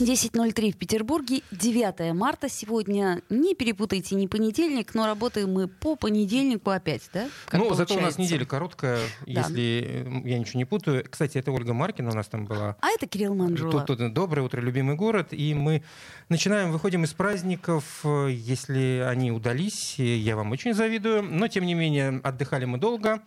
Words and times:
10.03 0.00 0.72
в 0.72 0.76
Петербурге, 0.76 1.42
9 1.50 2.14
марта 2.14 2.48
сегодня. 2.48 3.20
Не 3.30 3.56
перепутайте, 3.56 4.14
не 4.14 4.28
понедельник, 4.28 4.94
но 4.94 5.06
работаем 5.06 5.52
мы 5.52 5.66
по 5.66 5.96
понедельнику 5.96 6.70
опять, 6.70 7.02
да? 7.12 7.28
Как 7.46 7.54
ну, 7.54 7.66
получается? 7.66 7.94
зато 7.94 8.00
у 8.00 8.00
нас 8.00 8.16
неделя 8.16 8.44
короткая, 8.44 9.00
да. 9.26 9.40
если 9.40 10.06
я 10.24 10.38
ничего 10.38 10.58
не 10.58 10.64
путаю. 10.64 11.04
Кстати, 11.08 11.38
это 11.38 11.50
Ольга 11.50 11.74
Маркина 11.74 12.10
у 12.10 12.14
нас 12.14 12.28
там 12.28 12.46
была. 12.46 12.76
А 12.80 12.90
это 12.90 13.08
Кирилл 13.08 13.34
Манжула. 13.34 13.84
Тут, 13.84 13.98
тут 13.98 14.12
доброе 14.12 14.42
утро, 14.42 14.60
любимый 14.60 14.94
город. 14.94 15.28
И 15.32 15.52
мы 15.52 15.82
начинаем, 16.28 16.70
выходим 16.70 17.02
из 17.02 17.12
праздников. 17.12 18.04
Если 18.04 19.04
они 19.04 19.32
удались, 19.32 19.98
я 19.98 20.36
вам 20.36 20.52
очень 20.52 20.74
завидую. 20.74 21.22
Но, 21.24 21.48
тем 21.48 21.66
не 21.66 21.74
менее, 21.74 22.20
отдыхали 22.22 22.66
мы 22.66 22.78
долго 22.78 23.20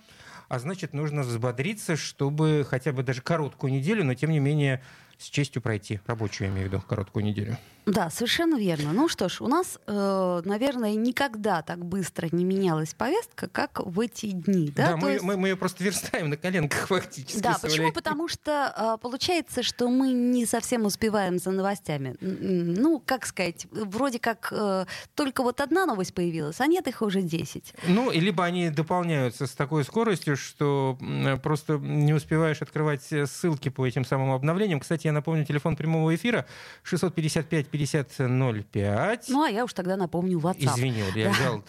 а 0.51 0.59
значит, 0.59 0.91
нужно 0.91 1.21
взбодриться, 1.21 1.95
чтобы 1.95 2.65
хотя 2.69 2.91
бы 2.91 3.03
даже 3.03 3.21
короткую 3.21 3.71
неделю, 3.71 4.03
но 4.03 4.15
тем 4.15 4.31
не 4.31 4.39
менее 4.39 4.81
с 5.21 5.25
честью 5.25 5.61
пройти 5.61 5.99
рабочую, 6.07 6.47
я 6.47 6.53
имею 6.53 6.69
в 6.69 6.73
виду, 6.73 6.83
короткую 6.87 7.25
неделю. 7.25 7.57
Да, 7.85 8.09
совершенно 8.09 8.57
верно. 8.57 8.93
Ну 8.93 9.07
что 9.07 9.27
ж, 9.27 9.41
у 9.41 9.47
нас, 9.47 9.79
э, 9.87 10.41
наверное, 10.45 10.93
никогда 10.93 11.63
так 11.63 11.83
быстро 11.83 12.29
не 12.31 12.45
менялась 12.45 12.93
повестка, 12.93 13.47
как 13.47 13.79
в 13.83 13.99
эти 13.99 14.27
дни. 14.27 14.71
Да, 14.75 14.89
да 14.89 14.97
мы, 14.97 15.11
есть... 15.11 15.23
мы, 15.23 15.35
мы 15.35 15.49
ее 15.49 15.55
просто 15.55 15.83
верстаем 15.83 16.29
на 16.29 16.37
коленках 16.37 16.87
фактически. 16.87 17.41
Да, 17.41 17.57
почему? 17.59 17.91
Потому 17.91 18.27
что 18.27 18.73
э, 18.77 19.01
получается, 19.01 19.63
что 19.63 19.89
мы 19.89 20.11
не 20.11 20.45
совсем 20.45 20.85
успеваем 20.85 21.39
за 21.39 21.49
новостями. 21.51 22.15
Ну, 22.21 23.01
как 23.03 23.25
сказать, 23.25 23.65
вроде 23.71 24.19
как 24.19 24.49
э, 24.51 24.85
только 25.15 25.41
вот 25.41 25.59
одна 25.59 25.87
новость 25.87 26.13
появилась, 26.13 26.61
а 26.61 26.67
нет 26.67 26.87
их 26.87 27.01
уже 27.01 27.23
10. 27.23 27.73
Ну, 27.87 28.11
либо 28.11 28.45
они 28.45 28.69
дополняются 28.69 29.47
с 29.47 29.51
такой 29.51 29.83
скоростью, 29.83 30.37
что 30.37 30.97
просто 31.41 31.77
не 31.77 32.13
успеваешь 32.13 32.61
открывать 32.61 33.01
ссылки 33.25 33.69
по 33.69 33.87
этим 33.87 34.05
самым 34.05 34.31
обновлениям. 34.31 34.79
Кстати, 34.79 35.07
я 35.11 35.13
напомню, 35.13 35.45
телефон 35.45 35.75
прямого 35.75 36.15
эфира 36.15 36.45
655 36.83 37.67
5005. 37.67 39.25
Ну, 39.29 39.43
а 39.43 39.49
я 39.49 39.63
уж 39.63 39.73
тогда 39.73 39.97
напомню 39.97 40.39
WhatsApp. 40.39 40.65
Извини, 40.65 41.03
я 41.15 41.31
взял 41.31 41.61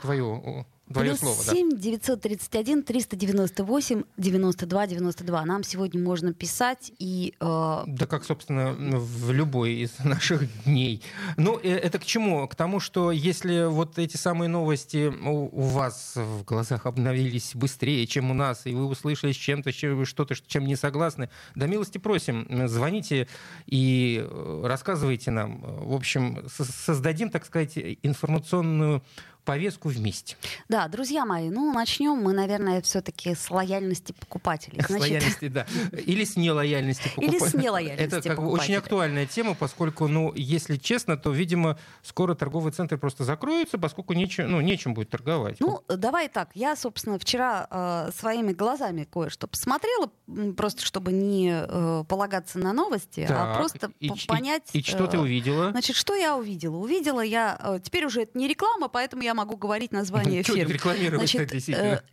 твою 0.00 0.64
Твое 0.92 1.10
Плюс 1.10 1.20
слово, 1.20 1.42
7 1.42 1.70
да. 1.70 1.76
931 1.76 2.82
398 2.82 4.02
92 4.16 4.86
92. 4.86 5.44
Нам 5.44 5.64
сегодня 5.64 6.02
можно 6.02 6.32
писать 6.32 6.92
и... 6.98 7.34
Э... 7.40 7.84
Да 7.86 8.06
как, 8.06 8.24
собственно, 8.24 8.72
в 8.72 9.32
любой 9.32 9.74
из 9.74 9.98
наших 10.04 10.64
дней. 10.64 11.02
Ну, 11.36 11.58
э, 11.62 11.70
это 11.70 11.98
к 11.98 12.04
чему? 12.04 12.46
К 12.48 12.54
тому, 12.54 12.80
что 12.80 13.10
если 13.10 13.66
вот 13.68 13.98
эти 13.98 14.16
самые 14.16 14.48
новости 14.48 15.08
у, 15.08 15.48
у 15.52 15.62
вас 15.62 16.12
в 16.16 16.44
глазах 16.44 16.86
обновились 16.86 17.52
быстрее, 17.54 18.06
чем 18.06 18.30
у 18.30 18.34
нас, 18.34 18.66
и 18.66 18.74
вы 18.74 18.86
услышали 18.86 19.32
с 19.32 19.36
чем-то, 19.36 19.72
что-то, 20.04 20.34
чем 20.46 20.66
не 20.66 20.76
согласны, 20.76 21.30
да 21.54 21.66
милости 21.66 21.98
просим, 21.98 22.46
звоните 22.68 23.28
и 23.66 24.24
э, 24.24 24.62
рассказывайте 24.64 25.30
нам. 25.30 25.60
В 25.62 25.94
общем, 25.94 26.44
создадим, 26.48 27.30
так 27.30 27.44
сказать, 27.44 27.76
информационную 28.02 29.02
повестку 29.44 29.88
вместе. 29.88 30.36
Да, 30.68 30.88
друзья 30.88 31.24
мои, 31.24 31.50
ну 31.50 31.72
начнем 31.72 32.16
мы, 32.16 32.32
наверное, 32.32 32.80
все-таки 32.82 33.34
с 33.34 33.50
лояльности 33.50 34.12
покупателей. 34.12 34.80
Значит... 34.80 34.96
С 34.96 35.00
лояльности, 35.00 35.48
да. 35.48 35.66
Или 35.92 36.24
с 36.24 36.36
нелояльности 36.36 37.08
покупателей. 37.08 37.38
Или 37.38 37.48
с 37.48 37.54
нелояльности 37.54 38.16
Это 38.16 38.28
как 38.28 38.38
бы 38.38 38.50
очень 38.50 38.76
актуальная 38.76 39.26
тема, 39.26 39.54
поскольку, 39.54 40.08
ну, 40.08 40.32
если 40.34 40.76
честно, 40.76 41.16
то, 41.16 41.30
видимо, 41.30 41.78
скоро 42.02 42.34
торговые 42.34 42.72
центры 42.72 42.98
просто 42.98 43.24
закроются, 43.24 43.78
поскольку 43.78 44.12
нечем, 44.12 44.50
ну, 44.50 44.60
нечем 44.60 44.94
будет 44.94 45.10
торговать. 45.10 45.56
Ну, 45.60 45.82
давай 45.88 46.28
так. 46.28 46.50
Я, 46.54 46.76
собственно, 46.76 47.18
вчера 47.18 47.66
э, 47.70 48.10
своими 48.16 48.52
глазами 48.52 49.04
кое-что 49.04 49.46
посмотрела, 49.46 50.10
просто 50.56 50.84
чтобы 50.84 51.12
не 51.12 51.52
э, 51.52 52.04
полагаться 52.08 52.58
на 52.58 52.72
новости, 52.72 53.20
а 53.20 53.28
так, 53.28 53.38
а 53.38 53.54
просто 53.58 53.92
и, 54.00 54.10
понять... 54.26 54.70
И, 54.72 54.78
и 54.78 54.82
что 54.82 55.04
э, 55.04 55.08
ты 55.08 55.18
увидела? 55.18 55.70
Значит, 55.70 55.96
что 55.96 56.14
я 56.14 56.36
увидела? 56.36 56.76
Увидела 56.76 57.20
я... 57.20 57.58
Э, 57.60 57.80
теперь 57.82 58.06
уже 58.06 58.22
это 58.22 58.38
не 58.38 58.48
реклама, 58.48 58.88
поэтому 58.88 59.22
я 59.22 59.31
я 59.32 59.34
могу 59.34 59.56
говорить 59.56 59.92
название 59.92 60.42
фирм. 60.42 60.70
рекламировать 60.70 61.30
Значит, 61.30 61.52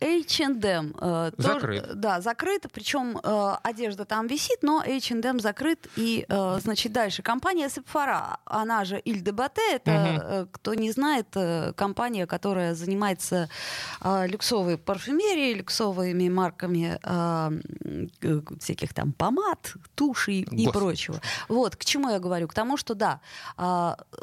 H&M. 0.00 0.94
закрыт. 1.36 1.94
Да, 1.94 2.20
закрыт. 2.20 2.66
Причем 2.72 3.18
э, 3.22 3.56
одежда 3.62 4.04
там 4.04 4.26
висит, 4.26 4.62
но 4.62 4.82
H&M 4.82 5.40
закрыт. 5.40 5.86
И, 5.96 6.24
э, 6.28 6.58
значит, 6.62 6.92
дальше. 6.92 7.22
Компания 7.22 7.66
Sephora, 7.66 8.38
она 8.46 8.84
же 8.84 8.98
Иль 8.98 9.20
де 9.20 9.32
Бате, 9.32 9.60
это, 9.74 10.40
угу. 10.40 10.48
кто 10.52 10.74
не 10.74 10.90
знает, 10.92 11.26
компания, 11.76 12.26
которая 12.26 12.74
занимается 12.74 13.48
люксовой 14.02 14.78
парфюмерией, 14.78 15.54
люксовыми 15.54 16.28
марками 16.28 16.98
всяких 18.58 18.94
там 18.94 19.12
помад, 19.12 19.74
тушей 19.94 20.42
и 20.50 20.68
прочего. 20.68 21.20
Вот, 21.48 21.76
к 21.76 21.84
чему 21.84 22.10
я 22.10 22.18
говорю? 22.18 22.48
К 22.48 22.54
тому, 22.54 22.76
что 22.76 22.94
да, 22.94 23.20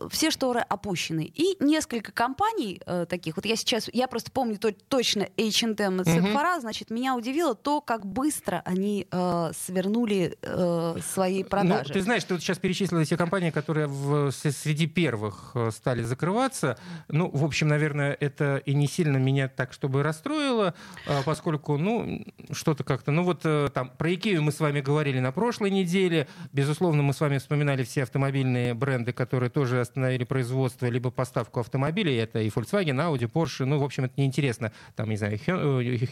все 0.10 0.32
шторы 0.32 0.62
опущены. 0.62 1.32
И 1.36 1.58
несколько 1.60 2.12
компаний 2.12 2.82
э, 2.88 3.06
таких. 3.08 3.36
Вот 3.36 3.46
я 3.46 3.56
сейчас, 3.56 3.90
я 3.94 4.08
просто 4.08 4.32
помню 4.32 4.58
то, 4.58 4.72
точно 4.72 5.24
H&M 5.38 6.02
и 6.02 6.04
Sephora, 6.04 6.54
угу. 6.54 6.62
значит, 6.62 6.90
меня 6.90 7.16
удивило 7.16 7.56
то, 7.56 7.82
как 7.82 8.06
быстро 8.06 8.62
они 8.66 9.08
э, 9.12 9.52
свернули 9.54 10.38
э, 10.42 10.98
свои 11.14 11.44
ну, 11.44 11.50
продажи. 11.50 11.90
Ну, 11.90 11.94
ты 11.94 12.02
знаешь, 12.02 12.24
ты 12.24 12.34
вот 12.34 12.42
сейчас 12.42 12.58
перечислила 12.58 13.06
те 13.06 13.18
компании, 13.18 13.52
которые 13.52 13.88
в, 13.88 14.32
среди 14.32 14.88
первых 14.88 15.52
э, 15.56 15.72
стали 15.72 16.04
закрываться. 16.04 16.78
Ну, 17.10 17.30
в 17.30 17.44
общем, 17.44 17.68
наверное, 17.68 18.16
это 18.20 18.58
и 18.66 18.74
не 18.74 18.88
сильно 18.88 19.18
меня 19.18 19.50
так, 19.50 19.74
чтобы 19.74 20.04
расстроило, 20.04 20.74
э, 21.06 21.22
поскольку, 21.26 21.78
ну, 21.78 22.26
что-то 22.52 22.84
как-то, 22.84 23.12
ну 23.12 23.24
вот 23.24 23.46
там 23.74 23.92
про 23.98 24.14
Икею 24.14 24.42
мы 24.42 24.52
с 24.52 24.60
вами 24.60 24.82
говорили 24.82 25.20
на 25.20 25.32
прошлой 25.32 25.72
неделе. 25.72 26.28
Безусловно, 26.54 27.04
мы 27.04 27.14
с 27.14 27.20
вами 27.20 27.38
вспоминали 27.38 27.84
все 27.84 28.04
автомобильные 28.04 28.74
бренды, 28.74 29.12
которые 29.12 29.50
тоже 29.50 29.82
остановили 29.82 30.24
производство 30.24 30.86
либо 30.86 31.12
поставку 31.12 31.60
автомобилей. 31.60 32.16
Это 32.16 32.40
и 32.40 32.50
Volkswagen, 32.50 32.77
Volkswagen, 32.78 33.00
Audi, 33.00 33.28
Porsche, 33.28 33.66
ну, 33.66 33.80
в 33.80 33.84
общем, 33.84 34.06
это 34.06 34.14
неинтересно. 34.18 34.72
Там, 34.96 35.10
не 35.10 35.18
знаю, 35.18 35.34
э, 35.34 35.38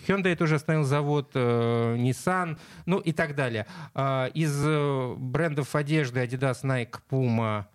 Hyundai 0.08 0.36
тоже 0.36 0.56
остановил 0.56 0.86
завод, 0.86 1.31
э, 1.34 1.96
Nissan, 1.98 2.58
ну 2.86 3.00
и 3.00 3.12
так 3.12 3.36
далее. 3.36 3.66
А, 3.94 4.28
из 4.28 4.64
э, 4.66 5.16
брендов 5.18 5.75
одежды 5.75 6.22
Adidas, 6.22 6.64
Nike, 6.64 7.00
Puma, 7.09 7.66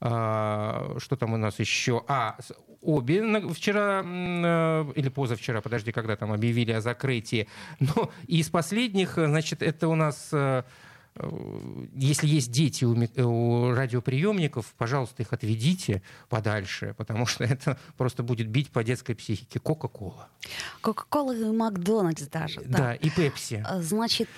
а, 0.00 0.96
что 0.98 1.16
там 1.16 1.34
у 1.34 1.36
нас 1.36 1.58
еще? 1.58 2.02
А, 2.08 2.36
обе 2.82 3.22
вчера 3.52 4.00
или 4.00 5.08
позавчера, 5.10 5.60
подожди, 5.60 5.92
когда 5.92 6.16
там 6.16 6.32
объявили 6.32 6.72
о 6.72 6.80
закрытии. 6.80 7.46
Но 7.78 8.10
из 8.26 8.48
последних, 8.48 9.14
значит, 9.14 9.62
это 9.62 9.88
у 9.88 9.94
нас 9.94 10.32
если 11.94 12.26
есть 12.26 12.50
дети 12.50 12.84
у, 12.84 12.94
у 12.94 13.72
радиоприемников, 13.72 14.74
пожалуйста, 14.76 15.22
их 15.22 15.32
отведите 15.32 16.02
подальше, 16.28 16.94
потому 16.96 17.26
что 17.26 17.44
это 17.44 17.78
просто 17.96 18.22
будет 18.22 18.48
бить 18.48 18.70
по 18.70 18.84
детской 18.84 19.14
психике. 19.14 19.60
Кока-кола. 19.60 20.28
Кока-кола 20.80 21.36
и 21.36 21.44
Макдональдс 21.44 22.22
даже. 22.28 22.60
Да, 22.62 22.78
да 22.78 22.94
и 22.94 23.10
Пепси. 23.10 23.64
Э, 23.68 23.80
значит, 23.82 24.28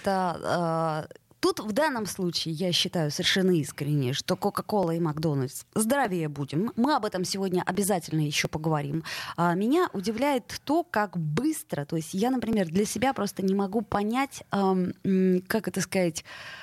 Тут 1.42 1.59
в 1.59 1.72
данном 1.72 2.06
случае 2.06 2.54
я 2.54 2.71
считаю 2.71 3.10
совершенно 3.10 3.50
искренне, 3.50 4.12
что 4.12 4.37
Кока-Кола 4.37 4.92
и 4.92 5.00
Макдональдс 5.00 5.65
здоровее 5.75 6.28
будем. 6.28 6.72
Мы 6.76 6.94
об 6.94 7.04
этом 7.04 7.25
сегодня 7.25 7.65
обязательно 7.66 8.21
еще 8.21 8.47
поговорим. 8.47 9.03
А 9.37 9.53
меня 9.54 9.88
удивляет 9.92 10.60
то, 10.62 10.84
как 10.84 11.19
быстро, 11.19 11.84
то 11.84 11.97
есть 11.97 12.15
я, 12.15 12.31
например, 12.31 12.69
для 12.69 12.84
себя 12.84 13.12
просто 13.12 13.42
не 13.42 13.56
могу 13.56 13.82
понять, 13.82 14.44
эм, 14.53 15.42
как 15.48 15.66
это 15.66 15.81
сказать, 15.81 16.25
Э, 16.25 16.62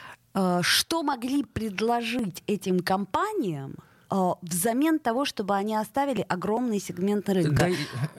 что 0.61 1.03
могли 1.03 1.43
предложить 1.43 2.43
этим 2.47 2.79
компаниям, 2.79 3.75
э, 4.11 4.15
взамен 4.41 4.99
того, 4.99 5.25
чтобы 5.25 5.55
они 5.55 5.75
оставили 5.75 6.25
огромный 6.27 6.79
сегмент 6.79 7.29
рынка. 7.29 7.51
Да, 7.51 7.69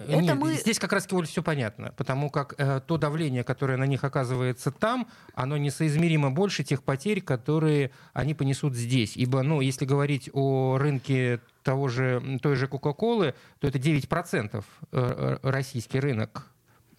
Это 0.07 0.21
нет, 0.23 0.37
мы... 0.37 0.55
Здесь 0.55 0.79
как 0.79 0.93
раз 0.93 1.07
Оль, 1.13 1.27
все 1.27 1.43
понятно, 1.43 1.93
потому 1.97 2.31
как 2.31 2.55
э, 2.59 2.81
то 2.87 2.99
давление, 2.99 3.45
которое 3.45 3.77
на 3.77 3.87
них 3.87 4.05
оказывается 4.05 4.71
там, 4.71 5.09
оно 5.35 5.57
несоизмеримо 5.57 6.31
больше 6.31 6.65
тех 6.65 6.83
потерь, 6.83 7.21
которые 7.21 7.91
они 8.13 8.35
понесут 8.35 8.75
здесь. 8.75 9.17
Ибо, 9.17 9.43
ну, 9.43 9.61
если 9.61 9.85
говорить 9.85 10.31
о 10.33 10.79
рынке 10.79 11.41
того 11.63 11.89
же, 11.89 12.41
той 12.43 12.57
же 12.57 12.67
Кока-Колы, 12.67 13.35
то 13.59 13.69
это 13.69 13.79
9% 13.79 14.65
э, 14.93 15.37
российский 15.43 16.01
рынок 16.01 16.51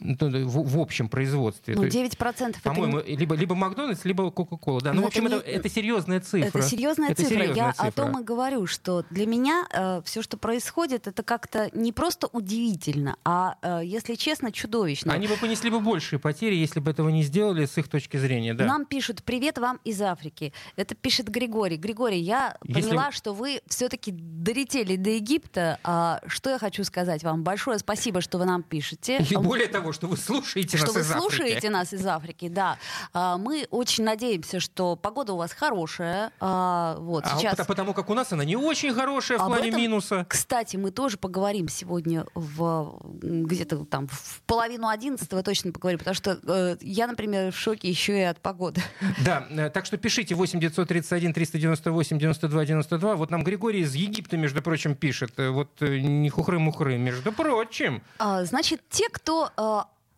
в, 0.01 0.77
в 0.77 0.79
общем 0.79 1.09
производстве. 1.09 1.75
Ну, 1.75 1.83
9% 1.83 2.57
По-моему, 2.63 2.99
это... 2.99 3.11
либо, 3.11 3.35
либо 3.35 3.55
Макдональдс, 3.55 4.03
либо 4.05 4.31
Кока-Кола. 4.31 4.81
Да. 4.81 4.93
Ну, 4.93 5.03
в 5.03 5.05
общем, 5.05 5.27
это, 5.27 5.35
не... 5.35 5.41
это, 5.41 5.49
это 5.49 5.69
серьезная 5.69 6.19
цифра. 6.19 6.59
Это 6.59 6.61
серьезная 6.61 7.09
это 7.09 7.21
цифра. 7.21 7.35
Серьезная 7.35 7.55
Я 7.55 7.71
цифра. 7.73 7.87
о 7.87 7.91
том 7.91 8.19
и 8.19 8.23
говорю, 8.23 8.67
что 8.67 9.03
для 9.09 9.25
меня 9.25 9.65
э, 9.71 10.01
все, 10.05 10.21
что 10.21 10.37
происходит, 10.37 11.07
это 11.07 11.23
как-то 11.23 11.69
не 11.73 11.91
просто 11.91 12.27
удивительно, 12.27 13.17
а, 13.23 13.57
э, 13.61 13.81
если 13.83 14.15
честно, 14.15 14.51
чудовищно. 14.51 15.13
Они 15.13 15.27
бы 15.27 15.35
понесли 15.35 15.69
бы 15.69 15.79
большие 15.79 16.19
потери, 16.19 16.55
если 16.55 16.79
бы 16.79 16.91
этого 16.91 17.09
не 17.09 17.23
сделали 17.23 17.65
с 17.65 17.77
их 17.77 17.87
точки 17.87 18.17
зрения. 18.17 18.53
Да. 18.53 18.65
Нам 18.65 18.85
пишут 18.85 19.23
«Привет 19.23 19.57
вам 19.57 19.79
из 19.83 20.01
Африки». 20.01 20.53
Это 20.75 20.95
пишет 20.95 21.29
Григорий. 21.29 21.77
Григорий, 21.77 22.19
я 22.19 22.57
если... 22.63 22.81
поняла, 22.81 23.11
что 23.11 23.33
вы 23.33 23.61
все-таки 23.67 24.11
долетели 24.11 24.95
до 24.95 25.11
Египта. 25.11 25.79
А, 25.83 26.21
что 26.27 26.49
я 26.49 26.57
хочу 26.57 26.83
сказать 26.83 27.23
вам? 27.23 27.43
Большое 27.43 27.77
спасибо, 27.79 28.21
что 28.21 28.37
вы 28.37 28.45
нам 28.45 28.63
пишете. 28.63 29.23
И 29.29 29.35
более 29.35 29.67
того, 29.67 29.90
что 29.91 30.07
вы 30.07 30.17
слушаете 30.17 30.77
что 30.77 30.87
нас 30.87 30.95
вы 30.95 31.01
из 31.01 31.11
Африки. 31.11 31.19
слушаете 31.19 31.69
нас 31.69 31.93
из 31.93 32.05
Африки, 32.05 32.47
да. 32.47 32.77
А, 33.13 33.37
мы 33.37 33.67
очень 33.69 34.03
надеемся, 34.03 34.59
что 34.59 34.95
погода 34.95 35.33
у 35.33 35.37
вас 35.37 35.51
хорошая. 35.53 36.31
А, 36.39 36.97
вот, 36.99 37.25
а 37.25 37.37
сейчас... 37.37 37.65
Потому 37.65 37.93
как 37.93 38.09
у 38.09 38.13
нас 38.13 38.31
она 38.31 38.43
не 38.43 38.55
очень 38.55 38.93
хорошая 38.93 39.37
в 39.37 39.41
Об 39.41 39.47
плане 39.49 39.69
этом, 39.69 39.81
минуса. 39.81 40.25
Кстати, 40.27 40.77
мы 40.77 40.91
тоже 40.91 41.17
поговорим 41.17 41.67
сегодня 41.69 42.25
в 42.33 42.99
где-то 43.21 43.85
там 43.85 44.07
в 44.07 44.41
половину 44.45 44.87
одиннадцатого 44.87 45.43
точно 45.43 45.71
поговорим, 45.71 45.99
потому 45.99 46.15
что 46.15 46.39
э, 46.43 46.77
я, 46.81 47.07
например, 47.07 47.51
в 47.51 47.57
шоке 47.57 47.89
еще 47.89 48.19
и 48.19 48.23
от 48.23 48.39
погоды. 48.39 48.81
Да, 49.23 49.45
э, 49.49 49.69
так 49.69 49.85
что 49.85 49.97
пишите 49.97 50.35
8 50.35 50.59
931 50.59 51.33
398 51.33 52.17
92 52.17 52.65
92. 52.65 53.15
Вот 53.15 53.29
нам 53.29 53.43
Григорий 53.43 53.81
из 53.81 53.93
Египта, 53.93 54.37
между 54.37 54.61
прочим, 54.61 54.95
пишет. 54.95 55.33
Э, 55.37 55.49
вот 55.49 55.69
не 55.81 56.29
хухры-мухры, 56.29 56.97
между 56.97 57.31
прочим. 57.31 58.01
А, 58.17 58.43
значит, 58.45 58.81
те, 58.89 59.09
кто 59.09 59.51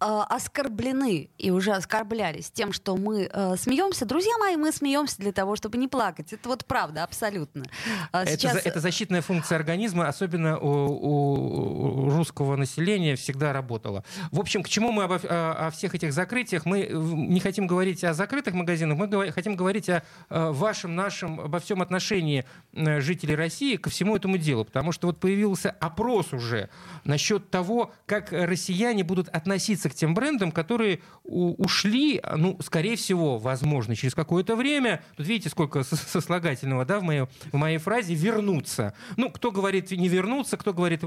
оскорблены 0.04 1.30
и 1.38 1.52
уже 1.52 1.72
оскорблялись 1.72 2.52
тем, 2.52 2.74
что 2.74 2.96
мы 2.96 3.30
э, 3.32 3.56
смеемся. 3.58 4.06
Друзья 4.06 4.38
мои, 4.40 4.56
мы 4.56 4.72
смеемся 4.72 5.18
для 5.18 5.32
того, 5.32 5.56
чтобы 5.56 5.78
не 5.78 5.88
плакать. 5.88 6.34
Это 6.34 6.50
вот 6.50 6.66
правда, 6.66 7.04
абсолютно. 7.04 7.66
А 8.12 8.26
сейчас... 8.26 8.58
это, 8.58 8.70
это 8.70 8.80
защитная 8.80 9.22
функция 9.22 9.56
организма, 9.56 10.08
особенно 10.08 10.60
у, 10.60 12.08
у 12.08 12.10
русского 12.10 12.56
населения, 12.56 13.16
всегда 13.16 13.54
работала. 13.54 14.04
В 14.32 14.40
общем, 14.40 14.64
к 14.64 14.70
чему 14.70 14.92
мы 14.92 15.04
обо, 15.04 15.16
о, 15.16 15.68
о 15.68 15.72
всех 15.72 15.96
этих 15.96 16.14
закрытиях? 16.14 16.66
Мы 16.66 16.88
не 16.92 17.40
хотим 17.40 17.68
говорить 17.68 18.04
о 18.04 18.14
закрытых 18.14 18.54
магазинах, 18.54 18.98
мы 18.98 19.08
говор, 19.08 19.32
хотим 19.32 19.56
говорить 19.56 19.90
о, 19.90 20.04
о 20.30 20.52
вашем, 20.52 20.96
нашем, 20.96 21.40
обо 21.40 21.60
всем 21.60 21.82
отношении 21.82 22.46
э, 22.74 23.00
жителей 23.00 23.36
России 23.36 23.78
ко 23.78 23.90
всему 23.90 24.16
этому 24.16 24.38
делу. 24.38 24.66
Потому 24.66 24.92
что 24.92 25.08
вот 25.08 25.20
появился 25.20 25.72
опрос 25.80 26.34
уже 26.34 26.70
насчет 27.04 27.50
того, 27.50 27.92
как 28.06 28.32
россияне 28.32 29.04
будут 29.04 29.30
относиться 29.30 29.90
к 29.90 29.93
тем 29.94 30.14
брендам, 30.14 30.52
которые 30.52 31.00
ушли, 31.24 32.22
ну, 32.36 32.58
скорее 32.62 32.96
всего, 32.96 33.38
возможно, 33.38 33.96
через 33.96 34.16
какое-то 34.16 34.56
время. 34.56 35.04
Тут 35.16 35.28
видите, 35.28 35.50
сколько 35.50 35.84
сослагательного, 35.84 36.86
да, 36.86 37.00
в 37.00 37.04
моей, 37.04 37.26
в 37.52 37.58
моей 37.58 37.78
фразе 37.78 38.14
«вернуться». 38.14 38.94
Ну, 39.18 39.30
кто 39.30 39.52
говорит 39.52 39.92
не 39.92 40.08
вернуться, 40.08 40.58
кто 40.58 40.74
говорит 40.74 41.02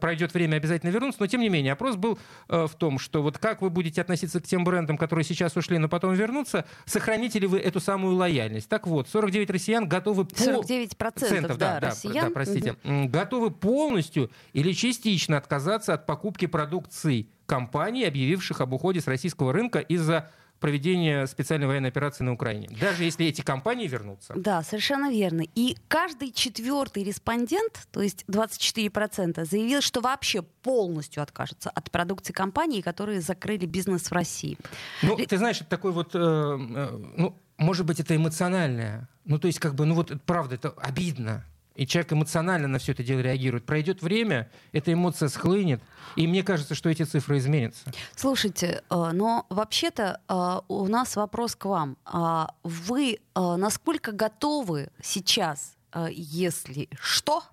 пройдет 0.00 0.34
время, 0.34 0.56
обязательно 0.56 0.90
вернуться, 0.90 1.20
но 1.20 1.26
тем 1.26 1.40
не 1.40 1.48
менее, 1.48 1.72
опрос 1.72 1.96
был 1.96 2.18
э, 2.48 2.66
в 2.66 2.74
том, 2.74 2.98
что 2.98 3.22
вот 3.22 3.38
как 3.38 3.62
вы 3.62 3.70
будете 3.70 4.00
относиться 4.00 4.40
к 4.40 4.44
тем 4.46 4.64
брендам, 4.64 4.96
которые 4.96 5.24
сейчас 5.24 5.56
ушли, 5.56 5.78
но 5.78 5.88
потом 5.88 6.14
вернутся, 6.14 6.66
сохраните 6.84 7.38
ли 7.38 7.46
вы 7.46 7.58
эту 7.58 7.80
самую 7.80 8.16
лояльность? 8.16 8.68
Так 8.68 8.86
вот, 8.86 9.08
49 9.08 9.50
россиян 9.50 9.88
готовы... 9.88 10.26
49 10.34 10.96
процентов, 10.96 11.58
да, 11.58 11.80
да, 11.80 11.88
россиян. 11.88 12.28
Да, 12.28 12.30
простите. 12.30 12.76
Угу. 12.84 13.08
Готовы 13.08 13.50
полностью 13.50 14.30
или 14.52 14.72
частично 14.72 15.36
отказаться 15.36 15.94
от 15.94 16.06
покупки 16.06 16.46
продукции 16.46 17.28
компаний, 17.46 18.04
объявивших 18.04 18.60
об 18.60 18.72
уходе 18.72 19.00
с 19.00 19.06
российского 19.06 19.52
рынка 19.52 19.78
из-за 19.80 20.30
проведения 20.60 21.26
специальной 21.26 21.66
военной 21.66 21.90
операции 21.90 22.24
на 22.24 22.32
Украине, 22.32 22.70
даже 22.80 23.04
если 23.04 23.26
эти 23.26 23.42
компании 23.42 23.86
вернутся. 23.86 24.32
Да, 24.34 24.62
совершенно 24.62 25.10
верно. 25.10 25.42
И 25.54 25.76
каждый 25.88 26.32
четвертый 26.32 27.04
респондент, 27.04 27.86
то 27.92 28.00
есть 28.00 28.24
24%, 28.28 29.44
заявил, 29.44 29.82
что 29.82 30.00
вообще 30.00 30.40
полностью 30.40 31.22
откажется 31.22 31.68
от 31.68 31.90
продукции 31.90 32.32
компаний, 32.32 32.80
которые 32.80 33.20
закрыли 33.20 33.66
бизнес 33.66 34.10
в 34.10 34.12
России. 34.12 34.56
Ну, 35.02 35.16
ты 35.16 35.36
знаешь, 35.36 35.60
это 35.60 35.68
такой 35.68 35.92
вот, 35.92 36.14
э, 36.14 36.18
э, 36.18 36.98
ну, 37.16 37.36
может 37.58 37.84
быть, 37.84 38.00
это 38.00 38.16
эмоциональное. 38.16 39.08
Ну, 39.26 39.38
то 39.38 39.48
есть, 39.48 39.58
как 39.58 39.74
бы, 39.74 39.84
ну 39.84 39.94
вот, 39.94 40.12
правда, 40.24 40.54
это 40.54 40.70
обидно 40.70 41.44
и 41.74 41.86
человек 41.86 42.12
эмоционально 42.12 42.68
на 42.68 42.78
все 42.78 42.92
это 42.92 43.02
дело 43.02 43.20
реагирует. 43.20 43.64
Пройдет 43.66 44.02
время, 44.02 44.50
эта 44.72 44.92
эмоция 44.92 45.28
схлынет, 45.28 45.82
и 46.16 46.26
мне 46.26 46.42
кажется, 46.42 46.74
что 46.74 46.88
эти 46.88 47.02
цифры 47.02 47.38
изменятся. 47.38 47.92
Слушайте, 48.14 48.82
э, 48.88 49.10
но 49.12 49.46
вообще-то 49.50 50.20
э, 50.28 50.60
у 50.68 50.86
нас 50.86 51.16
вопрос 51.16 51.56
к 51.56 51.64
вам. 51.64 51.96
А 52.04 52.54
вы 52.62 53.18
э, 53.34 53.56
насколько 53.56 54.12
готовы 54.12 54.88
сейчас, 55.02 55.74
если 56.10 56.88
что, 57.00 57.44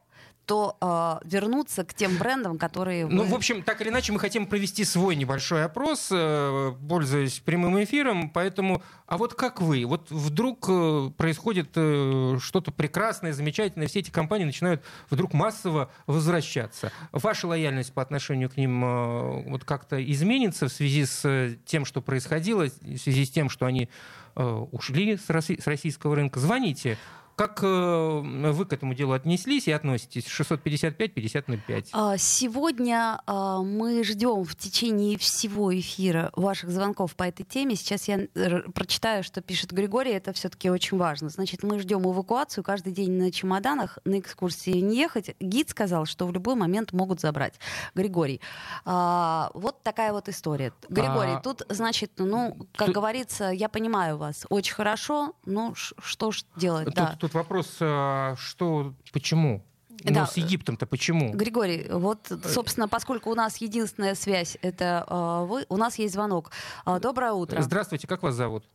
то 0.51 0.75
э, 0.81 1.29
вернуться 1.29 1.85
к 1.85 1.93
тем 1.93 2.17
брендам, 2.17 2.57
которые... 2.57 3.07
Ну, 3.07 3.23
в 3.23 3.33
общем, 3.33 3.63
так 3.63 3.79
или 3.79 3.87
иначе, 3.87 4.11
мы 4.11 4.19
хотим 4.19 4.45
провести 4.45 4.83
свой 4.83 5.15
небольшой 5.15 5.63
опрос, 5.63 6.09
э, 6.11 6.73
пользуясь 6.89 7.39
прямым 7.39 7.81
эфиром, 7.81 8.29
поэтому... 8.29 8.83
А 9.05 9.17
вот 9.17 9.33
как 9.33 9.61
вы? 9.61 9.85
Вот 9.85 10.11
вдруг 10.11 10.65
э, 10.67 11.09
происходит 11.15 11.69
э, 11.75 12.37
что-то 12.41 12.73
прекрасное, 12.73 13.31
замечательное, 13.31 13.87
все 13.87 13.99
эти 13.99 14.09
компании 14.09 14.43
начинают 14.43 14.83
вдруг 15.09 15.31
массово 15.31 15.89
возвращаться. 16.05 16.91
Ваша 17.13 17.47
лояльность 17.47 17.93
по 17.93 18.01
отношению 18.01 18.49
к 18.49 18.57
ним 18.57 18.83
э, 18.83 19.49
вот 19.51 19.63
как-то 19.63 20.03
изменится 20.03 20.67
в 20.67 20.73
связи 20.73 21.05
с 21.05 21.55
тем, 21.63 21.85
что 21.85 22.01
происходило, 22.01 22.65
в 22.65 22.97
связи 22.97 23.23
с 23.23 23.29
тем, 23.29 23.49
что 23.49 23.67
они 23.67 23.87
э, 24.35 24.43
ушли 24.43 25.15
с 25.15 25.29
российского 25.29 26.17
рынка? 26.17 26.41
Звоните 26.41 26.97
как 27.35 27.59
э, 27.63 28.21
вы 28.51 28.65
к 28.65 28.73
этому 28.73 28.93
делу 28.93 29.13
отнеслись 29.13 29.67
и 29.67 29.71
относитесь? 29.71 30.25
655-5005. 30.25 31.89
А, 31.91 32.17
сегодня 32.17 33.21
а, 33.25 33.61
мы 33.61 34.03
ждем 34.03 34.43
в 34.43 34.55
течение 34.55 35.17
всего 35.17 35.77
эфира 35.77 36.31
ваших 36.35 36.69
звонков 36.69 37.15
по 37.15 37.23
этой 37.23 37.43
теме. 37.43 37.75
Сейчас 37.75 38.07
я 38.07 38.27
прочитаю, 38.73 39.23
что 39.23 39.41
пишет 39.41 39.71
Григорий. 39.71 40.11
Это 40.11 40.33
все-таки 40.33 40.69
очень 40.69 40.97
важно. 40.97 41.29
Значит, 41.29 41.63
мы 41.63 41.79
ждем 41.79 42.01
эвакуацию. 42.01 42.63
Каждый 42.63 42.93
день 42.93 43.11
на 43.13 43.31
чемоданах 43.31 43.97
на 44.05 44.19
экскурсии 44.19 44.79
не 44.79 44.97
ехать. 44.97 45.35
Гид 45.39 45.69
сказал, 45.69 46.05
что 46.05 46.27
в 46.27 46.33
любой 46.33 46.55
момент 46.55 46.91
могут 46.93 47.19
забрать. 47.21 47.55
Григорий. 47.95 48.41
А, 48.85 49.51
вот 49.53 49.81
такая 49.83 50.13
вот 50.13 50.29
история. 50.29 50.73
Григорий, 50.89 51.33
а... 51.33 51.39
тут, 51.39 51.63
значит, 51.69 52.11
ну, 52.17 52.57
как 52.75 52.87
тут... 52.87 52.95
говорится, 52.95 53.45
я 53.45 53.69
понимаю 53.69 54.17
вас 54.17 54.45
очень 54.49 54.73
хорошо. 54.73 55.33
Ну, 55.45 55.73
что 55.75 56.31
ж 56.31 56.43
делать, 56.55 56.85
тут, 56.85 56.95
да. 56.95 57.17
Тут 57.21 57.35
вопрос, 57.35 57.77
а, 57.79 58.35
что, 58.35 58.95
почему? 59.13 59.63
Ну, 60.03 60.11
да. 60.11 60.25
с 60.25 60.37
Египтом-то 60.37 60.87
почему? 60.87 61.31
Григорий, 61.33 61.85
вот, 61.87 62.31
собственно, 62.45 62.87
поскольку 62.87 63.29
у 63.29 63.35
нас 63.35 63.57
единственная 63.57 64.15
связь, 64.15 64.57
это 64.63 65.05
э, 65.07 65.45
вы, 65.47 65.67
у 65.69 65.77
нас 65.77 65.99
есть 65.99 66.15
звонок. 66.15 66.49
Э, 66.83 66.99
доброе 66.99 67.33
утро. 67.33 67.61
Здравствуйте, 67.61 68.07
как 68.07 68.23
вас 68.23 68.33
зовут? 68.33 68.65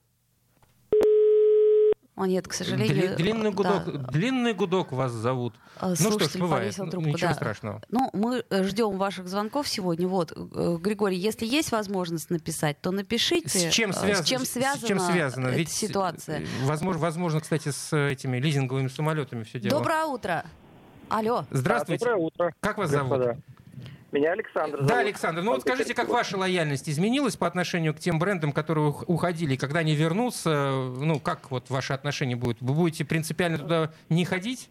О, 2.16 2.24
нет, 2.24 2.48
к 2.48 2.54
сожалению. 2.54 3.14
Длинный 3.14 3.50
гудок, 3.50 3.84
да. 3.84 4.10
длинный 4.10 4.54
гудок 4.54 4.90
вас 4.90 5.12
зовут. 5.12 5.54
Слушатель 5.78 6.04
ну 6.04 6.18
что 6.18 6.28
ж, 6.30 6.40
бывает. 6.40 6.74
Трубку, 6.74 7.00
Ничего 7.00 7.28
да. 7.28 7.34
страшного. 7.34 7.82
Ну, 7.90 8.08
мы 8.14 8.42
э, 8.48 8.64
ждем 8.64 8.96
ваших 8.96 9.28
звонков 9.28 9.68
сегодня. 9.68 10.08
Вот, 10.08 10.32
э, 10.32 10.78
Григорий, 10.80 11.18
если 11.18 11.44
есть 11.44 11.72
возможность 11.72 12.30
написать, 12.30 12.80
то 12.80 12.90
напишите. 12.90 13.50
С 13.50 13.70
чем, 13.70 13.92
связ... 13.92 14.20
с 14.20 14.24
чем 14.24 14.46
связана, 14.46 14.82
с 14.82 14.88
чем 14.88 14.98
связана? 14.98 15.48
эта 15.48 15.58
Ведь 15.58 15.70
ситуация? 15.70 16.42
Возможно, 16.64 17.02
возможно, 17.02 17.40
кстати, 17.40 17.68
с 17.68 17.94
этими 17.94 18.38
лизинговыми 18.38 18.88
самолетами 18.88 19.42
все 19.42 19.60
дело. 19.60 19.78
Доброе 19.78 20.06
утро. 20.06 20.46
Алло. 21.10 21.44
Здравствуйте. 21.50 22.02
доброе 22.02 22.24
утро. 22.24 22.54
Как 22.60 22.78
вас 22.78 22.90
Господа. 22.90 23.24
зовут? 23.24 23.44
Меня 24.12 24.32
Александр 24.32 24.76
зовут. 24.76 24.88
Да, 24.88 24.98
Александр. 25.00 25.42
Ну 25.42 25.52
вот 25.52 25.62
скажите, 25.62 25.94
как 25.94 26.08
ваша 26.08 26.36
лояльность 26.36 26.88
изменилась 26.88 27.36
по 27.36 27.46
отношению 27.46 27.94
к 27.94 27.98
тем 27.98 28.18
брендам, 28.18 28.52
которые 28.52 28.88
уходили? 28.88 29.56
Когда 29.56 29.80
они 29.80 29.94
вернутся, 29.94 30.72
ну 30.98 31.18
как 31.18 31.50
вот 31.50 31.70
ваше 31.70 31.92
отношение 31.92 32.36
будет? 32.36 32.58
Вы 32.60 32.72
будете 32.72 33.04
принципиально 33.04 33.58
туда 33.58 33.92
не 34.08 34.24
ходить? 34.24 34.70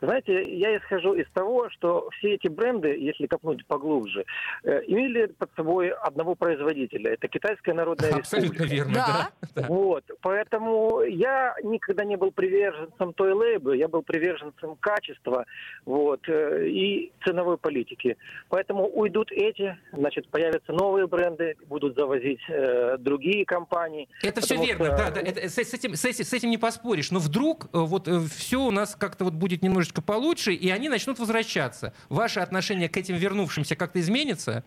Знаете, 0.00 0.42
я 0.56 0.76
исхожу 0.76 1.14
из 1.14 1.26
того, 1.32 1.70
что 1.70 2.08
все 2.18 2.34
эти 2.34 2.48
бренды, 2.48 2.88
если 2.98 3.26
копнуть 3.26 3.64
поглубже, 3.66 4.24
э, 4.64 4.82
имели 4.86 5.26
под 5.26 5.50
собой 5.56 5.90
одного 5.90 6.34
производителя. 6.34 7.12
Это 7.12 7.28
Китайская 7.28 7.74
Народная 7.74 8.10
Абсолютно 8.16 8.64
Республика. 8.64 8.74
верно, 8.74 8.94
да. 8.94 9.30
да. 9.54 9.66
Вот. 9.68 10.04
Поэтому 10.20 11.02
я 11.02 11.54
никогда 11.62 12.04
не 12.04 12.16
был 12.16 12.30
приверженцем 12.30 13.12
той 13.12 13.32
лейбы, 13.32 13.76
я 13.76 13.88
был 13.88 14.02
приверженцем 14.02 14.76
качества 14.76 15.44
вот, 15.84 16.20
э, 16.28 16.68
и 16.68 17.12
ценовой 17.24 17.58
политики. 17.58 18.16
Поэтому 18.48 18.86
уйдут 18.86 19.30
эти, 19.32 19.76
значит, 19.92 20.28
появятся 20.28 20.72
новые 20.72 21.06
бренды, 21.06 21.56
будут 21.66 21.96
завозить 21.96 22.40
э, 22.48 22.96
другие 22.98 23.44
компании. 23.44 24.08
Это 24.22 24.40
все 24.40 24.56
верно, 24.56 24.86
что... 24.86 24.96
да, 24.96 25.10
да 25.10 25.20
это, 25.20 25.48
с, 25.48 25.54
с, 25.54 25.74
этим, 25.74 25.94
с, 25.94 26.04
с 26.04 26.32
этим 26.32 26.50
не 26.50 26.58
поспоришь. 26.58 27.10
Но 27.10 27.18
вдруг 27.18 27.66
э, 27.66 27.78
вот 27.78 28.08
все 28.08 28.60
у 28.60 28.70
нас 28.70 28.96
как-то 28.96 29.24
вот 29.24 29.34
будет 29.34 29.61
немножечко 29.62 30.02
получше, 30.02 30.52
и 30.52 30.68
они 30.70 30.88
начнут 30.88 31.18
возвращаться. 31.18 31.92
Ваше 32.08 32.40
отношение 32.40 32.88
к 32.88 32.96
этим 32.96 33.16
вернувшимся 33.16 33.76
как-то 33.76 34.00
изменится? 34.00 34.64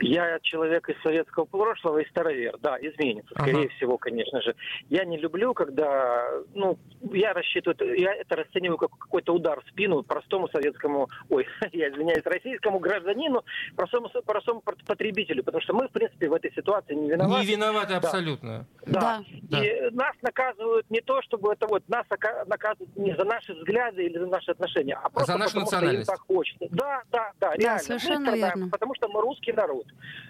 Я 0.00 0.38
человек 0.42 0.88
из 0.88 1.00
советского 1.02 1.44
прошлого 1.44 1.98
и 1.98 2.08
старовер, 2.08 2.56
да, 2.60 2.76
изменится, 2.80 3.34
скорее 3.34 3.66
ага. 3.66 3.74
всего, 3.76 3.98
конечно 3.98 4.40
же. 4.42 4.54
Я 4.88 5.04
не 5.04 5.18
люблю, 5.18 5.54
когда, 5.54 6.26
ну, 6.54 6.78
я 7.12 7.32
рассчитываю, 7.32 7.98
я 7.98 8.14
это 8.14 8.36
расцениваю 8.36 8.78
как 8.78 8.90
какой-то 8.90 9.34
удар 9.34 9.60
в 9.62 9.68
спину 9.70 10.02
простому 10.02 10.48
советскому, 10.48 11.08
ой, 11.28 11.46
я 11.72 11.90
извиняюсь, 11.90 12.24
российскому 12.24 12.78
гражданину, 12.78 13.44
простому, 13.76 14.08
простому 14.24 14.62
потребителю, 14.86 15.44
потому 15.44 15.62
что 15.62 15.74
мы, 15.74 15.88
в 15.88 15.90
принципе, 15.90 16.28
в 16.28 16.34
этой 16.34 16.52
ситуации 16.52 16.94
не 16.94 17.10
виноваты. 17.10 17.44
Не 17.44 17.52
виноваты 17.52 17.88
да. 17.88 17.96
абсолютно. 17.98 18.66
Да. 18.86 19.22
да. 19.42 19.64
И 19.64 19.90
да. 19.90 20.04
нас 20.04 20.14
наказывают 20.22 20.90
не 20.90 21.00
то, 21.00 21.22
чтобы 21.22 21.52
это 21.52 21.66
вот, 21.66 21.88
нас 21.88 22.06
наказывают 22.46 22.96
не 22.96 23.14
за 23.14 23.24
наши 23.24 23.54
взгляды 23.54 24.04
или 24.04 24.18
за 24.18 24.26
наши 24.26 24.50
отношения, 24.50 24.98
а 25.02 25.08
просто 25.08 25.32
за 25.32 25.38
нашу 25.38 25.50
потому, 25.50 25.64
национальность. 25.64 26.04
что 26.04 26.12
им 26.12 26.18
так 26.18 26.26
хочется. 26.26 26.66
Да, 26.70 27.02
да, 27.10 27.32
да, 27.40 27.56
реально. 27.56 27.78
Да, 27.78 27.84
совершенно 27.84 28.34
верно. 28.34 28.68
Потому 28.70 28.94
что 28.94 29.08
мы 29.08 29.20
русский 29.20 29.52
народ. 29.58 29.86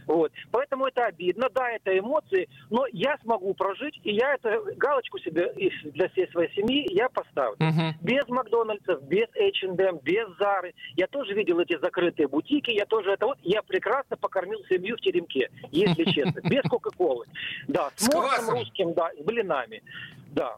Вот. 0.07 0.33
Поэтому 0.51 0.87
это 0.87 1.05
обидно, 1.05 1.49
да, 1.55 1.71
это 1.71 1.97
эмоции, 1.97 2.49
но 2.71 2.87
я 2.93 3.19
смогу 3.23 3.53
прожить, 3.55 4.01
и 4.05 4.15
я 4.15 4.35
эту 4.35 4.75
галочку 4.77 5.19
себе 5.19 5.53
для 5.85 6.09
всей 6.09 6.29
своей 6.31 6.53
семьи 6.55 6.87
я 6.95 7.09
поставлю. 7.11 7.57
Угу. 7.61 7.95
Без 8.01 8.27
Макдональдсов, 8.29 9.03
без 9.03 9.29
H&M, 9.37 9.99
без 10.03 10.27
Зары. 10.39 10.75
Я 10.97 11.07
тоже 11.09 11.35
видел 11.35 11.59
эти 11.61 11.79
закрытые 11.79 12.27
бутики, 12.27 12.71
я 12.71 12.87
тоже 12.87 13.13
это 13.13 13.27
вот, 13.27 13.39
я 13.43 13.63
прекрасно 13.63 14.17
покормил 14.17 14.61
семью 14.69 14.97
в 14.97 15.01
теремке, 15.01 15.51
если 15.71 16.05
честно, 16.11 16.41
без 16.41 16.63
Кока-Колы. 16.63 17.27
Да, 17.69 17.91
с, 17.97 18.07
с 18.07 18.15
морсом 18.15 18.51
русским, 18.51 18.95
да, 18.95 19.11
с 19.19 19.23
блинами. 19.23 19.83
Да. 20.31 20.57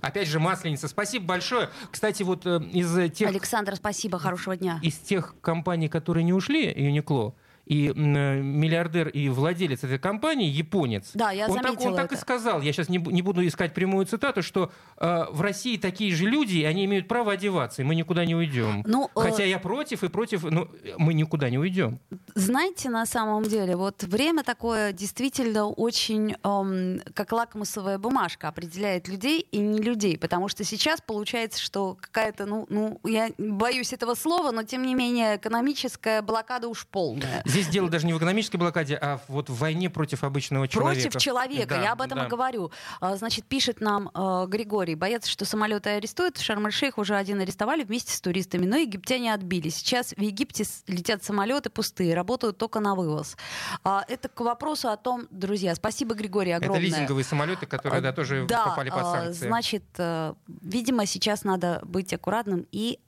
Опять 0.00 0.28
же, 0.28 0.40
Масленица, 0.40 0.88
спасибо 0.88 1.26
большое. 1.26 1.70
Кстати, 1.90 2.22
вот 2.22 2.44
э, 2.44 2.60
из 2.72 3.12
тех... 3.12 3.28
Александр, 3.28 3.76
спасибо, 3.76 4.18
хорошего 4.18 4.56
дня. 4.56 4.78
Из 4.82 4.98
тех 4.98 5.34
компаний, 5.40 5.88
которые 5.88 6.24
не 6.24 6.32
ушли, 6.32 6.66
Юникло, 6.66 7.34
и 7.66 7.88
э, 7.88 7.92
миллиардер 7.92 9.08
и 9.08 9.28
владелец 9.28 9.84
этой 9.84 9.98
компании, 9.98 10.48
японец, 10.48 11.10
да, 11.14 11.30
я 11.30 11.48
он, 11.48 11.58
так, 11.58 11.80
он 11.80 11.94
это. 11.94 12.02
так 12.02 12.12
и 12.12 12.16
сказал, 12.16 12.60
я 12.60 12.72
сейчас 12.72 12.88
не, 12.88 12.98
не 12.98 13.22
буду 13.22 13.46
искать 13.46 13.74
прямую 13.74 14.06
цитату, 14.06 14.42
что 14.42 14.70
э, 14.96 15.24
в 15.30 15.40
России 15.40 15.76
такие 15.76 16.14
же 16.14 16.26
люди, 16.26 16.58
и 16.58 16.64
они 16.64 16.84
имеют 16.84 17.08
право 17.08 17.32
одеваться, 17.32 17.82
и 17.82 17.84
мы 17.84 17.94
никуда 17.94 18.24
не 18.24 18.34
уйдем. 18.34 18.82
Ну, 18.86 19.10
э, 19.14 19.20
Хотя 19.20 19.44
э... 19.44 19.48
я 19.48 19.58
против 19.58 20.04
и 20.04 20.08
против, 20.08 20.44
но 20.44 20.68
мы 20.98 21.14
никуда 21.14 21.50
не 21.50 21.58
уйдем. 21.58 22.00
Знаете, 22.34 22.88
на 22.90 23.06
самом 23.06 23.44
деле, 23.44 23.76
вот 23.76 24.02
время 24.02 24.42
такое 24.42 24.92
действительно 24.92 25.66
очень, 25.66 26.36
эм, 26.42 27.00
как 27.14 27.32
лакмусовая 27.32 27.98
бумажка, 27.98 28.48
определяет 28.48 29.08
людей 29.08 29.46
и 29.50 29.58
не 29.58 29.80
людей, 29.80 30.18
потому 30.18 30.48
что 30.48 30.64
сейчас 30.64 31.00
получается, 31.00 31.60
что 31.60 31.96
какая-то, 32.00 32.46
ну, 32.46 32.66
ну 32.68 33.00
я 33.04 33.30
боюсь 33.38 33.92
этого 33.92 34.14
слова, 34.14 34.50
но 34.50 34.62
тем 34.62 34.82
не 34.82 34.94
менее 34.94 35.36
экономическая 35.36 36.22
блокада 36.22 36.68
уж 36.68 36.86
полная. 36.86 37.42
Здесь 37.44 37.59
дело 37.68 37.88
даже 37.88 38.06
не 38.06 38.12
в 38.12 38.18
экономической 38.18 38.56
блокаде, 38.56 38.98
а 39.00 39.20
вот 39.28 39.50
в 39.50 39.56
войне 39.56 39.90
против 39.90 40.24
обычного 40.24 40.68
человека. 40.68 41.02
Против 41.02 41.20
человека, 41.20 41.74
да, 41.74 41.82
я 41.82 41.92
об 41.92 42.02
этом 42.02 42.18
да. 42.18 42.26
и 42.26 42.28
говорю. 42.28 42.70
А, 43.00 43.16
значит, 43.16 43.44
пишет 43.46 43.80
нам 43.80 44.10
э, 44.14 44.46
Григорий, 44.48 44.94
боятся, 44.94 45.30
что 45.30 45.44
самолеты 45.44 45.90
арестуют. 45.90 46.38
В 46.38 46.42
Шарм-эль-Шейх 46.42 46.98
уже 46.98 47.16
один 47.16 47.40
арестовали 47.40 47.84
вместе 47.84 48.12
с 48.12 48.20
туристами, 48.20 48.66
но 48.66 48.76
египтяне 48.76 49.34
отбили. 49.34 49.68
Сейчас 49.68 50.12
в 50.12 50.20
Египте 50.20 50.64
летят 50.86 51.24
самолеты 51.24 51.70
пустые, 51.70 52.14
работают 52.14 52.58
только 52.58 52.80
на 52.80 52.94
вывоз. 52.94 53.36
А, 53.84 54.04
это 54.08 54.28
к 54.28 54.40
вопросу 54.40 54.88
о 54.88 54.96
том, 54.96 55.26
друзья, 55.30 55.74
спасибо, 55.74 56.14
Григорий, 56.14 56.52
огромное. 56.52 56.80
Это 56.80 56.86
лизинговые 56.86 57.24
самолеты, 57.24 57.66
которые 57.66 58.00
да, 58.00 58.12
тоже 58.12 58.46
да, 58.48 58.66
попали 58.66 58.90
под 58.90 59.02
санкции. 59.02 59.46
Значит, 59.46 59.84
э, 59.98 60.34
видимо, 60.46 61.06
сейчас 61.06 61.44
надо 61.44 61.80
быть 61.84 62.12
аккуратным 62.12 62.66
и 62.70 62.98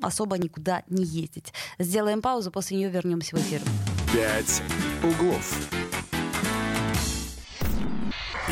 особо 0.00 0.38
никуда 0.38 0.82
не 0.88 1.04
ездить. 1.04 1.52
Сделаем 1.78 2.22
паузу, 2.22 2.50
после 2.50 2.76
нее 2.76 2.90
вернемся 2.90 3.36
в 3.36 3.40
эфир. 3.40 3.60
«Пять 4.12 4.62
углов». 5.02 5.68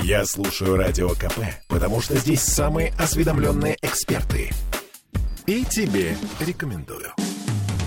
Я 0.03 0.27
слушаю 0.27 0.77
Радио 0.77 1.11
КП, 1.11 1.39
потому 1.69 2.01
что 2.01 2.17
здесь 2.17 2.43
самые 2.43 2.93
осведомленные 2.99 3.77
эксперты. 3.81 4.51
И 5.47 5.65
тебе 5.65 6.17
рекомендую. 6.41 7.13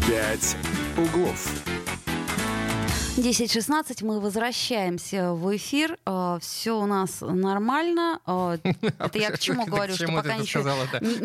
«Пять 0.07 0.55
углов». 0.97 1.76
10.16, 3.17 4.05
мы 4.05 4.19
возвращаемся 4.19 5.33
в 5.33 5.55
эфир. 5.55 5.97
А, 6.05 6.37
Все 6.39 6.79
у 6.79 6.85
нас 6.85 7.21
нормально. 7.21 8.19
А, 8.27 8.57
это 8.99 9.17
я 9.17 9.31
к 9.31 9.39
чему 9.39 9.65
говорю, 9.65 9.95
что 9.95 10.05
пока 10.07 10.37
ничего... 10.37 10.69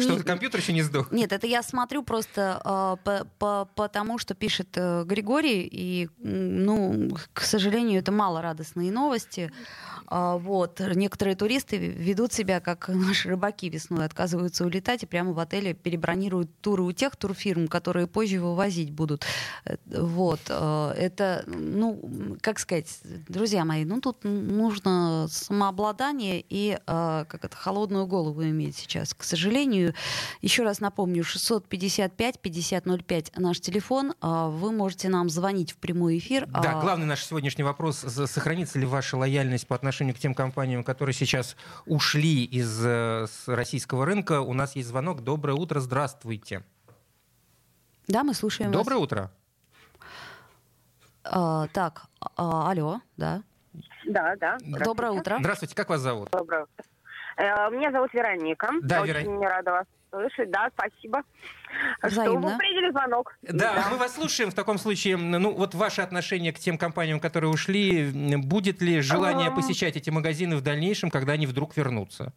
Что 0.01 0.25
компьютер 0.25 0.61
еще 0.61 0.73
не 0.73 0.81
сдох? 0.81 1.13
Нет, 1.13 1.33
это 1.33 1.47
я 1.47 1.63
смотрю 1.63 2.03
просто 2.03 2.61
а, 2.65 2.97
по 3.37 3.89
тому, 3.89 4.17
что 4.19 4.35
пишет 4.35 4.69
э, 4.77 5.05
Григорий, 5.05 5.69
и, 5.71 6.09
ну, 6.19 7.11
к 7.35 7.43
сожалению, 7.43 8.01
это 8.01 8.11
мало 8.11 8.41
радостные 8.41 8.91
новости. 8.91 9.53
Вот. 10.11 10.81
Некоторые 10.95 11.37
туристы 11.37 11.79
ведут 11.79 12.35
себя, 12.35 12.61
как 12.61 12.89
наши 12.89 13.31
рыбаки 13.31 13.71
весной, 13.71 14.05
отказываются 14.05 14.67
улетать 14.67 15.03
и 15.03 15.07
прямо 15.07 15.33
в 15.33 15.39
отеле 15.39 15.73
перебронируют 15.73 16.51
туры 16.61 16.83
у 16.83 16.93
тех 16.93 17.17
турфирм, 17.17 17.67
которые 17.67 18.07
позже 18.07 18.39
вывозить 18.39 18.91
будут. 18.91 19.25
Э, 19.65 19.77
вот. 19.87 20.41
Это, 20.51 21.45
ну, 21.83 22.37
как 22.41 22.59
сказать, 22.61 23.01
друзья 23.29 23.65
мои, 23.65 23.85
ну 23.85 24.01
тут 24.01 24.19
нужно 24.23 25.27
самообладание 25.29 26.45
и 26.49 26.79
э, 26.79 27.25
как 27.29 27.45
это, 27.45 27.57
холодную 27.57 28.07
голову 28.07 28.45
иметь 28.45 28.77
сейчас. 28.77 29.15
К 29.15 29.25
сожалению, 29.25 29.93
еще 30.43 30.63
раз 30.63 30.79
напомню, 30.79 31.25
655-5005 31.25 33.33
наш 33.37 33.61
телефон. 33.61 34.15
Э, 34.23 34.49
вы 34.49 34.71
можете 34.71 35.09
нам 35.09 35.29
звонить 35.29 35.73
в 35.73 35.79
прямой 35.79 36.19
эфир. 36.19 36.47
Да, 36.47 36.81
главный 36.81 37.07
наш 37.07 37.25
сегодняшний 37.25 37.65
вопрос, 37.65 37.97
сохранится 37.97 38.79
ли 38.79 38.87
ваша 38.87 39.17
лояльность 39.17 39.67
по 39.67 39.75
отношению 39.75 40.15
к 40.15 40.21
тем 40.21 40.37
компаниям, 40.37 40.85
которые 40.85 41.15
сейчас 41.15 41.57
ушли 41.87 42.45
из 42.45 42.81
э, 42.85 43.27
российского 43.47 44.07
рынка. 44.07 44.41
У 44.41 44.55
нас 44.55 44.77
есть 44.77 44.89
звонок. 44.89 45.25
Доброе 45.25 45.55
утро, 45.55 45.81
здравствуйте. 45.81 46.63
Да, 48.07 48.23
мы 48.23 48.35
слушаем 48.35 48.71
Доброе 48.71 48.97
вас. 48.97 49.05
утро. 49.05 49.33
А, 51.25 51.69
так, 51.69 52.03
а, 52.37 52.71
алло, 52.71 53.01
да. 53.17 53.43
Да, 54.07 54.35
да. 54.37 54.59
Доброе 54.85 55.13
утро. 55.13 55.37
Здравствуйте, 55.41 55.75
как 55.75 55.89
вас 55.89 56.01
зовут? 56.01 56.31
Доброе 56.31 56.65
утро. 56.65 56.85
Э, 57.37 57.71
меня 57.71 57.91
зовут 57.93 58.13
Вероника. 58.13 58.69
Да, 58.83 59.03
Очень 59.03 59.13
Вероника. 59.15 59.49
рада 59.49 59.71
вас 59.73 59.87
слышать. 60.11 60.51
Да, 60.51 60.71
спасибо. 60.77 61.23
Взаимно. 62.03 62.41
Что 62.41 62.49
вы 62.51 62.59
приняли 62.59 62.91
звонок. 62.91 63.35
Да, 63.43 63.75
да, 63.75 63.89
мы 63.91 63.97
вас 63.97 64.15
слушаем. 64.15 64.51
В 64.51 64.55
таком 64.55 64.79
случае, 64.79 65.17
ну 65.17 65.53
вот 65.53 65.75
ваше 65.75 66.03
отношение 66.03 66.53
к 66.53 66.59
тем 66.59 66.77
компаниям, 66.77 67.21
которые 67.21 67.51
ушли, 67.51 68.37
будет 68.39 68.83
ли 68.83 69.01
желание 69.01 69.51
посещать 69.51 69.97
эти 69.97 70.11
магазины 70.11 70.57
в 70.57 70.63
дальнейшем, 70.63 71.11
когда 71.11 71.33
они 71.33 71.47
вдруг 71.47 71.77
вернутся? 71.77 72.33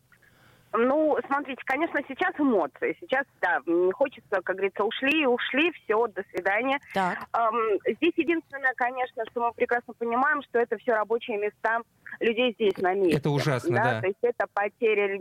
Ну, 0.77 1.17
смотрите, 1.27 1.61
конечно, 1.65 1.99
сейчас 2.07 2.33
эмоции. 2.39 2.97
Сейчас, 2.99 3.25
да, 3.41 3.61
не 3.65 3.91
хочется, 3.91 4.41
как 4.41 4.55
говорится, 4.55 4.83
ушли, 4.83 5.25
ушли, 5.25 5.71
все, 5.71 6.07
до 6.07 6.23
свидания. 6.31 6.79
Так. 6.93 7.17
Эм, 7.33 7.79
здесь 7.85 8.13
единственное, 8.15 8.73
конечно, 8.75 9.23
что 9.31 9.41
мы 9.41 9.53
прекрасно 9.53 9.93
понимаем, 9.93 10.41
что 10.43 10.59
это 10.59 10.77
все 10.77 10.93
рабочие 10.93 11.37
места 11.37 11.81
людей 12.19 12.53
здесь 12.53 12.77
на 12.77 12.93
месте. 12.93 13.17
Это 13.17 13.29
ужасно, 13.29 13.75
да. 13.75 13.83
да. 13.83 14.01
То 14.01 14.07
есть 14.07 14.19
это 14.21 14.45
потеря. 14.53 15.19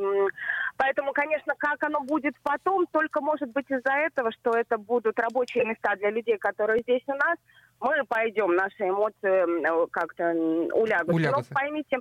Поэтому, 0.77 1.13
конечно, 1.13 1.55
как 1.57 1.83
оно 1.85 2.01
будет 2.01 2.35
потом, 2.43 2.87
только 2.87 3.21
может 3.21 3.51
быть 3.51 3.71
из-за 3.71 3.93
этого, 3.93 4.33
что 4.33 4.51
это 4.51 4.79
будут 4.79 5.19
рабочие 5.19 5.65
места 5.65 5.97
для 5.97 6.11
людей, 6.11 6.39
которые 6.39 6.83
здесь 6.83 7.03
у 7.07 7.15
нас, 7.15 7.37
мы 7.81 8.05
пойдем, 8.09 8.55
наши 8.55 8.89
эмоции 8.89 9.89
как-то 9.89 10.31
улягутся. 10.31 11.15
улягутся. 11.15 11.53
Но 11.53 11.61
поймите, 11.61 11.99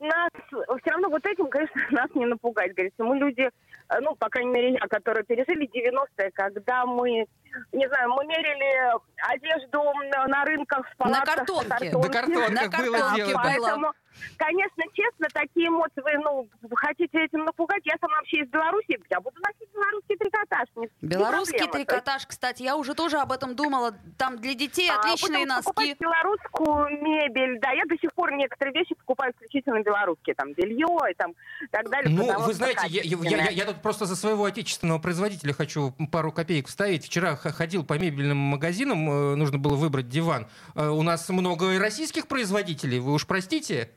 нас 0.00 0.30
все 0.50 0.90
равно 0.90 1.08
вот 1.08 1.24
этим, 1.26 1.48
конечно, 1.48 1.80
нас 1.90 2.10
не 2.14 2.26
напугать. 2.26 2.72
Говорится, 2.72 3.04
мы 3.04 3.16
люди, 3.16 3.42
э, 3.42 4.00
ну, 4.00 4.14
по 4.16 4.28
крайней 4.28 4.50
мере, 4.50 4.72
я, 4.72 4.80
которые 4.88 5.24
пережили 5.24 5.68
90-е, 5.68 6.30
когда 6.32 6.86
мы, 6.86 7.26
не 7.72 7.88
знаю, 7.88 8.10
мы 8.10 8.24
мерили 8.26 8.92
одежду 9.28 9.82
на 10.28 10.44
рынках 10.44 10.86
в 10.90 10.96
палатках. 10.96 11.26
На 11.26 11.34
картонке. 11.34 11.90
На 11.96 12.08
картонке. 12.08 12.52
На 12.52 12.68
картонке 12.68 12.90
было 12.90 13.14
дело. 13.14 13.40
Поэтому, 13.42 13.92
Конечно, 14.36 14.82
честно, 14.92 15.28
такие 15.32 15.68
эмоции, 15.68 16.02
вы, 16.02 16.18
ну, 16.18 16.48
хотите 16.74 17.24
этим 17.24 17.44
напугать. 17.44 17.82
Я 17.84 17.94
сама 18.00 18.16
вообще 18.18 18.38
из 18.38 18.48
Беларуси, 18.48 18.98
я 19.10 19.20
буду 19.20 19.36
носить 19.40 19.68
белорусский 19.72 20.16
трикотаж. 20.16 20.68
Не, 20.76 20.88
белорусский 21.00 21.60
не 21.60 21.66
трикотаж, 21.66 22.26
кстати, 22.26 22.62
я 22.62 22.76
уже 22.76 22.94
тоже 22.94 23.18
об 23.18 23.32
этом 23.32 23.54
думала. 23.54 23.94
Там 24.18 24.38
для 24.38 24.54
детей 24.54 24.90
а, 24.90 24.98
отличные 24.98 25.44
а, 25.44 25.46
носки. 25.46 25.96
белорусскую 25.98 27.02
мебель, 27.02 27.58
да, 27.60 27.72
я 27.72 27.84
до 27.86 27.96
сих 27.98 28.12
пор 28.14 28.32
некоторые 28.32 28.74
вещи 28.74 28.94
покупаю 28.94 29.32
исключительно 29.32 29.80
белорусские, 29.82 30.34
там, 30.34 30.52
белье 30.52 30.86
и 31.10 31.14
там 31.14 31.34
так 31.70 31.90
далее. 31.90 32.10
Ну, 32.10 32.40
вы 32.40 32.54
знаете, 32.54 32.86
я, 32.88 33.02
я, 33.02 33.44
я, 33.44 33.50
я 33.50 33.64
тут 33.64 33.82
просто 33.82 34.06
за 34.06 34.16
своего 34.16 34.44
отечественного 34.44 34.98
производителя 34.98 35.52
хочу 35.52 35.92
пару 36.10 36.32
копеек 36.32 36.68
вставить. 36.68 37.04
Вчера 37.04 37.36
ходил 37.36 37.84
по 37.84 37.98
мебельным 37.98 38.36
магазинам, 38.36 39.10
э, 39.10 39.34
нужно 39.34 39.58
было 39.58 39.74
выбрать 39.74 40.08
диван. 40.08 40.46
Э, 40.74 40.88
у 40.88 41.02
нас 41.02 41.28
много 41.28 41.78
российских 41.78 42.28
производителей, 42.28 43.00
вы 43.00 43.12
уж 43.12 43.26
простите. 43.26 43.90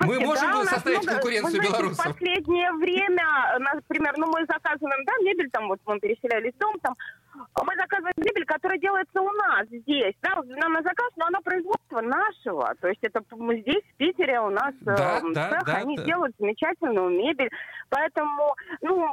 Мы 0.00 0.20
можем 0.20 0.52
да, 0.52 0.64
составить 0.64 1.02
много, 1.02 1.12
конкуренцию 1.12 1.62
знаете? 1.62 1.94
В 1.94 1.96
последнее 1.96 2.72
время, 2.72 3.58
например, 3.58 4.14
ну 4.16 4.26
мы 4.26 4.44
заказываем, 4.46 5.04
да, 5.04 5.12
мебель, 5.22 5.50
там 5.50 5.68
вот 5.68 5.80
мы 5.86 5.98
переселялись 6.00 6.52
в 6.54 6.58
дом, 6.58 6.78
там 6.80 6.94
мы 7.34 7.74
заказываем 7.76 8.14
мебель, 8.16 8.44
которая 8.46 8.78
делается 8.78 9.20
у 9.20 9.30
нас 9.32 9.66
здесь. 9.68 10.14
Да, 10.22 10.40
нам 10.46 10.72
на 10.72 10.82
заказ, 10.82 11.10
но 11.16 11.26
она 11.26 11.40
производство 11.40 12.00
нашего. 12.00 12.74
То 12.80 12.88
есть 12.88 13.00
это 13.02 13.22
здесь, 13.60 13.82
в 13.82 13.96
Питере, 13.96 14.40
у 14.40 14.50
нас 14.50 14.72
да, 14.80 15.18
э, 15.18 15.32
да, 15.32 15.50
цех, 15.50 15.64
да, 15.64 15.74
они 15.76 15.96
да. 15.96 16.04
делают 16.04 16.34
замечательную 16.38 17.10
мебель. 17.10 17.50
Поэтому, 17.90 18.54
ну, 18.82 19.08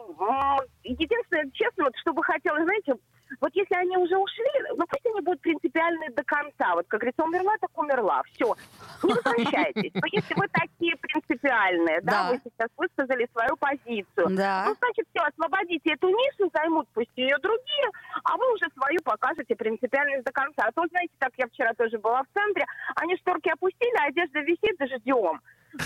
единственное, 0.83 1.49
честно, 1.53 1.85
вот 1.85 1.93
что 1.97 2.13
бы 2.13 2.23
хотелось, 2.23 2.63
знаете, 2.63 2.95
вот 3.39 3.51
если 3.53 3.75
они 3.75 3.97
уже 3.97 4.17
ушли, 4.17 4.49
ну 4.75 4.85
пусть 4.87 5.05
они 5.05 5.21
будут 5.21 5.41
принципиальны 5.41 6.09
до 6.15 6.23
конца. 6.23 6.75
Вот, 6.75 6.85
как 6.87 6.99
говорится, 6.99 7.23
умерла, 7.23 7.53
так 7.59 7.69
умерла. 7.77 8.23
Все. 8.33 8.55
Не 9.03 9.13
возвращайтесь. 9.13 9.91
Но 9.93 10.07
если 10.11 10.33
вы 10.35 10.47
такие 10.51 10.95
принципиальные, 10.97 12.01
да, 12.01 12.31
вы 12.31 12.41
сейчас 12.43 12.69
высказали 12.77 13.27
свою 13.31 13.55
позицию, 13.57 14.27
да. 14.35 14.65
ну, 14.67 14.75
значит, 14.79 15.05
все, 15.13 15.23
освободите 15.23 15.93
эту 15.93 16.09
нишу, 16.09 16.49
займут 16.53 16.87
пусть 16.93 17.11
ее 17.15 17.37
другие, 17.41 17.89
а 18.23 18.37
вы 18.37 18.53
уже 18.53 18.65
свою 18.77 18.99
покажете 19.03 19.55
принципиальность 19.55 20.25
до 20.25 20.31
конца. 20.31 20.63
А 20.67 20.71
то, 20.71 20.85
знаете, 20.87 21.13
так 21.19 21.31
я 21.37 21.47
вчера 21.47 21.73
тоже 21.73 21.97
была 21.99 22.23
в 22.23 22.27
центре, 22.33 22.65
они 22.95 23.15
шторки 23.17 23.49
опустили, 23.49 23.95
а 23.99 24.07
одежда 24.07 24.39
висит, 24.41 24.77
ждем. 24.81 25.39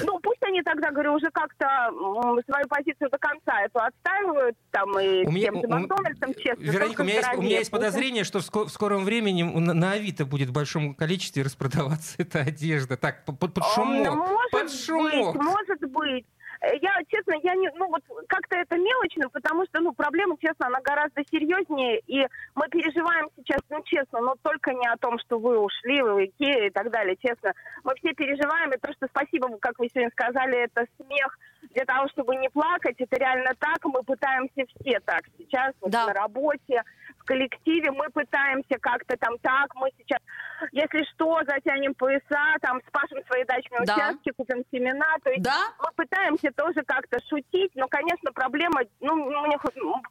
Ну, 0.04 0.20
пусть 0.20 0.42
они 0.44 0.62
тогда, 0.62 0.92
говорю, 0.92 1.14
уже 1.14 1.30
как-то 1.32 1.92
свою 2.48 2.68
позицию 2.68 3.10
до 3.10 3.18
конца 3.18 3.62
эту 3.62 3.80
отстаивают, 3.80 4.56
там, 4.72 4.98
и 5.00 5.26
у 5.26 5.32
меня, 5.32 5.52
тем 5.52 5.62
же 5.62 5.68
Макдональдсом, 5.68 6.34
честно. 6.34 6.64
Вероника, 6.64 7.02
у 7.02 7.04
меня, 7.04 7.16
есть, 7.16 7.34
у 7.36 7.42
меня 7.42 7.60
есть 7.60 7.72
подозрение, 7.72 8.24
что 8.24 8.40
в, 8.40 8.50
в 8.50 8.70
скором 8.70 9.06
времени 9.06 9.44
на, 9.44 9.74
на 9.74 9.92
Авито 9.94 10.26
будет 10.26 10.50
в 10.50 10.54
большом 10.54 10.96
количестве 10.96 11.44
распродаваться 11.44 12.16
эта 12.18 12.40
одежда. 12.40 12.98
Так, 12.98 13.26
под, 13.26 13.54
под 13.54 13.64
шумок. 13.74 14.08
Ну, 14.08 14.16
может 14.16 14.52
под 14.52 14.72
шумок. 14.72 15.36
быть, 15.36 15.44
может 15.44 15.80
быть. 15.92 16.26
Я, 16.82 16.98
честно, 17.10 17.36
я 17.44 17.56
не, 17.56 17.70
ну 17.76 17.88
вот 17.90 18.02
как-то 18.28 18.56
это 18.56 18.78
мелочно, 18.78 19.30
потому 19.30 19.66
что, 19.66 19.82
ну, 19.82 19.94
проблема, 19.94 20.36
честно, 20.40 20.68
она 20.68 20.80
гораздо 20.82 21.22
серьезнее, 21.30 22.00
и 22.08 22.26
мы 22.56 22.68
переживаем 22.70 23.30
сейчас, 23.38 23.62
ну, 23.70 23.82
честно, 23.84 24.22
но 24.22 24.36
только 24.42 24.74
не 24.74 24.88
о 24.88 24.98
том, 24.98 25.20
что 25.20 25.38
вы 25.38 25.60
ушли, 25.60 26.02
вы 26.02 26.14
в 26.16 26.26
Икею 26.26 26.68
и 26.68 26.70
так 26.70 26.90
далее, 26.92 27.18
честно. 27.18 27.54
Мы 27.84 27.94
все 27.96 28.14
переживаем, 28.14 28.72
и 28.72 28.78
то, 28.78 28.92
что 28.94 29.08
спасибо, 29.08 29.50
как 29.60 29.78
вы 29.80 29.90
сегодня 29.90 30.12
сказали, 30.12 30.64
это 30.64 30.86
смех 30.98 31.38
для 31.74 31.86
того, 31.86 32.08
чтобы 32.10 32.36
не 32.36 32.50
плакать, 32.50 32.96
это 32.98 33.16
реально 33.18 33.52
так, 33.60 33.84
мы 33.86 34.02
пытаемся 34.04 34.66
все 34.80 35.00
так 35.02 35.24
сейчас, 35.38 35.74
вот 35.82 35.92
да. 35.92 36.08
на 36.08 36.14
работе, 36.14 36.84
коллективе 37.26 37.92
мы 37.92 38.10
пытаемся 38.12 38.78
как-то 38.80 39.18
там 39.18 39.38
так, 39.42 39.76
мы 39.76 39.90
сейчас, 39.98 40.20
если 40.72 41.04
что, 41.14 41.42
затянем 41.46 41.94
пояса, 41.96 42.56
там 42.62 42.80
спашем 42.88 43.20
свои 43.28 43.44
дачные 43.44 43.86
да. 43.86 43.96
участки, 43.96 44.32
купим 44.38 44.64
семена, 44.72 45.18
то 45.24 45.32
есть 45.32 45.44
да? 45.44 45.74
мы 45.80 45.90
пытаемся 45.96 46.52
тоже 46.56 46.84
как-то 46.86 47.20
шутить, 47.30 47.72
но, 47.76 47.88
конечно, 47.88 48.32
проблема, 48.32 48.82
ну, 49.00 49.16
мне 49.16 49.58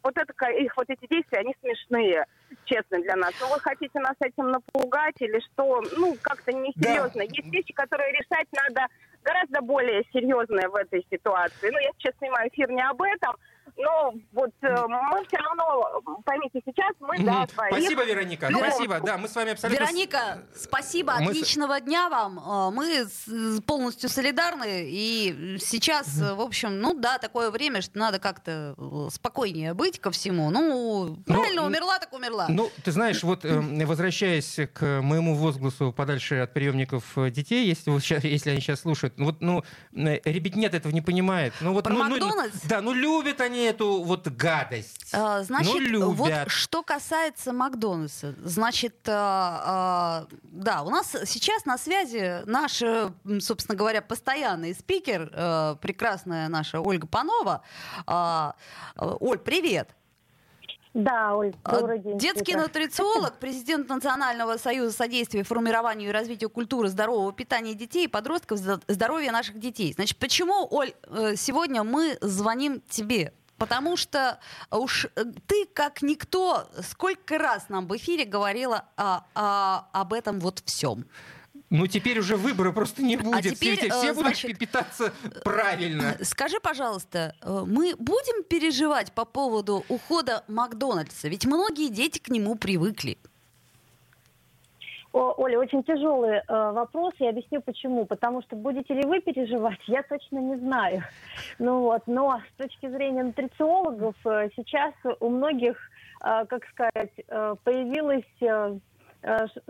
вот 0.03 0.17
это, 0.17 0.51
их 0.51 0.77
вот 0.77 0.89
эти 0.89 1.07
действия, 1.09 1.39
они 1.39 1.55
смешные, 1.61 2.25
честно, 2.65 3.01
для 3.01 3.17
нас. 3.17 3.33
Ну, 3.41 3.49
вы 3.53 3.61
хотите 3.61 3.99
нас 4.01 4.15
этим 4.21 4.51
напугать 4.51 5.21
или 5.21 5.41
что? 5.41 5.83
Ну, 5.97 6.17
как-то 6.23 6.53
несерьезно. 6.53 7.21
Да. 7.21 7.23
Есть 7.25 7.53
вещи, 7.53 7.73
которые 7.73 8.13
решать 8.13 8.49
надо 8.53 8.87
гораздо 9.23 9.61
более 9.63 10.05
серьезные 10.13 10.69
в 10.69 10.75
этой 10.77 11.05
ситуации. 11.11 11.71
Ну, 11.71 11.79
я 11.79 11.91
сейчас 11.99 12.15
снимаю 12.19 12.49
эфир 12.49 12.71
не 12.71 12.83
об 12.83 13.01
этом, 13.01 13.37
но 13.77 14.15
вот 14.33 14.51
э, 14.63 14.87
мы 14.87 15.25
все 15.27 15.37
равно, 15.37 16.01
поймите, 16.25 16.61
сейчас 16.65 16.93
мы, 17.01 17.17
угу. 17.17 17.25
да, 17.25 17.47
своих... 17.53 17.75
Спасибо, 17.75 18.05
Вероника, 18.05 18.49
но... 18.51 18.59
спасибо, 18.59 19.01
да, 19.01 19.19
мы 19.19 19.29
с 19.29 19.35
вами 19.35 19.53
абсолютно... 19.53 19.83
Вероника, 19.83 20.39
спасибо, 20.55 21.15
мы... 21.19 21.31
отличного 21.31 21.81
дня 21.81 22.09
вам, 22.09 22.39
э, 22.39 22.71
мы 22.71 23.07
полностью 23.67 24.09
солидарны, 24.09 24.85
и 24.87 25.59
сейчас, 25.61 26.17
угу. 26.17 26.37
в 26.37 26.41
общем, 26.43 26.81
ну 26.81 26.95
да, 26.95 27.19
такое 27.19 27.51
время, 27.51 27.83
что 27.83 27.99
надо 27.99 28.19
как-то 28.19 28.77
спокойнее 29.11 29.75
быть 29.75 29.99
ко 29.99 30.11
всему, 30.11 30.51
ну, 30.51 31.17
ну 31.27 31.35
правильно, 31.35 31.63
ну, 31.63 31.69
умерла, 31.69 31.99
так 31.99 32.13
умерла. 32.13 32.47
Ну, 32.49 32.71
ты 32.85 32.93
знаешь, 32.93 33.23
вот 33.23 33.45
возвращаясь 33.45 34.61
к 34.73 35.01
моему 35.03 35.35
возгласу 35.35 35.93
подальше 35.93 36.37
от 36.37 36.53
приемников 36.53 37.05
детей, 37.31 37.67
если, 37.67 37.91
вот 37.91 38.03
сейчас, 38.03 38.25
если 38.25 38.51
они 38.51 38.61
сейчас 38.61 38.81
слушают, 38.81 39.15
вот, 39.19 39.41
ну, 39.41 39.65
ребят 39.93 40.55
нет 40.55 40.75
этого 40.75 40.93
не 40.93 41.01
понимает. 41.01 41.53
Ну, 41.61 41.73
вот, 41.73 41.85
Про 41.85 41.95
ну, 41.95 41.99
Макдональдс? 42.05 42.63
Ну, 42.63 42.69
да, 42.69 42.81
ну, 42.81 42.93
любят 42.93 43.41
они 43.41 43.64
эту 43.65 44.03
вот 44.03 44.29
гадость. 44.29 45.11
А, 45.13 45.43
значит, 45.43 45.91
ну, 45.91 46.11
вот 46.11 46.33
что 46.49 46.83
касается 46.83 47.53
Макдональдса, 47.53 48.35
значит, 48.43 48.97
а, 49.09 49.63
а, 49.65 50.27
да, 50.43 50.83
у 50.83 50.91
нас 50.91 51.15
сейчас 51.27 51.65
на 51.65 51.79
связи 51.79 52.45
наш, 52.47 52.83
собственно 53.43 53.77
говоря, 53.77 54.03
постоянный 54.03 54.75
спикер, 54.75 55.31
а, 55.33 55.77
прекрасная 55.77 56.49
наша 56.49 56.81
Ольга 56.81 57.07
Панова. 57.07 57.63
А, 58.07 58.55
Оль, 58.97 59.39
привет. 59.39 59.95
Да, 60.95 61.35
Оль, 61.35 61.53
добрый 61.65 61.99
день. 61.99 62.19
Детский 62.19 62.55
нутрициолог, 62.55 63.37
президент 63.41 63.89
Национального 63.89 64.57
союза 64.59 64.97
содействия 64.97 65.43
формированию 65.43 66.11
и 66.11 66.13
развитию 66.13 66.51
культуры 66.51 66.89
здорового 66.89 67.33
питания 67.33 67.75
детей 67.75 68.05
и 68.05 68.09
подростков, 68.09 68.61
здоровья 68.87 69.33
наших 69.33 69.59
детей. 69.59 69.93
Значит, 69.93 70.19
почему, 70.19 70.69
Оль, 70.71 70.95
э, 71.09 71.35
сегодня 71.37 71.83
мы 71.83 72.17
звоним 72.21 72.81
тебе? 72.89 73.33
Потому 73.59 73.97
что 73.97 74.41
уж 74.71 75.07
э, 75.17 75.25
ты, 75.47 75.67
как 75.73 76.03
никто, 76.03 76.69
сколько 76.83 77.39
раз 77.39 77.69
нам 77.69 77.87
в 77.87 77.97
эфире 77.97 78.25
говорила 78.25 78.85
а, 78.97 79.27
а, 79.35 79.89
об 79.93 80.13
этом 80.13 80.41
вот 80.41 80.63
всем. 80.65 81.07
Ну, 81.71 81.87
теперь 81.87 82.19
уже 82.19 82.37
выбора 82.37 82.73
просто 82.73 83.03
не 83.03 83.17
а 83.17 83.19
будет. 83.19 83.39
А 83.39 83.43
теперь, 83.43 83.79
все, 83.79 83.89
все 83.89 84.13
будут 84.13 84.37
значит, 84.37 84.59
питаться 84.59 85.13
правильно. 85.45 86.17
Э, 86.19 86.25
скажи, 86.25 86.61
пожалуйста, 86.61 87.35
э, 87.41 87.65
мы 87.67 87.95
будем 87.97 88.45
переживать 88.45 89.13
по 89.13 89.25
поводу 89.25 89.85
ухода 89.89 90.45
Макдональдса? 90.47 91.29
Ведь 91.29 91.47
многие 91.47 91.89
дети 91.89 92.19
к 92.19 92.29
нему 92.29 92.55
привыкли. 92.55 93.19
Оля, 95.15 95.59
очень 95.61 95.85
тяжелый 95.85 96.39
э, 96.39 96.43
вопрос, 96.49 97.15
я 97.19 97.31
объясню 97.31 97.63
почему. 97.63 98.05
Потому 98.05 98.43
что 98.43 98.57
будете 98.57 98.95
ли 98.95 99.07
вы 99.07 99.21
переживать, 99.21 99.79
я 99.87 100.03
точно 100.03 100.39
не 100.39 100.57
знаю. 100.57 101.03
Ну 101.59 101.81
вот, 101.81 102.03
но 102.07 102.41
с 102.53 102.63
точки 102.63 102.89
зрения 102.89 103.23
нутрициологов 103.23 104.17
э, 104.27 104.49
сейчас 104.57 104.93
у 105.21 105.29
многих, 105.29 105.77
э, 106.25 106.45
как 106.47 106.65
сказать, 106.67 107.13
э, 107.29 107.55
появилась 107.63 108.25
Э, 108.41 108.79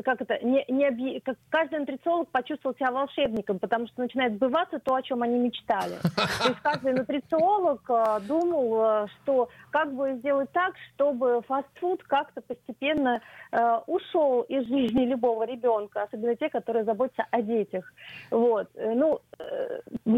как 0.05 0.21
это, 0.21 0.39
не, 0.45 0.65
не 0.69 0.87
объ... 0.87 1.21
как 1.25 1.37
каждый 1.49 1.81
нутрициолог 1.81 2.29
почувствовал 2.31 2.75
себя 2.75 2.91
волшебником, 2.91 3.59
потому 3.59 3.87
что 3.87 4.01
начинает 4.01 4.35
сбываться 4.35 4.79
то, 4.81 4.95
о 4.95 5.03
чем 5.03 5.23
они 5.23 5.39
мечтали. 5.39 5.97
То 6.03 6.49
есть 6.49 6.61
каждый 6.61 6.95
нутрициолог 6.95 7.83
э, 7.89 8.21
думал, 8.27 8.85
э, 8.85 9.07
что 9.23 9.49
как 9.71 9.93
бы 9.95 10.15
сделать 10.19 10.51
так, 10.53 10.75
чтобы 10.95 11.43
фастфуд 11.47 12.03
как-то 12.05 12.41
постепенно 12.41 13.21
ушел 13.87 14.43
из 14.43 14.67
жизни 14.67 15.05
любого 15.07 15.45
ребенка, 15.45 16.03
особенно 16.03 16.35
те, 16.35 16.49
которые 16.49 16.85
заботятся 16.85 17.25
о 17.31 17.41
детях. 17.41 17.93
Вот. 18.31 18.69
Ну, 18.75 19.21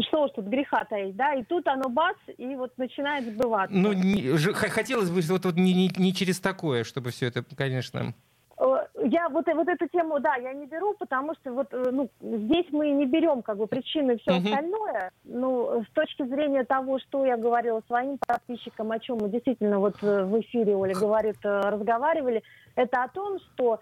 что 0.07 0.23
уж 0.23 0.31
тут 0.31 0.45
греха 0.45 0.83
таить, 0.85 1.15
да, 1.15 1.33
и 1.33 1.43
тут 1.43 1.67
оно 1.67 1.89
бац, 1.89 2.17
и 2.37 2.55
вот 2.55 2.75
начинает 2.77 3.25
сбываться. 3.25 3.75
Ну, 3.75 3.93
не, 3.93 4.35
хотелось 4.53 5.09
бы 5.09 5.21
вот, 5.21 5.45
вот 5.45 5.55
не, 5.55 5.73
не, 5.73 5.91
не 5.97 6.13
через 6.13 6.39
такое, 6.39 6.83
чтобы 6.83 7.11
все 7.11 7.27
это, 7.27 7.43
конечно... 7.55 8.13
Я 8.59 9.29
вот, 9.29 9.45
вот 9.53 9.67
эту 9.67 9.87
тему, 9.87 10.19
да, 10.19 10.35
я 10.35 10.51
не 10.53 10.65
беру, 10.65 10.95
потому 10.95 11.35
что 11.35 11.53
вот, 11.53 11.67
э, 11.71 11.91
ну, 11.91 12.09
здесь 12.19 12.65
мы 12.71 12.89
не 12.89 13.05
берем 13.05 13.43
как 13.43 13.57
бы 13.57 13.67
причины 13.67 14.13
и 14.13 14.17
все 14.17 14.31
uh-huh. 14.31 14.45
остальное. 14.45 15.11
Ну, 15.25 15.83
с 15.83 15.93
точки 15.93 16.25
зрения 16.25 16.63
того, 16.63 16.97
что 16.97 17.23
я 17.23 17.37
говорила 17.37 17.83
своим 17.85 18.17
подписчикам, 18.17 18.91
о 18.91 18.99
чем 18.99 19.19
мы 19.21 19.29
действительно 19.29 19.77
вот 19.79 20.01
э, 20.01 20.23
в 20.23 20.39
эфире, 20.41 20.75
Оля 20.75 20.95
говорит, 20.95 21.37
э, 21.43 21.59
разговаривали, 21.69 22.41
это 22.75 23.03
о 23.03 23.07
том, 23.09 23.39
что 23.39 23.79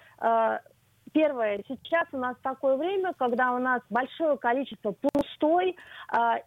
Первое, 1.13 1.63
сейчас 1.65 2.07
у 2.11 2.17
нас 2.17 2.35
такое 2.43 2.75
время, 2.75 3.13
когда 3.17 3.53
у 3.53 3.57
нас 3.57 3.81
большое 3.89 4.37
количество 4.37 4.93
пустой 4.99 5.77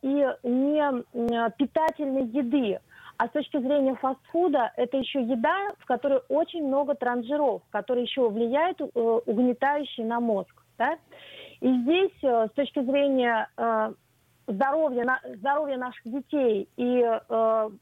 и 0.03 0.29
не 0.43 1.53
питательной 1.57 2.27
еды. 2.27 2.79
А 3.19 3.27
с 3.27 3.33
точки 3.33 3.59
зрения 3.59 3.97
фастфуда, 3.97 4.73
это 4.77 4.97
еще 4.97 5.21
еда, 5.21 5.73
в 5.81 5.87
которой 5.87 6.21
очень 6.29 6.65
много 6.65 6.95
транжиров, 6.95 7.63
которые 7.71 8.05
еще 8.05 8.29
влияют 8.29 8.81
э, 8.81 8.87
угнетающие 8.95 10.07
на 10.07 10.21
мозг. 10.21 10.63
Да? 10.79 10.97
И 11.61 11.83
здесь 11.83 12.13
э, 12.23 12.47
с 12.47 12.53
точки 12.53 12.81
зрения 12.81 13.49
э, 13.57 13.93
здоровья, 14.47 15.21
здоровья 15.35 15.79
наших 15.79 16.05
детей 16.05 16.69
и 16.77 17.05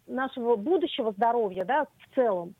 нашего 0.06 0.56
будущего 0.56 1.12
здоровья 1.12 1.66
да, 1.66 1.84
в 1.84 2.14
целом, 2.14 2.54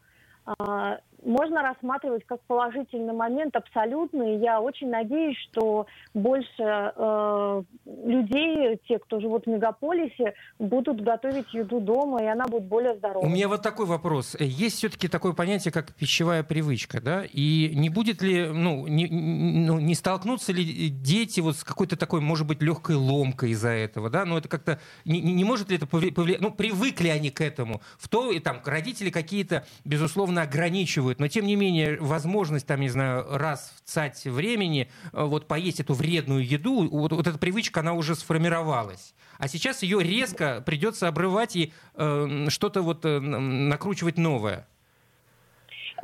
э, 0.46 0.98
можно 1.26 1.62
рассматривать 1.62 2.24
как 2.24 2.40
положительный 2.42 3.12
момент 3.12 3.56
абсолютно. 3.56 4.22
И 4.22 4.38
я 4.38 4.60
очень 4.60 4.88
надеюсь, 4.88 5.36
что 5.50 5.86
больше 6.14 6.46
э, 6.58 7.62
людей, 8.04 8.80
те, 8.88 8.98
кто 8.98 9.20
живут 9.20 9.44
в 9.44 9.48
мегаполисе, 9.48 10.34
будут 10.58 11.02
готовить 11.02 11.52
еду 11.52 11.80
дома, 11.80 12.22
и 12.22 12.26
она 12.26 12.46
будет 12.46 12.64
более 12.64 12.94
здоровой. 12.96 13.26
У 13.26 13.30
меня 13.30 13.48
вот 13.48 13.62
такой 13.62 13.86
вопрос. 13.86 14.36
Есть 14.38 14.76
все-таки 14.76 15.08
такое 15.08 15.32
понятие, 15.32 15.72
как 15.72 15.94
пищевая 15.94 16.44
привычка, 16.44 17.00
да? 17.00 17.24
И 17.24 17.72
не 17.74 17.90
будет 17.90 18.22
ли, 18.22 18.46
ну, 18.46 18.86
не, 18.86 19.08
ну, 19.08 19.80
не 19.80 19.94
столкнутся 19.94 20.52
ли 20.52 20.88
дети 20.88 21.40
вот 21.40 21.56
с 21.56 21.64
какой-то 21.64 21.96
такой, 21.96 22.20
может 22.20 22.46
быть, 22.46 22.62
легкой 22.62 22.96
ломкой 22.96 23.50
из-за 23.50 23.70
этого, 23.70 24.10
да? 24.10 24.24
Ну, 24.24 24.38
это 24.38 24.48
как-то, 24.48 24.78
не, 25.04 25.20
не 25.20 25.44
может 25.44 25.70
ли 25.70 25.76
это 25.76 25.86
повлиять, 25.86 26.40
ну, 26.40 26.52
привыкли 26.52 27.08
они 27.08 27.30
к 27.30 27.40
этому? 27.40 27.82
В 27.98 28.08
то, 28.08 28.30
и 28.30 28.38
там, 28.38 28.60
родители 28.64 29.10
какие-то, 29.10 29.64
безусловно, 29.84 30.42
ограничивают 30.42 31.15
выращивают, 31.16 31.20
но 31.20 31.28
тем 31.28 31.46
не 31.46 31.56
менее 31.56 31.98
возможность, 32.00 32.66
там, 32.66 32.80
не 32.80 32.88
знаю, 32.88 33.26
раз 33.30 33.72
в 33.76 33.88
цать 33.88 34.24
времени 34.24 34.88
э, 35.12 35.24
вот 35.24 35.46
поесть 35.46 35.80
эту 35.80 35.94
вредную 35.94 36.44
еду, 36.44 36.88
вот, 36.88 37.12
вот 37.12 37.26
эта 37.26 37.38
привычка, 37.38 37.80
она 37.80 37.92
уже 37.92 38.14
сформировалась. 38.14 39.14
А 39.38 39.48
сейчас 39.48 39.82
ее 39.82 40.02
резко 40.02 40.62
придется 40.64 41.08
обрывать 41.08 41.56
и 41.56 41.72
э, 41.94 42.48
что-то 42.48 42.82
вот 42.82 43.04
э, 43.04 43.18
накручивать 43.20 44.18
новое. 44.18 44.66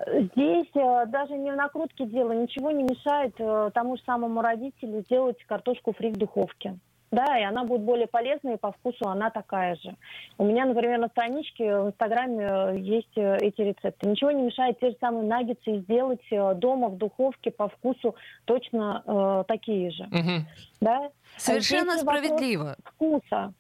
Здесь 0.07 0.70
э, 0.75 1.07
даже 1.07 1.35
не 1.35 1.53
в 1.53 1.57
накрутке 1.57 2.07
дело, 2.07 2.33
ничего 2.33 2.70
не 2.70 2.83
мешает 2.83 3.35
э, 3.38 3.70
тому 3.75 3.96
же 3.96 4.03
самому 4.05 4.42
родителю 4.42 5.03
сделать 5.07 5.37
картошку 5.46 5.92
фри 5.92 6.11
в 6.11 6.16
духовке. 6.16 6.79
Да, 7.12 7.38
и 7.38 7.42
она 7.42 7.64
будет 7.64 7.83
более 7.83 8.07
полезной, 8.07 8.55
и 8.55 8.59
по 8.59 8.72
вкусу 8.72 9.07
она 9.07 9.29
такая 9.29 9.77
же. 9.77 9.94
У 10.38 10.46
меня, 10.46 10.64
например, 10.64 10.98
на 10.98 11.09
страничке 11.09 11.79
в 11.79 11.88
Инстаграме 11.88 12.46
э, 12.48 12.79
есть 12.79 13.16
э, 13.16 13.37
эти 13.37 13.61
рецепты. 13.61 14.09
Ничего 14.09 14.31
не 14.31 14.42
мешает 14.42 14.81
те 14.81 14.90
же 14.90 14.96
самые 14.98 15.27
наггетсы 15.27 15.81
сделать 15.81 16.25
э, 16.31 16.55
дома 16.55 16.88
в 16.88 16.96
духовке 16.96 17.51
по 17.51 17.68
вкусу 17.68 18.16
точно 18.46 19.03
э, 19.07 19.44
такие 19.46 19.90
же. 19.90 20.05
Мгм. 20.05 20.46
Да? 20.81 21.11
Совершенно 21.37 21.92
Здесь 21.92 22.03
справедливо. 22.03 22.77
Вкуса. 22.83 23.53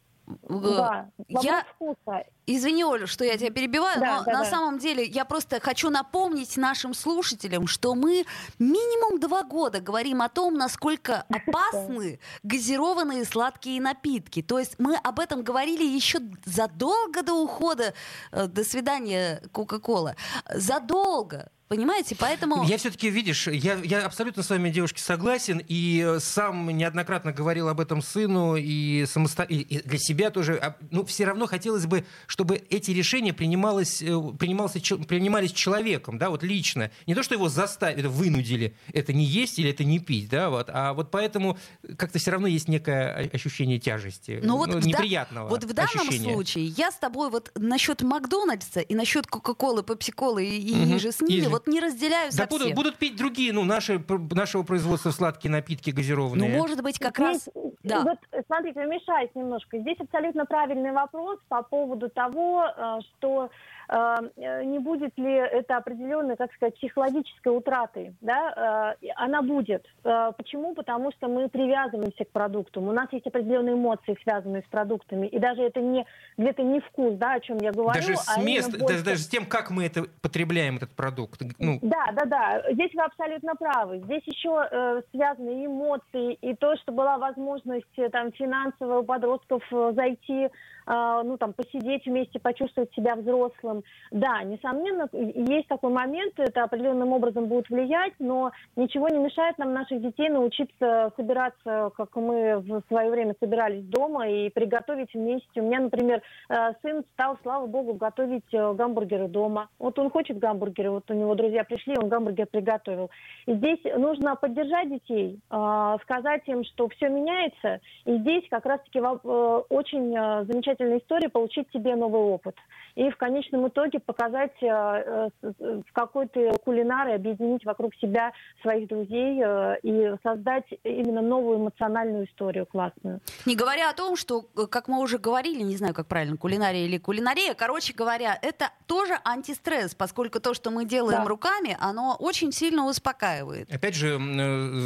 Да, 0.48 1.10
вопрос 1.18 1.44
Я 1.44 1.64
вкуса. 1.74 2.24
Извини, 2.46 2.84
Оля, 2.84 3.06
что 3.06 3.24
я 3.24 3.38
тебя 3.38 3.50
перебиваю, 3.50 4.00
Да, 4.00 4.18
но 4.18 4.24
да, 4.24 4.32
на 4.32 4.38
да. 4.40 4.50
самом 4.50 4.78
деле 4.78 5.04
я 5.04 5.24
просто 5.24 5.60
хочу 5.60 5.90
напомнить 5.90 6.56
нашим 6.56 6.92
слушателям, 6.92 7.68
что 7.68 7.94
мы 7.94 8.24
минимум 8.58 9.20
два 9.20 9.44
года 9.44 9.80
говорим 9.80 10.22
о 10.22 10.28
том, 10.28 10.54
насколько 10.54 11.24
опасны 11.28 12.18
газированные 12.42 13.24
сладкие 13.24 13.80
напитки. 13.80 14.42
То 14.42 14.58
есть 14.58 14.74
мы 14.78 14.96
об 14.96 15.20
этом 15.20 15.42
говорили 15.42 15.84
еще 15.84 16.18
задолго 16.44 17.22
до 17.22 17.34
ухода, 17.34 17.94
э, 18.32 18.46
до 18.48 18.64
свидания 18.64 19.40
Кока-Кола. 19.52 20.16
Задолго. 20.52 21.50
Понимаете? 21.76 22.14
Поэтому... 22.18 22.64
Я 22.64 22.76
все-таки, 22.76 23.08
видишь, 23.08 23.46
я, 23.46 23.78
я 23.82 24.04
абсолютно 24.04 24.42
с 24.42 24.50
вами, 24.50 24.68
девушки, 24.70 25.00
согласен, 25.00 25.62
и 25.66 26.04
э, 26.06 26.20
сам 26.20 26.68
неоднократно 26.68 27.32
говорил 27.32 27.68
об 27.68 27.80
этом 27.80 28.02
сыну, 28.02 28.56
и, 28.56 29.06
самосто... 29.06 29.42
и, 29.44 29.56
и 29.60 29.82
для 29.82 29.98
себя 29.98 30.30
тоже. 30.30 30.56
А, 30.62 30.76
Ну, 30.90 31.04
все 31.06 31.24
равно 31.24 31.46
хотелось 31.46 31.86
бы, 31.86 32.04
чтобы 32.26 32.62
эти 32.68 32.90
решения 32.90 33.32
принималось, 33.32 34.02
э, 34.02 34.06
принимался, 34.38 34.80
принимались 35.06 35.52
человеком, 35.52 36.18
да, 36.18 36.28
вот 36.28 36.42
лично. 36.42 36.90
Не 37.06 37.14
то, 37.14 37.22
что 37.22 37.34
его 37.34 37.48
заставили, 37.48 38.06
вынудили 38.06 38.74
это 38.92 39.14
не 39.14 39.24
есть 39.24 39.58
или 39.58 39.70
это 39.70 39.82
не 39.84 39.98
пить, 39.98 40.28
да, 40.28 40.50
вот, 40.50 40.68
а 40.70 40.92
вот 40.92 41.10
поэтому 41.10 41.56
как-то 41.96 42.18
все 42.18 42.32
равно 42.32 42.48
есть 42.48 42.68
некое 42.68 43.30
ощущение 43.32 43.78
тяжести, 43.78 44.40
Ну 44.42 44.58
вот 44.58 44.70
да- 44.70 44.80
неприятного 44.80 45.48
Вот 45.48 45.64
в 45.64 45.72
данном 45.72 46.06
ощущения. 46.08 46.32
случае 46.34 46.66
я 46.66 46.90
с 46.90 46.96
тобой 46.96 47.30
вот 47.30 47.50
насчет 47.54 48.02
Макдональдса 48.02 48.80
и 48.80 48.94
насчет 48.94 49.26
Кока-Колы, 49.26 49.82
Пепси-Колы 49.82 50.44
и, 50.44 50.58
и 50.72 50.74
Мгм. 50.74 50.88
ниже 50.94 51.12
с 51.12 51.20
ними 51.20 51.40
Иже. 51.40 51.48
Вот 51.66 51.72
не 51.72 51.80
разделяю 51.80 52.30
Да 52.30 52.36
совсем. 52.44 52.58
будут, 52.58 52.74
будут 52.74 52.96
пить 52.96 53.16
другие, 53.16 53.52
ну, 53.52 53.64
наши, 53.64 54.02
нашего 54.32 54.62
производства 54.62 55.10
сладкие 55.10 55.50
напитки 55.50 55.90
Ну, 55.90 55.96
газированные. 55.96 56.56
может 56.56 56.82
быть, 56.82 56.98
как 56.98 57.16
Здесь, 57.16 57.26
раз... 57.26 57.48
Да. 57.82 58.02
Вот, 58.02 58.18
смотрите, 58.46 58.84
вмешаюсь 58.84 59.30
немножко. 59.34 59.78
Здесь 59.78 59.98
абсолютно 60.00 60.44
правильный 60.46 60.92
вопрос 60.92 61.38
по 61.48 61.62
поводу 61.62 62.08
того, 62.10 62.64
э, 62.76 62.98
что 63.18 63.50
не 63.88 64.78
будет 64.78 65.16
ли 65.18 65.32
это 65.32 65.76
определенной, 65.76 66.36
как 66.36 66.52
сказать, 66.54 66.74
психологической 66.76 67.56
утратой. 67.56 68.14
Да? 68.20 68.94
Э, 69.02 69.06
Она 69.16 69.42
будет. 69.42 69.86
Э, 70.04 70.32
Почему? 70.36 70.74
Потому 70.74 71.12
что 71.12 71.28
мы 71.28 71.48
привязываемся 71.48 72.24
к 72.24 72.30
продукту. 72.30 72.80
У 72.80 72.92
нас 72.92 73.08
есть 73.12 73.26
определенные 73.26 73.74
эмоции, 73.74 74.18
связанные 74.22 74.62
с 74.62 74.70
продуктами. 74.70 75.26
И 75.26 75.38
даже 75.38 75.62
это 75.62 75.80
не 75.80 76.06
где-то 76.38 76.62
не 76.62 76.80
вкус, 76.80 77.14
да, 77.14 77.34
о 77.34 77.40
чем 77.40 77.58
я 77.58 77.72
говорю. 77.72 77.94
Даже 77.94 78.16
с 78.16 78.36
а 78.36 78.40
мест, 78.40 78.70
больше- 78.70 78.86
даже, 78.86 79.04
даже 79.04 79.22
с 79.22 79.28
тем, 79.28 79.46
как 79.46 79.70
мы 79.70 79.86
это 79.86 80.04
потребляем, 80.20 80.76
этот 80.76 80.90
продукт. 80.90 81.40
Ну, 81.58 81.78
Да, 81.82 82.12
да, 82.12 82.24
да. 82.24 82.72
Здесь 82.72 82.92
вы 82.94 83.02
абсолютно 83.02 83.54
правы. 83.54 83.98
Здесь 84.04 84.22
еще 84.26 84.68
э, 84.70 85.02
связаны 85.10 85.66
эмоции, 85.66 86.34
и 86.34 86.54
то, 86.54 86.76
что 86.76 86.92
была 86.92 87.18
возможность 87.18 87.86
э, 87.98 88.08
там 88.08 88.32
финансово 88.32 89.00
у 89.00 89.04
подростков 89.04 89.62
э, 89.72 89.92
зайти, 89.94 90.44
э, 90.44 90.50
ну 90.86 91.36
там 91.38 91.52
посидеть 91.52 92.06
вместе, 92.06 92.38
почувствовать 92.38 92.92
себя 92.94 93.16
взрослым. 93.16 93.82
Да, 94.10 94.42
несомненно, 94.42 95.08
есть 95.12 95.68
такой 95.68 95.90
момент, 95.90 96.34
это 96.38 96.64
определенным 96.64 97.12
образом 97.12 97.46
будет 97.46 97.68
влиять, 97.68 98.14
но 98.18 98.52
ничего 98.76 99.08
не 99.08 99.18
мешает 99.18 99.58
нам 99.58 99.72
наших 99.72 100.00
детей 100.00 100.28
научиться 100.28 101.12
собираться, 101.16 101.90
как 101.96 102.14
мы 102.16 102.58
в 102.58 102.82
свое 102.88 103.10
время 103.10 103.34
собирались 103.40 103.84
дома, 103.84 104.28
и 104.28 104.50
приготовить 104.50 105.12
вместе. 105.14 105.60
У 105.60 105.64
меня, 105.64 105.80
например, 105.80 106.22
э, 106.48 106.72
сын 106.82 107.04
стал, 107.14 107.38
слава 107.42 107.66
богу, 107.66 107.94
готовить 107.94 108.52
э, 108.52 108.74
гамбургеры 108.74 109.28
дома. 109.28 109.68
Вот 109.78 109.98
он 109.98 110.10
хочет 110.10 110.38
гамбургеры, 110.38 110.90
вот 110.90 111.10
у 111.10 111.14
него 111.14 111.34
друзья 111.34 111.64
пришли, 111.64 111.96
он 111.96 112.08
гамбургер 112.08 112.46
приготовил. 112.46 113.10
И 113.46 113.54
здесь 113.54 113.80
нужно 113.96 114.36
поддержать 114.36 114.90
детей, 114.90 115.40
э, 115.50 115.96
сказать 116.02 116.42
им, 116.46 116.64
что 116.64 116.88
все 116.88 117.08
меняется. 117.08 117.80
И 118.04 118.16
здесь 118.18 118.44
как 118.50 118.66
раз-таки 118.66 119.00
очень 119.00 120.14
э, 120.16 120.44
замечательная 120.72 120.98
история 120.98 121.28
получить 121.28 121.66
себе 121.72 121.96
новый 121.96 122.20
опыт. 122.20 122.54
И 122.94 123.08
в 123.10 123.16
конечном 123.16 123.68
итоге 123.68 124.00
показать, 124.00 124.52
э, 124.62 124.66
э, 124.66 125.28
в 125.42 125.92
какой 125.92 126.28
ты 126.28 126.52
кулинар 126.64 127.08
и 127.08 127.12
объединить 127.12 127.64
вокруг 127.64 127.94
себя 127.96 128.32
своих 128.60 128.88
друзей 128.88 129.40
э, 129.42 129.76
и 129.82 130.14
создать 130.22 130.64
именно 130.84 131.22
новую 131.22 131.58
эмоциональную 131.58 132.26
историю 132.26 132.66
классную. 132.66 133.20
Не 133.46 133.56
говоря 133.56 133.88
о 133.88 133.94
том, 133.94 134.16
что, 134.16 134.42
как 134.42 134.88
мы 134.88 135.00
уже 135.00 135.18
говорили, 135.18 135.62
не 135.62 135.76
знаю, 135.76 135.94
как 135.94 136.06
правильно, 136.06 136.36
кулинария 136.36 136.84
или 136.84 136.98
кулинария, 136.98 137.54
короче 137.54 137.94
говоря, 137.94 138.38
это 138.42 138.70
тоже 138.86 139.18
антистресс, 139.24 139.94
поскольку 139.94 140.38
то, 140.40 140.52
что 140.52 140.70
мы 140.70 140.84
делаем 140.84 141.22
Да. 141.22 141.28
руками, 141.28 141.76
оно 141.80 142.16
очень 142.18 142.52
сильно 142.52 142.86
успокаивает. 142.86 143.72
опять 143.72 143.94
же, 143.94 144.18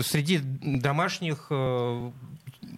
среди 0.02 0.38
домашних 0.38 1.50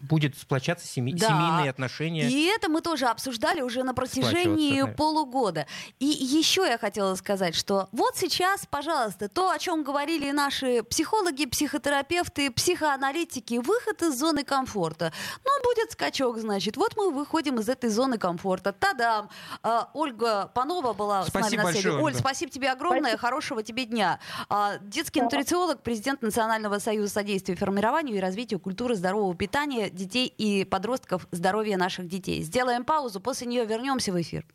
будет 0.08 0.36
сплочаться 0.36 0.86
семи- 0.86 1.12
Да. 1.14 1.28
семейные 1.28 1.70
отношения. 1.70 2.28
И 2.28 2.44
это 2.46 2.68
мы 2.68 2.80
тоже 2.80 3.06
обсуждали 3.06 3.60
уже 3.60 3.82
на 3.84 3.94
протяжении 3.94 4.82
да. 4.82 4.88
полугода. 4.88 5.66
И 5.98 6.06
еще 6.06 6.62
я 6.66 6.78
хотела 6.78 7.14
сказать, 7.14 7.54
что 7.54 7.88
вот 7.92 8.16
сейчас, 8.16 8.66
пожалуйста, 8.68 9.28
то, 9.28 9.50
о 9.50 9.58
чем 9.58 9.84
говорили 9.84 10.30
наши 10.30 10.82
психологи, 10.82 11.46
психотерапевты, 11.46 12.50
психоаналитики, 12.50 13.58
выход 13.58 14.02
из 14.02 14.18
зоны 14.18 14.44
комфорта. 14.44 15.12
Ну, 15.44 15.50
будет 15.62 15.92
скачок, 15.92 16.38
значит. 16.38 16.76
Вот 16.76 16.96
мы 16.96 17.10
выходим 17.10 17.58
из 17.60 17.68
этой 17.68 17.90
зоны 17.90 18.18
комфорта. 18.18 18.72
Тадам! 18.72 19.28
А, 19.62 19.90
Ольга 19.94 20.50
Панова 20.54 20.92
была 20.94 21.24
с 21.24 21.28
Спасибо 21.28 21.44
нами 21.44 21.56
на 21.56 21.62
связи. 21.72 21.74
большое, 21.84 21.96
Оль, 21.96 22.04
Ольга. 22.12 22.18
спасибо 22.18 22.50
тебе 22.50 22.70
огромное, 22.70 23.00
Спасибо. 23.00 23.20
хорошего 23.20 23.62
тебе 23.62 23.84
дня. 23.84 24.18
А, 24.48 24.78
детский 24.78 25.20
Да. 25.20 25.24
нутрициолог, 25.24 25.82
президент 25.82 26.22
Национального 26.22 26.78
союза 26.78 27.12
содействия 27.12 27.54
формированию 27.56 28.16
и 28.16 28.20
развитию 28.20 28.60
культуры 28.60 28.94
здорового 28.94 29.34
питания 29.34 29.90
детей 29.98 30.26
и 30.26 30.64
подростков, 30.64 31.26
здоровья 31.30 31.76
наших 31.76 32.08
детей. 32.08 32.42
Сделаем 32.42 32.84
паузу, 32.84 33.20
после 33.20 33.46
нее 33.46 33.66
вернемся 33.66 34.12
в 34.12 34.20
эфир. 34.20 34.46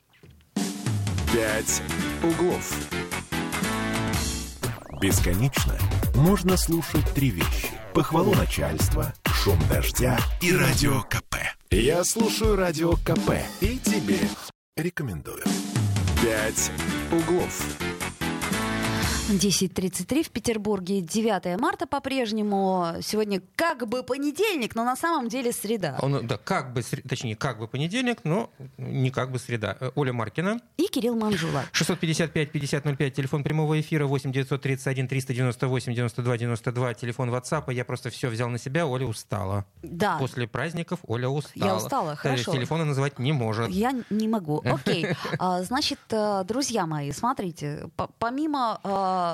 «Пять 1.31 1.81
углов». 2.23 2.73
Бесконечно 5.01 5.77
можно 6.15 6.55
слушать 6.55 7.05
три 7.13 7.29
вещи. 7.29 7.69
Похвалу 7.93 8.33
начальства, 8.33 9.13
шум 9.25 9.59
дождя 9.69 10.17
и 10.41 10.55
радио 10.55 11.01
КП. 11.01 11.35
Я 11.69 12.03
слушаю 12.03 12.55
радио 12.55 12.93
КП 12.93 13.33
и 13.61 13.77
тебе 13.79 14.19
рекомендую. 14.77 15.43
«Пять 16.21 16.71
углов». 17.11 17.92
10.33 19.29 20.23
в 20.23 20.29
Петербурге, 20.31 20.99
9 21.01 21.57
марта 21.59 21.87
по-прежнему. 21.87 22.95
Сегодня 23.01 23.41
как 23.55 23.87
бы 23.87 24.03
понедельник, 24.03 24.75
но 24.75 24.83
на 24.83 24.95
самом 24.97 25.29
деле 25.29 25.53
среда. 25.53 25.97
Он, 26.01 26.27
да, 26.27 26.37
как 26.37 26.73
бы, 26.73 26.81
точнее, 26.83 27.35
как 27.37 27.57
бы 27.57 27.67
понедельник, 27.69 28.19
но 28.25 28.49
не 28.77 29.11
как 29.11 29.31
бы 29.31 29.39
среда. 29.39 29.77
Э, 29.79 29.91
Оля 29.95 30.11
Маркина. 30.11 30.59
И 30.75 30.87
Кирилл 30.87 31.15
Манжула. 31.15 31.63
655-5005, 31.71 33.11
телефон 33.11 33.43
прямого 33.43 33.79
эфира 33.79 34.05
8 34.07 34.31
931 34.31 35.07
398 35.07 35.93
92 35.93 36.37
92, 36.37 36.93
телефон 36.95 37.29
WhatsApp. 37.29 37.73
Я 37.73 37.85
просто 37.85 38.09
все 38.09 38.27
взял 38.27 38.49
на 38.49 38.57
себя, 38.57 38.85
Оля 38.85 39.05
устала. 39.05 39.65
Да, 39.83 40.17
После 40.17 40.47
праздников 40.47 40.99
Оля 41.07 41.29
устала. 41.29 41.65
Я 41.65 41.75
устала, 41.77 42.15
хорошо. 42.17 42.51
Телефона 42.51 42.83
называть 42.83 43.19
не 43.19 43.31
может. 43.31 43.69
я 43.69 43.93
не 44.09 44.27
могу. 44.27 44.61
Окей. 44.65 45.07
А, 45.39 45.63
Значит, 45.63 45.99
э, 46.11 46.43
друзья 46.45 46.85
мои, 46.85 47.11
смотрите, 47.11 47.89
по- 47.95 48.09
помимо... 48.19 48.79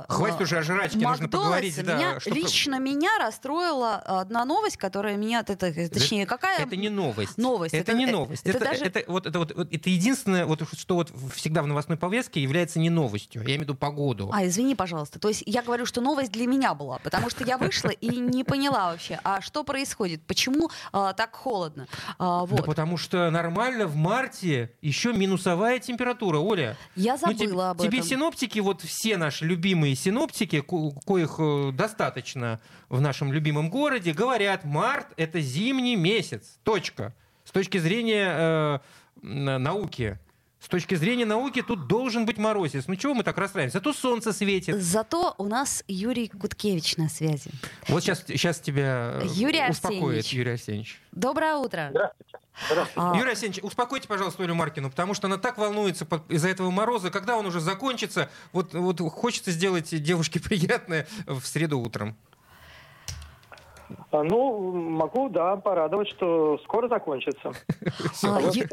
э, 0.08 0.14
Хватит 0.14 0.40
э, 0.42 0.44
уже 0.44 0.58
о 0.58 0.62
жрачке, 0.64 0.98
нужно 1.00 1.30
поговорить. 1.30 1.84
Да, 1.84 1.96
меня, 1.96 2.20
что- 2.20 2.30
лично 2.32 2.80
меня 2.80 3.10
расстроила 3.20 3.96
одна 3.96 4.46
новость, 4.46 4.78
которая 4.78 5.16
меня... 5.18 5.40
Это, 5.48 5.56
точнее, 5.90 6.26
какая... 6.26 6.60
Это 6.66 6.76
не 6.76 6.90
новость. 6.90 7.38
Новость. 7.38 7.74
Это, 7.74 7.92
Это- 7.92 7.98
не 8.00 8.06
э, 8.08 8.12
новость. 8.12 8.44
это 8.46 8.58
Это, 8.58 8.66
даже- 8.66 8.86
это 8.86 9.04
вот, 9.08 9.26
это, 9.26 9.40
вот, 9.40 9.52
это 9.52 9.90
единственное, 9.90 10.46
вот, 10.46 10.62
что 10.78 10.96
вот 10.96 11.12
всегда 11.34 11.62
в 11.64 11.68
новостной 11.68 11.98
повестке 11.98 12.42
является 12.42 12.80
не 12.80 12.90
новостью. 12.90 13.42
Я 13.42 13.48
имею 13.48 13.60
в 13.60 13.64
виду 13.64 13.76
погоду. 13.76 14.30
А, 14.34 14.46
извини, 14.46 14.76
пожалуйста. 14.76 15.20
То 15.20 15.28
есть 15.30 15.44
я 15.46 15.62
говорю, 15.62 15.86
что 15.86 16.02
новость 16.02 16.32
для 16.32 16.48
меня 16.48 16.74
была, 16.74 17.00
потому 17.00 17.30
что 17.30 17.44
я 17.46 17.58
вышла 17.58 17.90
и 17.90 18.08
не 18.20 18.44
поняла 18.44 18.92
вообще, 18.92 19.20
а 19.24 19.42
что 19.42 19.64
происходит, 19.64 20.22
почему 20.26 20.70
а, 20.92 21.14
так 21.14 21.36
холодно. 21.36 21.88
А, 22.18 22.46
вот. 22.46 22.58
Да 22.58 22.64
потому 22.64 22.98
что 22.98 23.30
нормально 23.32 23.88
в 23.88 23.96
марте 23.96 24.72
еще 24.82 25.14
минусовая 25.14 25.80
температура, 25.80 26.38
Оля. 26.40 26.76
Я 26.96 27.14
Ну, 27.14 27.18
забыла 27.20 27.38
тебе, 27.38 27.62
об 27.64 27.78
тебе 27.82 27.98
этом. 28.00 28.10
синоптики, 28.10 28.60
вот 28.60 28.82
все 28.82 29.18
наши 29.18 29.46
любители 29.46 29.69
любимые 29.70 29.96
синоптики, 29.96 30.62
ко- 30.62 30.92
коих 31.06 31.36
э, 31.38 31.72
достаточно 31.74 32.60
в 32.90 33.02
нашем 33.02 33.32
любимом 33.32 33.70
городе, 33.70 34.14
говорят, 34.14 34.64
март— 34.66 35.08
это 35.18 35.42
зимний 35.42 35.96
месяц. 35.96 36.58
Точка. 36.64 37.14
С 37.44 37.52
точки 37.52 37.78
зрения 37.78 38.34
э, 38.36 39.58
науки. 39.60 40.18
С 40.60 40.68
точки 40.68 40.96
зрения 40.96 41.26
науки 41.26 41.62
тут 41.62 41.88
должен 41.88 42.26
быть 42.26 42.38
морозец. 42.38 42.86
Ну 42.88 42.96
чего 42.96 43.14
мы 43.14 43.24
так 43.24 43.38
расстраиваемся? 43.38 43.78
Зато 43.78 43.94
солнце 43.94 44.34
светит. 44.34 44.76
Зато 44.76 45.34
у 45.38 45.46
нас 45.46 45.84
Юрий 45.88 46.30
Гуткевич 46.34 46.98
на 46.98 47.08
связи. 47.08 47.52
Вот 47.88 48.04
сейчас, 48.04 48.24
сейчас 48.28 48.60
тебя 48.60 49.22
э, 49.22 49.28
Юрий 49.34 49.70
успокоит 49.70 50.02
Арсеньевич. 50.20 50.34
Юрий 50.34 50.52
Арсеньевич. 50.52 51.02
Доброе 51.14 51.56
утро. 51.56 51.88
Здравствуйте. 51.92 52.38
Здравствуйте. 52.68 53.10
А, 53.10 53.18
Юрий 53.18 53.32
Арсеньевич, 53.32 53.64
успокойте, 53.64 54.08
пожалуйста, 54.08 54.44
Олю 54.44 54.54
Маркину, 54.54 54.90
потому 54.90 55.14
что 55.14 55.28
она 55.28 55.38
так 55.38 55.58
волнуется 55.58 56.06
из-за 56.28 56.50
этого 56.50 56.70
мороза. 56.72 57.10
Когда 57.10 57.38
он 57.38 57.46
уже 57.46 57.62
закончится, 57.62 58.30
вот, 58.52 58.74
вот 58.74 59.00
хочется 59.00 59.52
сделать 59.52 59.90
девушке 60.04 60.42
приятное 60.42 61.08
в 61.26 61.42
среду 61.46 61.80
утром. 61.80 62.18
А, 64.12 64.24
Ну, 64.24 64.72
могу, 64.72 65.30
да, 65.30 65.56
порадовать, 65.56 66.10
что 66.10 66.58
скоро 66.64 66.88
закончится. 66.88 67.52
а, 68.24 68.40
Ю- 68.54 68.68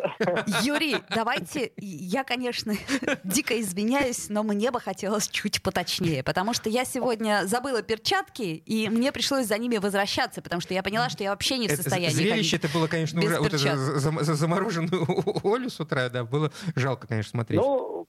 Юрий, 0.62 0.96
давайте, 1.14 1.72
я, 1.76 2.24
конечно, 2.24 2.74
дико 3.24 3.58
извиняюсь, 3.60 4.28
но 4.28 4.42
мне 4.42 4.70
бы 4.70 4.80
хотелось 4.80 5.28
чуть 5.28 5.62
поточнее, 5.62 6.22
потому 6.22 6.52
что 6.54 6.68
я 6.68 6.84
сегодня 6.84 7.42
забыла 7.44 7.82
перчатки, 7.82 8.42
и 8.42 8.88
мне 8.88 9.12
пришлось 9.12 9.46
за 9.46 9.58
ними 9.58 9.76
возвращаться, 9.78 10.42
потому 10.42 10.60
что 10.60 10.74
я 10.74 10.82
поняла, 10.82 11.08
что 11.08 11.22
я 11.22 11.30
вообще 11.30 11.58
не 11.58 11.68
в 11.68 11.72
состоянии 11.72 12.16
зрелище 12.16 12.56
это 12.56 12.68
было, 12.68 12.86
конечно, 12.86 13.20
ужасно. 13.20 14.10
Вот 14.10 14.22
замороженную 14.22 15.06
Олю 15.44 15.68
с 15.68 15.80
утра, 15.80 16.08
да, 16.08 16.24
было 16.24 16.50
жалко, 16.74 17.06
конечно, 17.06 17.30
смотреть. 17.30 17.60
Ну, 17.60 18.06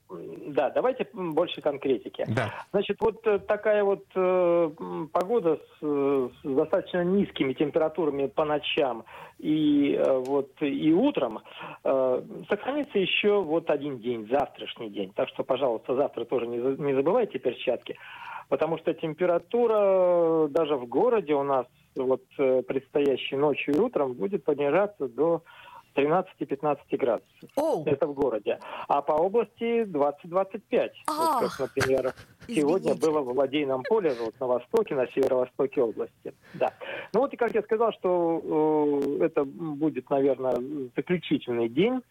да, 0.47 0.69
давайте 0.69 1.07
больше 1.13 1.61
конкретики. 1.61 2.25
Да. 2.27 2.53
Значит, 2.71 2.97
вот 3.01 3.25
э, 3.27 3.39
такая 3.39 3.83
вот 3.83 4.05
э, 4.15 4.69
погода 5.11 5.55
с, 5.55 5.77
э, 5.81 6.29
с 6.41 6.45
достаточно 6.97 7.03
низкими 7.03 7.53
температурами 7.53 8.27
по 8.27 8.45
ночам 8.45 9.03
и 9.39 9.93
э, 9.93 10.23
вот 10.25 10.49
и 10.61 10.93
утром 10.93 11.39
э, 11.83 12.21
сохранится 12.49 12.97
еще 12.99 13.41
вот 13.41 13.69
один 13.69 13.99
день, 13.99 14.27
завтрашний 14.29 14.89
день. 14.89 15.11
Так 15.15 15.29
что, 15.29 15.43
пожалуйста, 15.43 15.95
завтра 15.95 16.25
тоже 16.25 16.47
не, 16.47 16.57
не 16.57 16.93
забывайте 16.93 17.39
перчатки, 17.39 17.97
потому 18.49 18.77
что 18.77 18.93
температура 18.93 19.77
э, 19.77 20.47
даже 20.49 20.75
в 20.75 20.87
городе 20.87 21.33
у 21.33 21.43
нас 21.43 21.65
вот 21.95 22.21
предстоящей 22.37 23.37
ночью 23.37 23.73
и 23.73 23.79
утром 23.79 24.13
будет 24.13 24.43
понижаться 24.43 25.07
до 25.07 25.41
13-15 25.97 26.77
градусов. 26.91 27.49
Оу, 27.55 27.83
Это 27.85 28.05
в 28.07 28.13
городе. 28.13 28.59
А 28.87 29.01
по 29.01 29.13
области 29.13 29.83
20-25. 29.83 30.89
Ах, 31.07 31.41
Вот 31.41 31.49
как, 31.51 31.59
например, 31.75 32.13
сегодня 32.47 32.91
извините. 32.93 33.07
было 33.11 33.21
в 33.21 33.37
Ладейном 33.37 33.83
поле, 33.83 34.13
вот 34.23 34.39
на 34.39 34.47
востоке, 34.47 34.95
на 34.95 35.07
северо-востоке 35.07 35.81
области. 35.81 36.33
Да. 36.53 36.71
Ну 37.13 37.21
вот 37.21 37.33
и 37.33 37.37
как 37.37 37.53
я 37.55 37.61
сказал, 37.63 37.91
что 37.93 38.41
э, 39.19 39.25
это 39.25 39.43
будет, 39.45 40.09
наверное, 40.09 40.55
заключительный 40.95 41.69
день. 41.69 42.01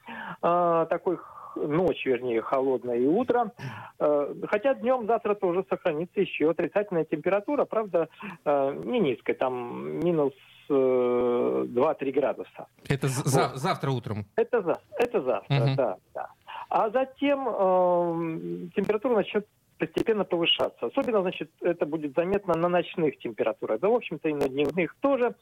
э, 0.42 0.86
такой 0.90 1.18
ночь, 1.56 2.04
вернее, 2.04 2.42
холодная 2.42 2.96
и 2.96 3.06
утро. 3.06 3.52
Э, 3.98 4.34
хотя 4.48 4.74
днем 4.74 5.06
завтра 5.06 5.34
тоже 5.34 5.64
сохранится 5.70 6.20
еще 6.20 6.50
отрицательная 6.50 7.04
температура, 7.04 7.64
правда, 7.64 8.08
э, 8.44 8.82
не 8.84 9.00
низкая, 9.00 9.36
там 9.36 10.00
минус 10.00 10.32
2-3 10.74 12.12
градуса. 12.12 12.66
Это 12.88 13.08
з- 13.08 13.24
за- 13.24 13.52
завтра 13.56 13.90
утром. 13.90 14.24
Это, 14.36 14.62
за, 14.62 14.78
это 14.98 15.20
завтра, 15.22 15.54
Мгм. 15.64 15.76
да, 15.76 15.96
да. 16.14 16.28
А 16.68 16.90
затем 16.90 17.48
э, 17.48 18.68
температура 18.74 19.14
начнет 19.16 19.46
постепенно 19.78 20.24
повышаться. 20.24 20.86
Особенно, 20.86 21.20
значит, 21.20 21.50
это 21.60 21.84
будет 21.86 22.14
заметно 22.16 22.54
на 22.54 22.68
ночных 22.68 23.18
температурах. 23.18 23.78
Да, 23.80 23.88
в 23.88 23.94
общем-то, 23.94 24.28
и 24.28 24.34
на 24.34 24.48
дневных 24.48 24.94
тоже. 25.00 25.34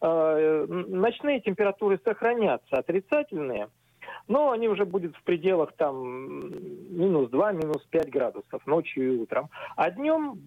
Э, 0.00 0.66
ночные 0.88 1.40
температуры 1.40 2.00
сохранятся 2.04 2.78
отрицательные, 2.78 3.68
но 4.28 4.50
они 4.50 4.68
уже 4.68 4.84
будут 4.86 5.14
в 5.16 5.22
пределах 5.24 5.72
там 5.76 6.48
минус 6.90 7.28
2, 7.30 7.52
минус 7.52 7.82
5 7.90 8.10
градусов 8.10 8.66
ночью 8.66 9.12
и 9.14 9.18
утром. 9.18 9.50
А 9.76 9.90
днем 9.90 10.38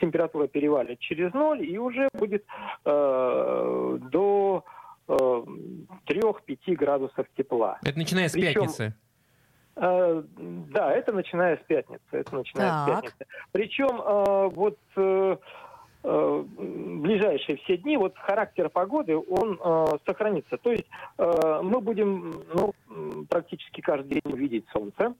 температура 0.00 0.46
перевалит 0.46 0.98
через 1.00 1.32
ноль 1.34 1.64
и 1.64 1.78
уже 1.78 2.08
будет 2.14 2.44
э, 2.84 3.98
до 4.10 4.64
э, 5.08 5.12
3-5 6.06 6.74
градусов 6.76 7.26
тепла. 7.36 7.78
Это 7.84 7.98
начиная 7.98 8.28
с 8.28 8.32
Причем- 8.32 8.52
пятницы. 8.62 8.94
Э, 9.76 10.22
Да, 10.70 10.92
это 10.92 11.12
начиная 11.12 11.56
с 11.56 11.60
пятницы. 11.66 12.02
Это 12.12 12.34
начиная 12.36 12.68
Так. 12.68 12.86
с 12.86 13.02
пятницы. 13.12 13.26
Причем 13.52 14.00
э, 14.00 14.48
вот 14.54 14.78
э, 14.96 15.36
э, 16.04 16.44
ближайшие 16.46 17.56
все 17.58 17.76
дни 17.78 17.96
вот 17.96 18.16
характер 18.18 18.68
погоды 18.68 19.16
он 19.16 19.58
э, 19.62 19.86
сохранится. 20.06 20.56
То 20.58 20.70
есть 20.70 20.86
э, 21.18 21.60
мы 21.62 21.80
будем 21.80 22.42
ну, 22.54 22.72
практически 23.28 23.80
каждый 23.80 24.20
день 24.24 24.36
видеть 24.36 24.64
солнце. 24.72 25.14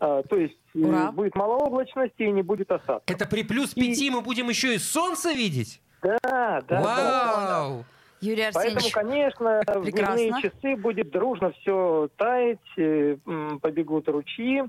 Э, 0.00 0.22
То 0.28 0.36
есть 0.36 0.56
э, 0.74 0.78
Ура. 0.78 1.12
будет 1.12 1.34
мало 1.34 1.56
облачности 1.56 2.22
и 2.22 2.30
не 2.30 2.42
будет 2.42 2.70
осадков. 2.70 3.02
Это 3.06 3.26
при 3.26 3.42
плюс 3.42 3.74
пяти 3.74 4.10
мы 4.10 4.20
будем 4.20 4.48
еще 4.48 4.74
и 4.74 4.78
солнце 4.78 5.32
видеть? 5.32 5.80
Да, 6.02 6.18
да, 6.22 6.60
да. 6.68 6.80
Вау! 6.82 7.84
Юрий 8.20 8.50
Поэтому, 8.52 8.78
Арсеньевич, 8.78 8.92
конечно, 8.92 9.62
в 9.66 9.82
Прекрасно. 9.82 10.16
дневные 10.16 10.42
часы 10.42 10.76
будет 10.76 11.10
дружно 11.10 11.52
все 11.52 12.08
таять, 12.16 12.58
э, 12.76 13.16
побегут 13.62 14.08
ручьи. 14.08 14.64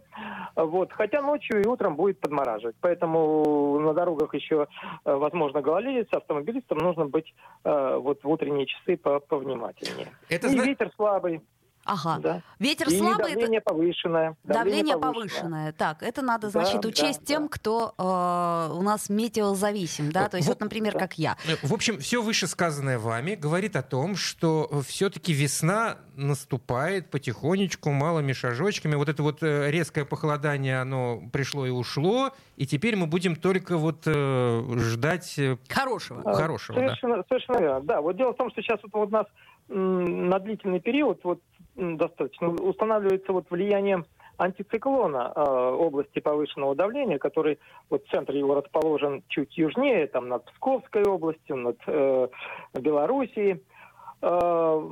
Вот. 0.55 0.91
Хотя 0.93 1.21
ночью 1.23 1.59
и 1.63 1.65
утром 1.65 1.95
будет 1.95 2.19
подмораживать. 2.19 2.75
Поэтому 2.79 3.79
на 3.79 3.93
дорогах 3.95 4.35
еще, 4.35 4.67
э, 5.03 5.13
возможно, 5.15 5.61
гололедица. 5.63 6.17
Автомобилистам 6.17 6.77
нужно 6.77 7.05
быть 7.05 7.33
вот 7.63 8.23
в 8.23 8.29
утренние 8.29 8.67
часы 8.67 8.97
по- 8.97 9.19
повнимательнее. 9.19 10.09
Это 10.29 10.47
и 10.47 10.51
зна- 10.51 10.63
ветер 10.65 10.91
слабый. 10.95 11.41
Ага, 11.89 12.19
Да. 12.21 12.41
ветер 12.59 12.87
и 12.89 12.97
слабый, 12.97 13.31
это 13.31 13.33
давление 13.41 13.61
повышенное. 13.61 14.35
давление 14.43 14.97
повышенное. 14.97 15.71
Так, 15.73 16.03
это 16.03 16.21
надо, 16.21 16.47
Да, 16.47 16.61
значит, 16.61 16.81
да, 16.81 16.89
учесть 16.89 17.23
тем, 17.25 17.43
да. 17.43 17.49
кто 17.49 17.93
э, 17.97 18.73
у 18.73 18.81
нас 18.81 19.09
метеозависим, 19.09 20.11
да, 20.11 20.29
то 20.29 20.37
есть 20.37 20.47
вот, 20.49 20.59
например, 20.59 20.93
как 20.97 21.17
я. 21.17 21.37
Э, 21.47 21.55
В 21.65 21.73
общем, 21.73 21.99
все 21.99 22.21
вышесказанное 22.21 22.99
вами 22.99 23.35
говорит 23.35 23.75
о 23.75 23.81
том, 23.81 24.15
что 24.15 24.69
все-таки 24.85 25.33
весна 25.33 25.97
наступает 26.15 27.09
потихонечку, 27.09 27.91
малыми 27.91 28.33
шажочками. 28.33 28.95
Вот 28.95 29.09
это 29.09 29.23
вот 29.23 29.41
э, 29.41 29.71
резкое 29.71 30.05
похолодание, 30.05 30.81
оно 30.81 31.21
пришло 31.31 31.65
и 31.65 31.69
ушло, 31.69 32.31
и 32.57 32.65
теперь 32.67 32.95
мы 32.95 33.07
будем 33.07 33.35
только 33.35 33.77
вот 33.77 34.03
э, 34.05 34.63
ждать 34.77 35.37
э, 35.39 35.57
Хорошего. 35.69 36.21
А, 36.25 36.33
хорошего. 36.33 36.77
да. 36.79 36.87
Совершенно, 36.87 37.23
совершенно 37.29 37.57
верно. 37.59 37.81
Да, 37.81 38.01
вот 38.01 38.17
дело 38.17 38.33
в 38.33 38.37
том, 38.37 38.49
что 38.51 38.61
сейчас 38.61 38.79
вот 38.83 39.07
у 39.07 39.11
нас 39.11 39.25
на 39.69 40.39
длительный 40.39 40.79
период 40.79 41.19
вот 41.23 41.39
достаточно 41.79 42.49
устанавливается 42.49 43.31
вот 43.31 43.49
влияние 43.49 44.03
антициклона 44.37 45.33
э, 45.35 45.41
области 45.41 46.19
повышенного 46.19 46.75
давления, 46.75 47.17
который 47.17 47.59
вот 47.89 48.05
центр 48.09 48.33
его 48.33 48.55
расположен 48.55 49.23
чуть 49.27 49.57
южнее, 49.57 50.07
там 50.07 50.29
над 50.29 50.45
Псковской 50.45 51.03
областью, 51.03 51.57
над 51.57 51.77
э, 51.87 52.27
Белоруссией. 52.79 53.61
Э, 54.21 54.89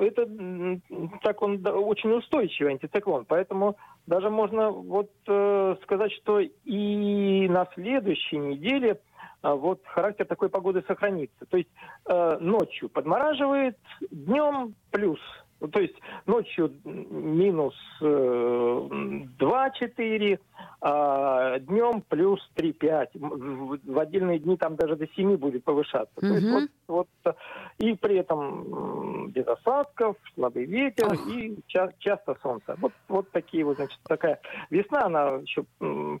это 0.00 0.80
так 1.22 1.42
он 1.42 1.62
да, 1.62 1.74
очень 1.74 2.10
устойчивый 2.10 2.72
антициклон, 2.72 3.24
поэтому 3.24 3.76
даже 4.06 4.30
можно 4.30 4.70
вот 4.70 5.10
э, 5.28 5.76
сказать, 5.82 6.12
что 6.12 6.40
и 6.40 7.48
на 7.48 7.68
следующей 7.74 8.38
неделе 8.38 9.00
а, 9.42 9.54
вот 9.54 9.80
характер 9.86 10.26
такой 10.26 10.48
погоды 10.48 10.82
сохранится. 10.86 11.46
То 11.46 11.56
есть 11.56 11.70
э, 12.06 12.38
ночью 12.40 12.88
подмораживает, 12.88 13.78
днем 14.10 14.74
плюс. 14.90 15.20
Ну, 15.60 15.68
То 15.68 15.80
есть 15.80 15.94
ночью 16.26 16.72
минус 16.84 17.74
э, 18.00 18.04
2-4, 18.04 20.38
а 20.80 21.58
днем 21.58 22.02
плюс 22.08 22.40
3-5. 22.56 23.08
В, 23.14 23.78
в 23.92 23.98
отдельные 23.98 24.38
дни 24.38 24.56
там 24.56 24.76
даже 24.76 24.94
до 24.94 25.08
7 25.08 25.36
будет 25.36 25.64
повышаться. 25.64 26.14
То 26.20 26.26
есть 26.26 26.48
вот, 26.48 26.70
вот, 26.86 27.08
э, 27.24 27.32
и 27.78 27.94
при 27.94 28.18
этом 28.18 29.30
без 29.32 29.46
осадков, 29.46 30.16
слабый 30.34 30.64
ветер 30.66 31.06
Ох. 31.06 31.26
и 31.28 31.58
ча- 31.66 31.92
часто 31.98 32.36
солнце. 32.42 32.76
Вот, 32.78 32.92
вот 33.08 33.30
такие 33.32 33.64
вот, 33.64 33.76
значит, 33.76 33.98
такая 34.04 34.40
весна, 34.70 35.06
она 35.06 35.40
еще 35.42 35.64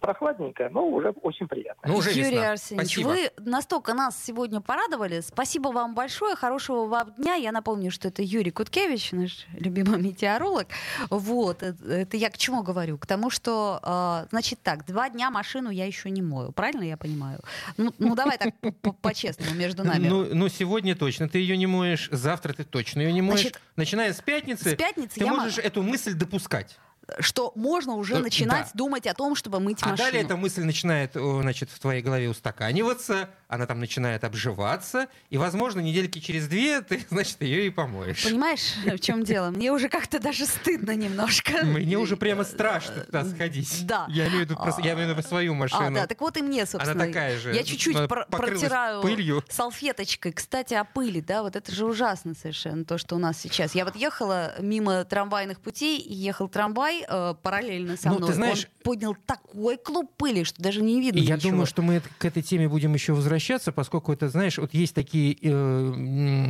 прохладненькая, 0.00 0.70
но 0.70 0.86
уже 0.88 1.10
очень 1.22 1.46
приятная. 1.46 1.92
Ну, 1.92 1.98
уже 1.98 2.10
Юрий 2.10 2.32
весна. 2.32 2.50
Арсеньевич, 2.50 2.92
Спасибо. 2.92 3.08
вы 3.08 3.30
настолько 3.50 3.94
нас 3.94 4.22
сегодня 4.22 4.60
порадовали. 4.60 5.20
Спасибо 5.20 5.68
вам 5.68 5.94
большое. 5.94 6.34
Хорошего 6.34 6.86
вам 6.86 7.12
дня. 7.16 7.34
Я 7.34 7.52
напомню, 7.52 7.90
что 7.90 8.08
это 8.08 8.22
Юрий 8.22 8.50
Куткевич, 8.50 9.12
наш 9.12 9.27
любимый 9.52 10.00
метеоролог. 10.00 10.66
Вот. 11.10 11.62
э, 11.62 11.74
Это 11.88 12.16
я 12.16 12.30
к 12.30 12.38
чему 12.38 12.62
говорю? 12.62 12.98
К 12.98 13.06
тому, 13.06 13.30
что, 13.30 13.80
э, 13.82 14.28
значит 14.30 14.60
так, 14.62 14.84
два 14.86 15.08
дня 15.10 15.30
машину 15.30 15.70
я 15.70 15.86
еще 15.86 16.10
не 16.10 16.22
мою. 16.22 16.52
Правильно 16.52 16.84
я 16.84 16.96
понимаю? 16.96 17.40
Ну, 17.76 17.94
ну 17.98 18.14
давай 18.14 18.38
так 18.38 18.54
по- 18.60 18.72
по- 18.72 18.92
по-честному 18.92 19.54
между 19.54 19.84
нами. 19.84 20.08
Ну, 20.08 20.34
ну, 20.34 20.48
сегодня 20.48 20.94
точно 20.96 21.28
ты 21.28 21.38
ее 21.38 21.56
не 21.56 21.66
моешь, 21.66 22.08
завтра 22.12 22.52
ты 22.52 22.64
точно 22.64 23.00
ее 23.00 23.12
не 23.12 23.22
моешь. 23.22 23.40
Значит, 23.40 23.60
Начиная 23.76 24.12
с 24.12 24.20
пятницы, 24.20 24.70
С 24.70 24.74
пятницы 24.76 25.14
ты 25.20 25.24
я 25.24 25.32
можешь 25.32 25.56
мо- 25.56 25.62
эту 25.62 25.82
мысль 25.82 26.14
допускать. 26.14 26.78
что 27.20 27.52
можно 27.54 27.94
уже 27.94 28.16
Э, 28.16 28.18
начинать 28.18 28.66
да. 28.66 28.70
думать 28.74 29.06
о 29.06 29.14
том, 29.14 29.34
чтобы 29.34 29.60
мыть 29.60 29.78
А 29.82 29.88
машину. 29.90 29.96
далее 30.10 30.22
эта 30.22 30.36
мысль 30.36 30.62
начинает, 30.64 31.12
значит, 31.14 31.70
в 31.70 31.78
твоей 31.78 32.02
голове 32.02 32.28
устаканиваться, 32.28 33.30
она 33.48 33.66
там 33.66 33.80
начинает 33.80 34.24
обживаться, 34.24 35.08
и, 35.30 35.38
возможно, 35.38 35.80
недельки 35.80 36.18
через 36.18 36.46
две 36.48 36.82
ты, 36.82 37.04
значит, 37.10 37.40
ее 37.42 37.66
и 37.66 37.70
помоешь. 37.70 38.22
Понимаешь, 38.24 38.74
в 38.84 38.98
чем 39.00 39.24
дело? 39.24 39.50
Мне 39.50 39.72
уже 39.72 39.88
как-то 39.88 40.18
даже 40.20 40.44
стыдно 40.46 40.92
немножко. 40.94 41.64
Мне 41.64 41.96
уже 41.98 42.16
прямо 42.16 42.44
страшно 42.44 43.00
туда 43.04 43.24
сходить. 43.24 43.86
Да. 43.86 44.06
Я 44.10 44.24
имею 44.28 44.40
в 44.40 44.50
виду, 44.50 44.56
просто- 44.56 44.82
я 44.82 44.92
имею 44.92 45.08
в 45.08 45.18
виду 45.18 45.26
свою 45.26 45.54
машину. 45.54 45.86
А, 45.86 45.90
да, 45.90 46.06
так 46.06 46.20
вот 46.20 46.36
и 46.36 46.42
мне, 46.42 46.66
собственно. 46.66 47.06
такая 47.06 47.38
же. 47.38 47.54
Я 47.54 47.64
чуть-чуть 47.64 47.96
Она 47.96 48.06
про- 48.06 48.26
покрылась 48.26 48.60
протираю 48.60 49.00
пылью. 49.02 49.42
салфеточкой. 49.48 50.32
Кстати, 50.32 50.74
о 50.74 50.84
пыли, 50.84 51.20
да, 51.20 51.42
вот 51.42 51.56
это 51.56 51.72
же 51.72 51.86
ужасно 51.86 52.34
совершенно, 52.34 52.84
то, 52.84 52.98
что 52.98 53.16
у 53.16 53.18
нас 53.18 53.38
сейчас. 53.40 53.74
Я 53.74 53.84
вот 53.84 53.96
ехала 53.96 54.54
мимо 54.60 55.04
трамвайных 55.04 55.60
путей, 55.60 55.98
и 55.98 56.12
ехал 56.14 56.48
трамвай 56.48 57.04
э, 57.08 57.34
параллельно 57.42 57.96
со 57.96 58.08
Ну, 58.10 58.16
ты 58.16 58.22
мной. 58.24 58.34
знаешь- 58.34 58.64
Он 58.64 58.70
поднял 58.88 59.14
такой 59.26 59.76
клуб 59.76 60.10
пыли, 60.16 60.44
что 60.44 60.62
даже 60.62 60.80
не 60.80 60.98
видно 61.00 61.18
я 61.18 61.36
ничего. 61.36 61.50
думаю, 61.50 61.66
что 61.66 61.82
мы 61.82 62.00
к 62.18 62.24
этой 62.24 62.42
теме 62.42 62.68
будем 62.68 62.94
еще 62.94 63.12
возвращаться, 63.12 63.70
поскольку 63.70 64.12
это, 64.14 64.30
знаешь, 64.30 64.56
вот 64.56 64.72
есть 64.72 64.94
такие, 64.94 65.36
э, 65.42 65.92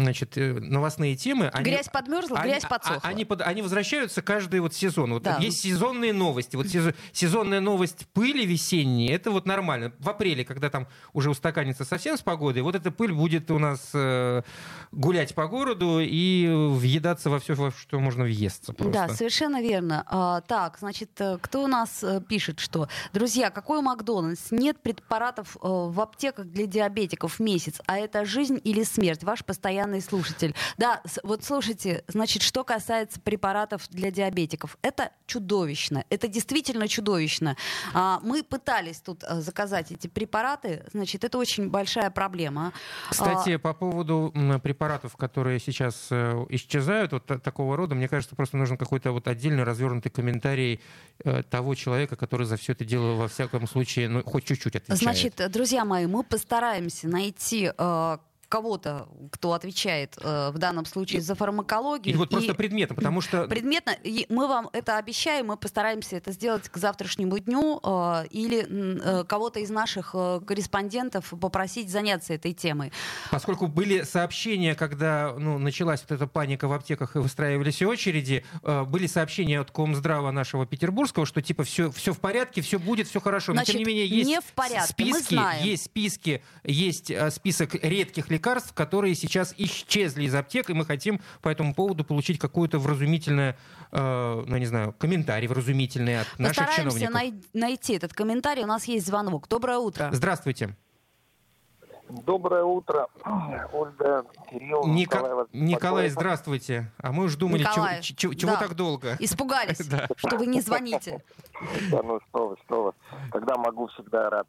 значит, 0.03 0.38
э, 0.38 0.53
новостные 0.53 1.16
темы. 1.16 1.48
они- 1.53 1.64
Грязь 1.64 1.88
подмерзла, 1.88 2.38
они- 2.38 2.51
грязь 2.53 2.64
а- 2.64 2.68
подсохла. 2.68 3.01
Они, 3.03 3.24
под- 3.24 3.40
они 3.42 3.62
возвращаются 3.62 4.22
каждый 4.22 4.61
вот 4.61 4.72
сезон. 4.74 5.12
Вот 5.14 5.22
Да. 5.24 5.38
есть 5.38 5.59
сезонные 5.62 6.12
новости. 6.12 6.55
Вот 6.55 6.66
сезон- 6.68 6.94
сезонная 7.12 7.61
новость 7.61 8.07
пыли 8.12 8.46
весенней, 8.46 9.09
это 9.11 9.31
вот 9.33 9.46
нормально. 9.46 9.92
В 9.98 10.09
апреле, 10.09 10.44
когда 10.44 10.70
там 10.70 10.87
уже 11.12 11.31
устаканится 11.31 11.85
совсем 11.85 12.16
с 12.16 12.20
погодой, 12.20 12.62
вот 12.62 12.77
эта 12.77 12.90
пыль 12.92 13.12
будет 13.12 13.51
у 13.51 13.59
нас 13.59 13.90
э, 13.94 14.42
гулять 14.92 15.35
по 15.35 15.48
городу 15.48 15.98
и 16.01 16.46
въедаться 16.48 17.31
во 17.31 17.40
все, 17.40 17.55
во 17.55 17.72
что 17.72 17.98
можно 17.98 18.24
въесться 18.24 18.72
просто. 18.72 18.92
Да, 18.92 19.09
совершенно 19.09 19.61
верно. 19.61 20.05
А, 20.07 20.40
так, 20.42 20.77
значит, 20.79 21.11
э, 21.20 21.38
кто 21.40 21.64
у 21.64 21.66
нас 21.66 22.03
э, 22.05 22.20
пишет, 22.29 22.61
что, 22.61 22.88
друзья, 23.12 23.51
какой 23.51 23.81
Макдональдс? 23.81 24.51
Нет 24.51 24.81
препаратов 24.81 25.57
э, 25.57 25.61
в 25.62 26.01
аптеках 26.01 26.47
для 26.47 26.67
диабетиков 26.67 27.35
в 27.38 27.41
месяц, 27.41 27.81
а 27.87 27.99
это 27.99 28.25
жизнь 28.25 28.61
или 28.62 28.85
смерть? 28.85 29.25
Ваш 29.25 29.45
постоянный 29.45 30.01
слушатель. 30.01 30.55
Да, 30.77 31.03
вот 31.23 31.43
слушайте, 31.45 32.05
значит, 32.07 32.43
что 32.43 32.62
касается 32.64 33.19
препаратов 33.21 33.88
для 33.88 34.11
диабетиков, 34.11 34.77
это 34.83 35.11
чудовищно, 35.27 36.05
это 36.11 36.29
действительно 36.29 36.87
чудовищно. 36.88 37.57
А, 37.95 38.21
мы 38.23 38.43
пытались 38.43 39.01
тут 39.01 39.25
э, 39.25 39.41
заказать 39.41 39.91
эти 39.91 40.07
препараты, 40.07 40.85
значит, 40.93 41.25
это 41.25 41.38
очень 41.38 41.71
большая 41.71 42.11
проблема. 42.11 42.73
Кстати, 43.11 43.51
А, 43.51 43.59
по 43.59 43.73
поводу 43.73 44.33
препаратов, 44.62 45.17
которые 45.17 45.59
сейчас 45.59 46.09
э, 46.11 46.45
исчезают, 46.51 47.12
вот 47.12 47.25
та- 47.27 47.38
такого 47.38 47.77
рода, 47.77 47.95
мне 47.95 48.09
кажется, 48.09 48.37
просто 48.37 48.57
нужен 48.57 48.77
какой-то 48.77 49.12
вот 49.12 49.27
отдельный 49.29 49.64
развернутый 49.64 50.11
комментарий 50.12 50.81
э, 51.25 51.43
того 51.43 51.75
человека, 51.75 52.17
который 52.19 52.47
за 52.47 52.57
все 52.57 52.73
это 52.73 52.85
дело 52.85 53.15
во 53.15 53.29
всяком 53.29 53.67
случае, 53.67 54.09
ну, 54.09 54.23
хоть 54.25 54.45
чуть-чуть 54.45 54.77
отвечает. 54.77 55.01
Значит, 55.01 55.51
друзья 55.51 55.85
мои, 55.85 56.07
мы 56.07 56.23
постараемся 56.25 57.09
найти 57.09 57.71
э, 57.77 58.19
кого-то, 58.49 59.09
кто 59.31 59.53
отвечает 59.53 60.17
э, 60.21 60.51
в 60.51 60.59
данном 60.59 60.85
случае 60.85 61.21
за 61.21 61.35
фармакологию. 61.35 62.13
Или 62.13 62.19
вот 62.19 62.31
просто 62.31 62.53
и 62.53 62.55
предметно, 62.55 62.95
потому 62.95 63.21
что... 63.21 63.47
предметно, 63.47 63.91
и 64.03 64.27
мы 64.29 64.49
вам 64.49 64.71
это 64.73 64.97
обещаем, 64.97 65.47
мы 65.47 65.57
постараемся 65.57 66.17
это 66.17 66.33
сделать 66.33 66.69
к 66.69 66.77
завтрашнему 66.77 67.39
дню 67.39 67.81
э, 67.83 68.27
или 68.31 68.67
э, 68.69 69.25
кого-то 69.25 69.61
из 69.61 69.71
наших 69.71 70.11
э, 70.15 70.41
корреспондентов 70.47 71.33
попросить 71.41 71.91
заняться 71.91 72.35
этой 72.35 72.55
темой. 72.55 72.93
Поскольку 73.31 73.67
были 73.67 74.03
сообщения, 74.03 74.75
когда 74.75 75.35
ну, 75.39 75.59
началась 75.59 76.01
вот 76.01 76.13
эта 76.13 76.27
паника 76.27 76.69
в 76.69 76.73
аптеках 76.73 77.17
и 77.17 77.19
выстраивались 77.19 77.83
очереди, 77.83 78.45
э, 78.63 78.85
были 78.85 79.07
сообщения 79.07 79.61
от 79.61 79.71
Комздрава 79.71 80.31
нашего 80.31 80.67
петербургского, 80.67 81.27
что 81.27 81.43
типа 81.43 81.65
все, 81.65 81.91
все 81.91 82.13
в 82.13 82.19
порядке, 82.19 82.63
все 82.63 82.79
будет, 82.79 83.09
все 83.09 83.21
хорошо. 83.21 83.53
Но 83.53 83.57
Значит, 83.57 83.73
тем 83.73 83.79
не 83.81 83.85
менее 83.85 84.07
есть 84.07 84.29
не 84.29 84.41
в 84.41 84.53
порядке, 84.55 84.93
списки, 84.93 85.39
есть 85.63 85.85
списки, 85.85 86.43
есть 86.65 87.11
э, 87.11 87.31
список 87.31 87.75
редких 87.75 88.31
лекарств, 88.31 88.38
которые 88.38 89.14
сейчас 89.14 89.55
исчезли 89.57 90.24
из 90.24 90.35
аптек, 90.35 90.70
и 90.70 90.74
мы 90.74 90.85
хотим 90.85 91.20
по 91.42 91.48
этому 91.48 91.74
поводу 91.74 92.05
получить 92.05 92.38
какое-то 92.38 92.79
вразумительное, 92.79 93.57
э, 93.92 94.44
ну 94.46 94.57
не 94.57 94.66
знаю, 94.66 94.94
комментарий 94.98 95.48
вразумительный 95.48 96.20
от 96.20 96.27
наших 96.38 96.66
Постараемся 96.66 96.98
чиновников. 97.01 97.14
най- 97.14 97.35
найти 97.68 97.94
этот 97.94 98.12
комментарий. 98.12 98.64
У 98.64 98.66
нас 98.66 98.85
есть 98.85 99.07
звонок. 99.07 99.48
Доброе 99.48 99.79
утро. 99.79 100.11
Здравствуйте. 100.12 100.77
Доброе 102.11 102.64
утро, 102.64 103.07
Ольга, 103.70 104.24
Кирилл, 104.51 104.83
Ника- 104.87 104.94
Николай. 104.94 105.46
Николай, 105.53 106.09
здравствуйте. 106.09 106.90
А 106.96 107.12
мы 107.12 107.24
уж 107.24 107.35
думали, 107.37 107.59
чего, 107.64 107.70
Николай, 107.72 108.01
ч- 108.01 108.14
чего- 108.14 108.33
чего 108.33 108.53
да. 108.53 108.57
так 108.61 108.74
долго? 108.74 109.14
Испугались, 109.18 109.77
Да. 109.88 110.09
что 110.16 110.38
вы 110.38 110.46
не 110.46 110.62
звоните. 110.62 111.22
Да 111.90 112.01
ну 112.03 112.18
что 112.31 112.48
вы, 112.48 112.57
что 112.64 112.83
вы. 112.85 112.92
Когда 113.31 113.57
могу, 113.57 113.88
всегда 113.88 114.31
рад. 114.31 114.46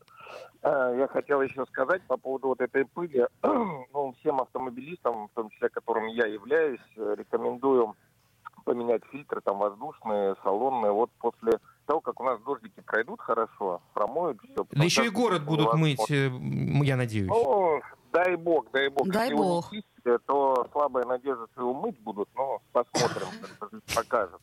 Э, 0.62 0.96
Я 0.98 1.08
хотел 1.08 1.42
еще 1.42 1.66
сказать 1.68 2.02
по 2.08 2.18
поводу 2.18 2.50
вот 2.50 2.62
этой 2.62 2.86
пыли. 2.86 3.26
Ну, 3.92 4.14
всем 4.20 4.40
автомобилистам, 4.42 5.28
в 5.28 5.32
том 5.34 5.50
числе 5.50 5.70
которым 5.70 6.08
я 6.08 6.26
являюсь, 6.28 6.80
рекомендую 6.96 7.96
поменять 8.66 9.02
фильтры 9.12 9.42
там 9.42 9.58
воздушные, 9.58 10.36
салонные. 10.44 10.92
Вот 10.92 11.10
после 11.20 11.60
того, 11.86 12.02
как 12.02 12.20
у 12.20 12.24
нас 12.24 12.40
дождики 12.42 12.82
пройдут 12.82 13.20
хорошо, 13.20 13.82
промоют 13.94 14.40
все. 14.44 14.66
Да 14.72 14.84
еще 14.84 15.06
и 15.06 15.10
город 15.10 15.44
будут 15.44 15.74
мыть, 15.74 16.12
э, 16.12 16.30
я 16.84 16.96
надеюсь. 16.96 17.28
Ну, 17.30 17.82
дай 18.12 18.36
бог, 18.36 18.70
дай 18.72 18.90
бог. 18.90 19.08
Дай 19.08 19.30
Если 19.30 19.36
бог. 19.38 19.66
чистили, 19.72 20.18
то 20.28 20.68
слабая 20.72 21.06
надежда, 21.06 21.48
что 21.54 21.62
его 21.62 21.74
мыть 21.74 22.00
будут, 22.02 22.30
но 22.36 22.62
посмотрим, 22.72 23.28
как 23.60 23.70
покажет. 23.96 24.40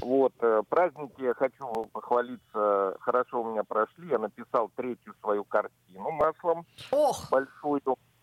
Вот, 0.00 0.32
э, 0.40 0.62
праздники, 0.68 1.32
хочу 1.34 1.66
похвалиться, 1.92 2.96
хорошо 3.00 3.42
у 3.42 3.50
меня 3.50 3.64
прошли. 3.64 4.08
Я 4.08 4.18
написал 4.18 4.70
третью 4.76 5.14
свою 5.20 5.44
картину 5.44 6.10
маслом, 6.10 6.66
Ох, 6.90 7.30
большую. 7.30 7.80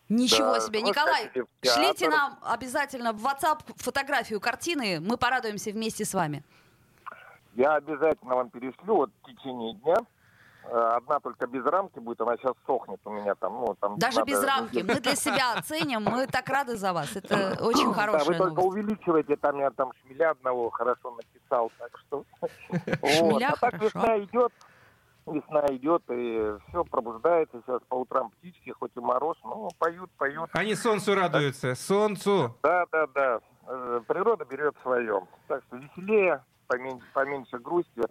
ничего 0.10 0.54
Да, 0.54 0.60
себе. 0.60 0.82
мы 0.82 0.90
Николай, 0.90 1.32
шлите 1.64 2.10
нам 2.10 2.38
обязательно 2.44 3.14
в 3.14 3.26
WhatsApp 3.26 3.60
фотографию 3.78 4.40
картины. 4.40 5.00
Мы 5.00 5.18
порадуемся 5.18 5.72
вместе 5.72 6.06
с 6.06 6.14
вами. 6.14 6.44
Я 7.56 7.76
обязательно 7.76 8.36
вам 8.36 8.50
перешлю 8.50 8.96
вот 8.96 9.12
в 9.22 9.26
течение 9.32 9.74
дня. 9.76 9.96
Э, 10.66 10.94
Одна 10.98 11.20
только 11.20 11.46
без 11.48 11.66
рамки 11.66 12.00
будет, 12.00 12.22
она 12.22 12.38
сейчас 12.38 12.54
сохнет 12.66 13.00
у 13.06 13.12
меня 13.12 13.36
там. 13.36 13.54
Ну, 13.60 13.76
там 13.80 13.98
Даже 13.98 14.20
надо- 14.20 14.32
без 14.32 14.44
рамки. 14.44 14.78
Мы 14.88 15.00
для 15.00 15.16
себя 15.16 15.54
оценим. 15.58 16.04
Мы 16.04 16.28
так 16.28 16.48
рады 16.50 16.76
за 16.78 16.94
вас. 16.94 17.16
Это 17.16 17.58
очень 17.62 17.84
Да, 17.84 17.90
вы 17.90 17.94
хорошая 17.94 18.38
только 18.38 18.56
новость. 18.62 18.68
увеличиваете, 18.68 19.36
там 19.36 19.60
я 19.60 19.72
там 19.72 19.92
шмеля 20.02 20.32
одного 20.32 20.70
хорошо 20.70 21.12
написал, 21.16 21.72
так 21.78 21.98
что... 22.00 22.24
Вот. 23.02 23.10
Шмеля 23.12 23.50
А 23.54 23.56
так 23.58 23.76
хорошо. 23.76 23.86
весна 23.86 24.20
идет, 24.20 24.52
весна 25.26 25.66
идет, 25.76 26.04
и 26.10 26.58
все 26.70 26.84
пробуждается. 26.86 27.62
Сейчас 27.66 27.82
по 27.90 27.96
утрам 27.96 28.30
птички, 28.32 28.70
хоть 28.72 28.92
и 28.96 29.00
мороз, 29.00 29.38
но 29.44 29.70
поют, 29.80 30.10
поют. 30.18 30.50
Они 30.54 30.76
солнцу 30.76 31.14
радуются. 31.16 31.76
Солнцу. 31.76 32.56
Да, 32.64 32.86
да, 32.92 33.08
да. 33.14 33.40
Э, 33.68 34.02
Природа 34.08 34.46
берет 34.46 34.76
свое. 34.82 35.26
Так 35.48 35.62
что 35.68 35.76
веселее, 35.78 36.42
поменьше, 36.68 37.06
поменьше 37.14 37.58
грусти. 37.60 38.02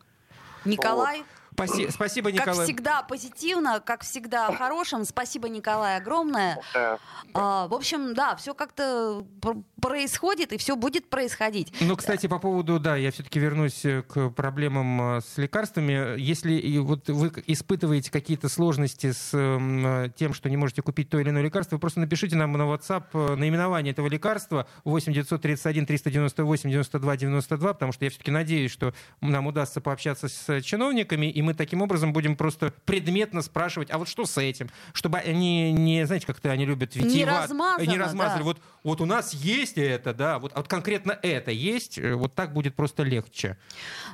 Николай, 0.65 1.25
Спаси- 1.55 1.91
Спасибо, 1.91 2.31
как 2.31 2.41
Николай. 2.41 2.65
всегда, 2.67 3.03
позитивно, 3.03 3.81
как 3.81 4.03
всегда, 4.03 4.53
хорошим. 4.53 5.05
Спасибо, 5.05 5.49
Николай, 5.49 5.97
огромное. 5.99 6.61
Да. 6.75 6.99
А, 7.35 7.69
в 7.69 7.75
общем, 7.75 8.15
да, 8.15 8.37
все 8.37 8.55
как-то 8.55 9.25
пр- 9.41 9.63
происходит, 9.81 10.53
и 10.53 10.57
все 10.57 10.77
будет 10.77 11.11
происходить. 11.11 11.73
Ну, 11.81 11.97
кстати, 11.97 12.27
по 12.27 12.39
поводу, 12.39 12.79
да, 12.79 12.97
я 12.97 13.11
все-таки 13.11 13.39
вернусь 13.39 13.85
э, 13.85 14.03
к 14.03 14.31
проблемам 14.31 15.17
э, 15.19 15.21
с 15.21 15.37
лекарствами. 15.39 16.19
Если 16.19 16.55
и 16.55 16.79
вот 16.79 17.09
вы 17.09 17.33
испытываете 17.47 18.11
какие-то 18.11 18.49
сложности 18.49 19.13
с 19.13 19.31
э, 19.33 20.09
тем, 20.17 20.35
что 20.35 20.49
не 20.49 20.57
можете 20.57 20.83
купить 20.83 21.11
то 21.11 21.19
или 21.19 21.31
иное 21.31 21.43
лекарство, 21.43 21.77
вы 21.77 21.81
просто 21.81 22.01
напишите 22.01 22.37
нам 22.37 22.53
на 22.53 22.63
WhatsApp 22.63 23.37
наименование 23.37 23.93
этого 23.93 24.09
лекарства 24.09 24.67
8 24.85 25.13
931 25.13 25.87
398 25.87 26.71
92 26.71 27.17
92, 27.17 27.73
потому 27.75 27.93
что 27.93 28.05
я 28.05 28.11
все-таки 28.11 28.31
надеюсь, 28.31 28.71
что 28.71 28.95
нам 29.21 29.47
удастся 29.47 29.81
пообщаться 29.81 30.29
с 30.29 30.61
чиновниками, 30.63 31.27
и 31.31 31.42
мы 31.43 31.55
таким 31.55 31.83
образом 31.83 32.13
будем 32.13 32.37
просто 32.37 32.73
предметно 32.85 33.43
спрашивать, 33.43 33.91
а 33.91 33.99
вот 33.99 34.09
что 34.09 34.25
с 34.25 34.39
этим? 34.39 34.71
Чтобы 34.93 35.19
они 35.19 35.73
не, 35.73 36.07
знаете, 36.07 36.27
как-то 36.27 36.51
они 36.51 36.65
любят 36.65 36.95
Не 36.97 37.03
витиеват, 37.03 37.43
размазано, 37.43 37.91
не 37.91 37.99
размазали. 37.99 38.39
да. 38.39 38.45
Вот, 38.45 38.59
вот 38.83 39.01
у 39.01 39.05
нас 39.05 39.35
есть 39.35 39.79
это, 39.79 40.15
да, 40.15 40.39
вот, 40.39 40.53
а 40.55 40.59
вот 40.59 40.69
конкретно 40.69 41.19
это 41.23 41.51
есть, 41.51 41.99
э, 41.99 42.15
вот 42.15 42.35
так 42.35 42.53
будет 42.53 42.75
просто 42.75 43.03
легче. 43.03 43.59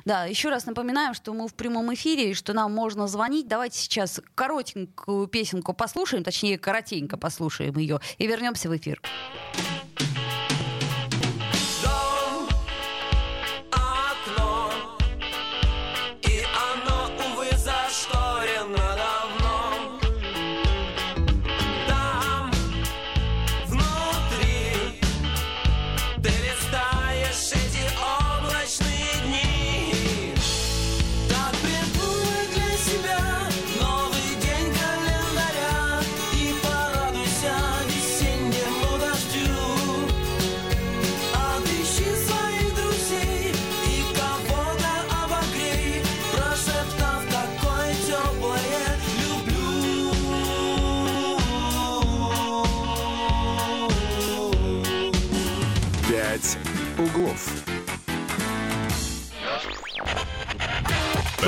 Да, 0.05 0.25
еще 0.25 0.49
раз 0.49 0.65
напоминаем, 0.65 1.13
что 1.13 1.33
мы 1.33 1.47
в 1.47 1.53
прямом 1.53 1.93
эфире 1.93 2.31
и 2.31 2.33
что 2.33 2.53
нам 2.53 2.73
можно 2.73 3.07
звонить. 3.07 3.47
Давайте 3.47 3.79
сейчас 3.79 4.21
коротенькую 4.35 5.27
песенку 5.27 5.73
послушаем, 5.73 6.23
точнее, 6.23 6.57
коротенько 6.57 7.17
послушаем 7.17 7.77
ее 7.77 7.99
и 8.17 8.27
вернемся 8.27 8.69
в 8.69 8.75
эфир. 8.75 9.01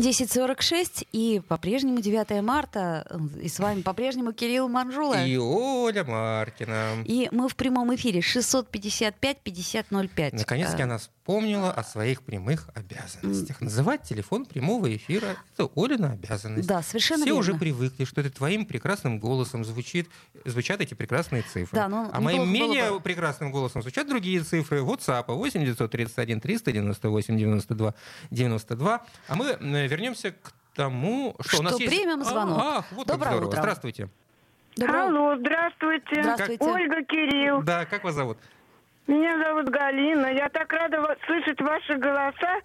10.46 0.00 1.06
и 1.12 1.42
по-прежнему 1.46 2.00
9 2.00 2.42
марта. 2.42 3.06
И 3.42 3.48
с 3.48 3.58
вами 3.58 3.82
по-прежнему 3.82 4.32
Кирилл 4.32 4.66
Манжула. 4.68 5.26
И 5.26 5.36
Оля 5.36 6.04
Маркина. 6.04 7.02
И 7.04 7.28
мы 7.32 7.50
в 7.50 7.56
прямом 7.56 7.94
эфире 7.94 8.20
655-5005. 8.20 10.30
Наконец-таки 10.32 10.80
Э, 10.80 10.84
она 10.84 10.98
вспомнила 10.98 11.70
о 11.70 11.84
своих 11.84 12.22
прямых 12.22 12.68
обязанностях. 12.74 13.60
Называть 13.60 14.02
телефон 14.02 14.46
прямого 14.46 14.96
эфира— 14.96 15.36
это 15.56 15.70
Олина 15.76 16.12
обязанность. 16.12 16.66
Да, 16.66 16.82
совершенно 16.82 17.24
Все 17.24 17.34
верно. 17.34 17.40
уже 17.40 17.54
привыкли, 17.54 18.04
что 18.04 18.20
это 18.20 18.30
твоим 18.30 18.64
прекрасным 18.64 19.18
голосом 19.18 19.64
звучит, 19.64 20.08
звучат 20.44 20.80
эти 20.80 20.94
прекрасные 20.94 21.42
цифры. 21.42 21.78
Да, 21.78 21.88
но 21.88 22.10
а 22.12 22.20
моим 22.20 22.50
менее 22.50 22.90
бы. 22.90 23.00
прекрасным 23.00 23.52
голосом 23.52 23.82
звучат 23.82 24.08
другие 24.08 24.42
цифры. 24.42 24.80
WhatsApp 24.80 25.24
8 25.28 25.60
931 25.60 26.40
398 26.40 27.36
92 27.36 27.94
92. 28.30 29.00
А 29.28 29.36
мы 29.36 29.46
э, 29.46 29.88
вернемся 29.90 30.32
к 30.32 30.52
тому, 30.74 31.36
что, 31.40 31.58
у 31.58 31.62
нас 31.62 31.74
Что 31.74 31.82
есть... 31.82 31.94
примем 31.94 32.22
звонок. 32.24 32.58
А, 32.62 32.78
ах, 32.78 32.84
вот 32.92 33.06
Доброе 33.06 33.30
здорово. 33.32 33.48
утро. 33.48 33.58
Здравствуйте. 33.60 34.08
Доброе 34.76 35.04
утро. 35.06 35.18
Алло, 35.18 35.36
здравствуйте. 35.38 36.22
Здравствуйте. 36.22 36.64
Ольга, 36.64 37.04
Кирилл. 37.04 37.62
Да, 37.62 37.84
как 37.86 38.04
вас 38.04 38.14
зовут? 38.14 38.38
Меня 39.06 39.36
зовут 39.44 39.68
Галина. 39.68 40.26
Я 40.32 40.48
так 40.48 40.72
рада 40.72 41.16
слышать 41.26 41.60
ваши 41.60 41.96
голоса. 41.96 42.60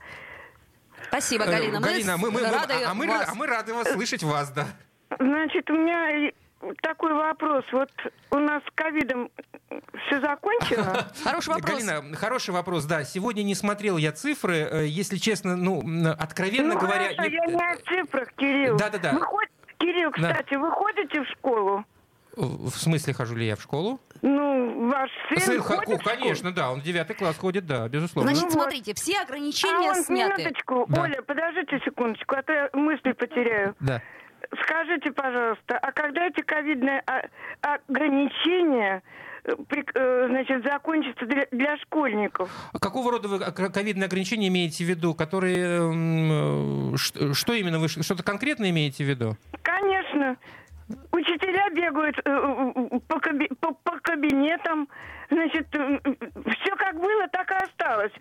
Спасибо, 1.07 1.43
Э, 1.45 1.51
Галина. 1.51 1.79
Мы, 1.79 1.85
Галина, 1.87 2.17
мы, 2.17 2.31
мы- 2.31 2.41
мы- 2.41 2.51
рады 2.51 2.73
а, 2.85 2.93
мы, 2.93 3.07
вас. 3.07 3.29
а 3.29 3.35
мы 3.35 3.47
рады 3.47 3.73
вас 3.73 3.91
слышать 3.91 4.23
вас, 4.23 4.51
да. 4.51 4.67
Значит, 5.19 5.69
у 5.69 5.73
меня 5.73 6.31
такой 6.81 7.13
вопрос. 7.13 7.63
Вот 7.71 7.89
у 8.31 8.39
нас 8.39 8.61
с 8.63 8.71
ковидом 8.75 9.29
все 10.07 10.19
закончено. 10.21 11.05
Хороший 11.23 11.49
вопрос. 11.49 11.71
Галина, 11.71 12.15
хороший 12.15 12.51
вопрос, 12.51 12.85
да. 12.85 13.03
Сегодня 13.03 13.43
не 13.43 13.55
смотрел 13.55 13.97
я 13.97 14.11
цифры, 14.11 14.57
э, 14.57 14.85
если 14.87 15.17
честно, 15.17 15.55
ну, 15.55 15.81
откровенно 16.17 16.73
ну, 16.73 16.79
говоря... 16.79 17.09
хорошо, 17.15 17.23
я 17.23 17.45
не 17.45 17.55
о 17.55 17.75
цифрах, 17.77 18.33
Кирилл. 18.33 18.77
Да-да-да. 18.77 19.13
Вы 19.13 19.21
ход- 19.21 19.49
Кирилл, 19.77 20.11
Да. 20.17 20.31
кстати, 20.33 20.55
вы 20.55 20.71
ходите 20.71 21.21
в 21.21 21.27
школу? 21.27 21.83
В 22.35 22.69
в 22.69 22.75
смысле, 22.77 23.13
хожу 23.13 23.35
ли 23.35 23.47
я 23.47 23.55
в 23.55 23.61
школу? 23.61 23.99
Ну, 24.21 24.89
ваш 24.89 25.09
сын, 25.29 25.39
Сын 25.39 25.61
ходит 25.61 25.81
в 25.87 26.01
школу? 26.01 26.17
конечно, 26.17 26.51
да, 26.51 26.71
он 26.71 26.81
в 26.81 26.83
девятый 26.83 27.15
класс 27.15 27.37
ходит, 27.37 27.65
да, 27.65 27.87
безусловно. 27.87 28.31
Значит, 28.33 28.53
Ну 28.53 28.61
смотрите, 28.61 28.93
все 28.93 29.19
А 29.19 29.21
ограничения 29.23 29.91
он, 29.91 30.03
сняты. 30.03 30.41
минуточку. 30.43 30.85
Да. 30.89 31.01
Оля, 31.03 31.21
подождите 31.21 31.79
секундочку, 31.85 32.35
а 32.35 32.43
то 32.43 32.51
я 32.51 32.69
мысли 32.73 33.11
потеряю. 33.13 33.75
Да. 33.79 34.01
Скажите, 34.63 35.11
пожалуйста, 35.11 35.77
а 35.77 35.91
когда 35.91 36.27
эти 36.27 36.41
ковидные 36.41 37.01
а- 37.07 37.27
ограничения 37.61 39.01
э, 39.43 39.51
э, 39.95 40.27
значит, 40.29 40.63
закончатся 40.63 41.25
для, 41.25 41.47
для 41.51 41.77
школьников? 41.77 42.49
А 42.73 42.79
Какого 42.79 43.11
рода 43.11 43.27
вы 43.27 43.39
ковидные 43.39 44.05
ограничения 44.05 44.47
имеете 44.47 44.83
в 44.85 44.87
виду, 44.87 45.13
которые... 45.13 45.57
э, 45.57 46.97
ш- 46.97 47.33
Что 47.33 47.53
именно 47.53 47.79
вы... 47.79 47.87
Что-то 47.87 48.23
конкретное 48.23 48.69
имеете 48.71 49.03
в 49.03 49.07
виду? 49.07 49.37
Конечно. 49.61 50.37
Учителя 51.11 51.69
бегают 51.71 52.17
э, 52.19 52.99
по, 53.07 53.17
каби- 53.19 53.53
по- 53.59 53.73
по 53.73 53.99
кабинетам. 53.99 54.87
Значит, 55.31 55.67
все 55.71 56.75
как 56.75 56.95
было, 56.99 57.27
так 57.29 57.49
и 57.51 57.55
осталось. 57.55 58.11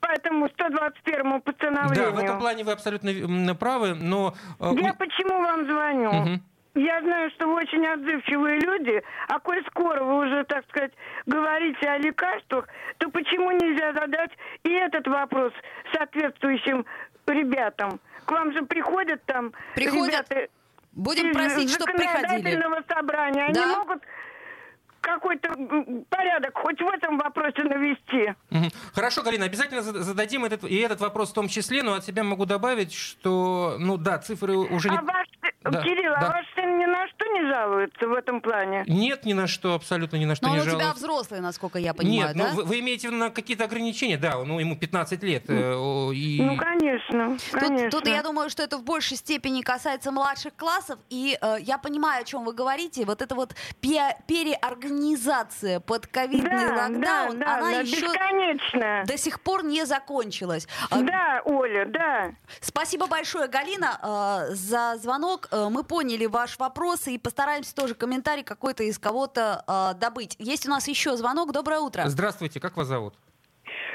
Поэтому 0.00 0.48
121 0.48 1.40
постановлению. 1.40 2.10
Да, 2.10 2.10
в 2.10 2.18
этом 2.22 2.38
плане 2.38 2.64
вы 2.64 2.72
абсолютно 2.72 3.54
правы, 3.54 3.94
но... 3.94 4.34
э, 4.60 4.70
Я 4.80 4.92
почему 4.94 5.40
вам 5.40 5.64
звоню? 5.66 6.12
Мгм. 6.12 6.42
Я 6.74 7.00
знаю, 7.00 7.30
что 7.30 7.48
вы 7.48 7.54
очень 7.54 7.84
отзывчивые 7.86 8.60
люди, 8.60 9.02
а 9.28 9.40
коль 9.40 9.64
скоро 9.66 10.04
вы 10.04 10.26
уже, 10.26 10.44
так 10.44 10.64
сказать, 10.68 10.92
говорите 11.26 11.88
о 11.88 11.98
лекарствах, 11.98 12.68
то 12.98 13.10
почему 13.10 13.50
нельзя 13.50 13.92
задать 13.92 14.30
и 14.62 14.70
этот 14.72 15.06
вопрос 15.08 15.52
соответствующим 15.92 16.84
ребятам? 17.26 17.98
К 18.24 18.30
вам 18.32 18.52
же 18.52 18.62
приходят 18.66 19.24
там 19.24 19.52
Приходят. 19.74 20.30
ребята 20.30 20.48
Будем 20.92 21.32
просить, 21.32 21.70
чтобы 21.70 21.92
приходили. 21.92 22.60
собрания. 22.92 23.44
Они 23.44 23.54
Да. 23.54 23.78
могут 23.78 24.02
какой-то 25.00 25.48
порядок 26.08 26.56
хоть 26.58 26.80
в 26.80 26.86
этом 26.88 27.18
вопросе 27.18 27.62
навести. 27.64 28.34
Хорошо, 28.94 29.22
Галина, 29.22 29.44
обязательно 29.46 29.82
зад- 29.82 29.96
зададим 30.02 30.44
этот, 30.44 30.64
и 30.64 30.76
этот 30.76 31.00
вопрос 31.00 31.30
в 31.30 31.34
том 31.34 31.48
числе, 31.48 31.82
но 31.82 31.94
от 31.94 32.04
себя 32.04 32.22
могу 32.24 32.46
добавить, 32.46 32.92
что, 32.92 33.76
ну 33.78 33.96
да, 33.96 34.18
цифры 34.18 34.56
уже 34.56 34.90
не... 34.90 34.96
А 34.96 35.02
ваш, 35.02 35.26
сын- 35.42 35.70
Да, 35.72 35.82
Кирилл, 35.82 36.12
да. 36.20 36.26
а 36.28 36.32
ваш 36.32 36.46
сын 36.54 36.78
ни 36.78 36.86
на 36.86 37.08
что 37.08 37.24
не 37.26 37.46
жалуется 37.48 38.06
в 38.08 38.12
этом 38.12 38.40
плане? 38.40 38.84
Нет 38.86 39.24
ни 39.24 39.32
на 39.32 39.46
что, 39.46 39.74
абсолютно 39.74 40.16
ни 40.16 40.24
на 40.24 40.34
что 40.34 40.46
Но 40.46 40.52
он 40.52 40.56
не 40.58 40.62
у 40.62 40.64
тебя 40.64 40.78
жалуется. 40.78 40.96
взрослый, 40.98 41.40
насколько 41.40 41.78
я 41.78 41.94
понимаю, 41.94 42.28
Нет, 42.34 42.36
да? 42.36 42.48
ну 42.50 42.54
вы, 42.56 42.64
вы 42.64 42.80
имеете 42.80 43.08
в 43.08 43.10
виду 43.12 43.20
на 43.24 43.30
какие-то 43.30 43.64
ограничения, 43.64 44.16
да, 44.16 44.42
ну 44.44 44.58
ему 44.58 44.76
15 44.76 45.22
лет. 45.22 45.44
э, 45.48 45.74
о, 45.74 46.12
и... 46.12 46.40
Ну, 46.40 46.56
конечно, 46.56 47.36
конечно. 47.52 47.90
Тут, 47.90 48.04
тут 48.04 48.08
я 48.12 48.22
думаю, 48.22 48.50
что 48.50 48.62
это 48.62 48.78
в 48.78 48.84
большей 48.84 49.16
степени 49.16 49.62
касается 49.62 50.10
младших 50.12 50.54
классов, 50.56 50.98
и 51.10 51.38
э, 51.40 51.56
я 51.60 51.78
понимаю, 51.78 52.22
о 52.22 52.24
чем 52.24 52.44
вы 52.44 52.52
говорите. 52.52 53.04
Вот 53.04 53.22
эта 53.22 53.34
вот 53.34 53.54
пе- 53.80 54.16
переорганизация 54.90 55.80
под 55.80 56.06
ковидный 56.06 56.66
да, 56.66 56.88
локдаун, 56.88 57.38
да, 57.38 57.44
да, 57.44 57.58
она 57.58 57.70
да, 57.70 57.80
еще 57.80 58.06
бесконечно. 58.06 59.04
до 59.06 59.16
сих 59.16 59.40
пор 59.40 59.64
не 59.64 59.84
закончилась. 59.86 60.66
А, 60.90 61.00
Да, 61.00 61.42
Оля, 61.44 61.86
да. 61.86 62.32
Спасибо 62.60 63.06
большое, 63.06 63.48
Галина, 63.48 64.46
э, 64.50 64.54
за 64.54 64.96
звонок. 64.98 65.48
Э, 65.50 65.68
Мы 65.70 65.84
поняли 65.84 66.26
ваш 66.26 66.58
вопрос 66.58 67.06
и 67.06 67.18
постараемся 67.18 67.74
тоже 67.74 67.94
комментарий 67.94 68.42
какой-то 68.42 68.82
из 68.82 68.98
кого-то 68.98 69.94
добыть. 70.00 70.36
Есть 70.38 70.66
у 70.66 70.70
нас 70.70 70.88
еще 70.88 71.16
звонок. 71.16 71.52
Доброе 71.52 71.80
утро. 71.80 72.04
Здравствуйте, 72.06 72.60
как 72.60 72.76
вас 72.76 72.88
зовут? 72.88 73.14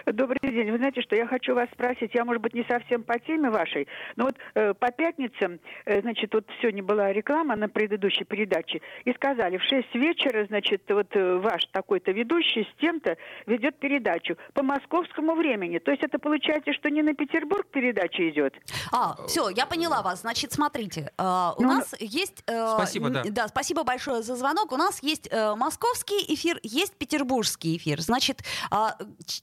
Добрый 0.05 0.37
день. 0.43 0.71
Вы 0.71 0.77
знаете, 0.77 1.01
что 1.01 1.15
я 1.15 1.25
хочу 1.25 1.55
вас 1.55 1.67
спросить, 1.73 2.11
я, 2.13 2.25
может 2.25 2.41
быть, 2.41 2.53
не 2.53 2.63
совсем 2.65 3.03
по 3.03 3.17
теме 3.19 3.49
вашей, 3.49 3.87
но 4.15 4.25
вот 4.25 4.35
э, 4.53 4.73
по 4.75 4.91
пятницам, 4.91 5.59
э, 5.85 6.01
значит, 6.01 6.31
вот 6.33 6.45
сегодня 6.61 6.83
была 6.83 7.11
реклама 7.11 7.55
на 7.55 7.67
предыдущей 7.67 8.23
передаче, 8.23 8.81
и 9.03 9.13
сказали, 9.13 9.57
в 9.57 9.63
6 9.63 9.95
вечера, 9.95 10.45
значит, 10.45 10.83
вот 10.89 11.07
э, 11.15 11.37
ваш 11.37 11.65
такой-то 11.71 12.11
ведущий 12.11 12.63
с 12.71 12.79
тем-то 12.81 13.17
ведет 13.47 13.79
передачу 13.79 14.37
по 14.53 14.61
московскому 14.61 15.33
времени. 15.35 15.79
То 15.79 15.89
есть 15.91 16.03
это 16.03 16.19
получается, 16.19 16.71
что 16.73 16.89
не 16.89 17.01
на 17.01 17.15
Петербург 17.15 17.65
передача 17.71 18.29
идет? 18.29 18.53
А, 18.91 19.15
все, 19.27 19.49
я 19.49 19.65
поняла 19.65 20.03
вас. 20.03 20.21
Значит, 20.21 20.51
смотрите, 20.51 21.11
э, 21.17 21.23
у 21.57 21.61
Ну, 21.63 21.67
нас 21.67 21.95
есть... 21.99 22.43
э, 22.47 22.67
Спасибо, 22.75 23.09
да. 23.09 23.23
Да, 23.29 23.47
спасибо 23.47 23.83
большое 23.83 24.21
за 24.21 24.35
звонок. 24.35 24.71
У 24.71 24.77
нас 24.77 25.01
есть 25.01 25.27
э, 25.31 25.55
московский 25.55 26.33
эфир, 26.35 26.59
есть 26.61 26.95
петербургский 26.95 27.77
эфир. 27.77 28.01
Значит, 28.01 28.43
а, 28.69 28.95
ч- 29.25 29.41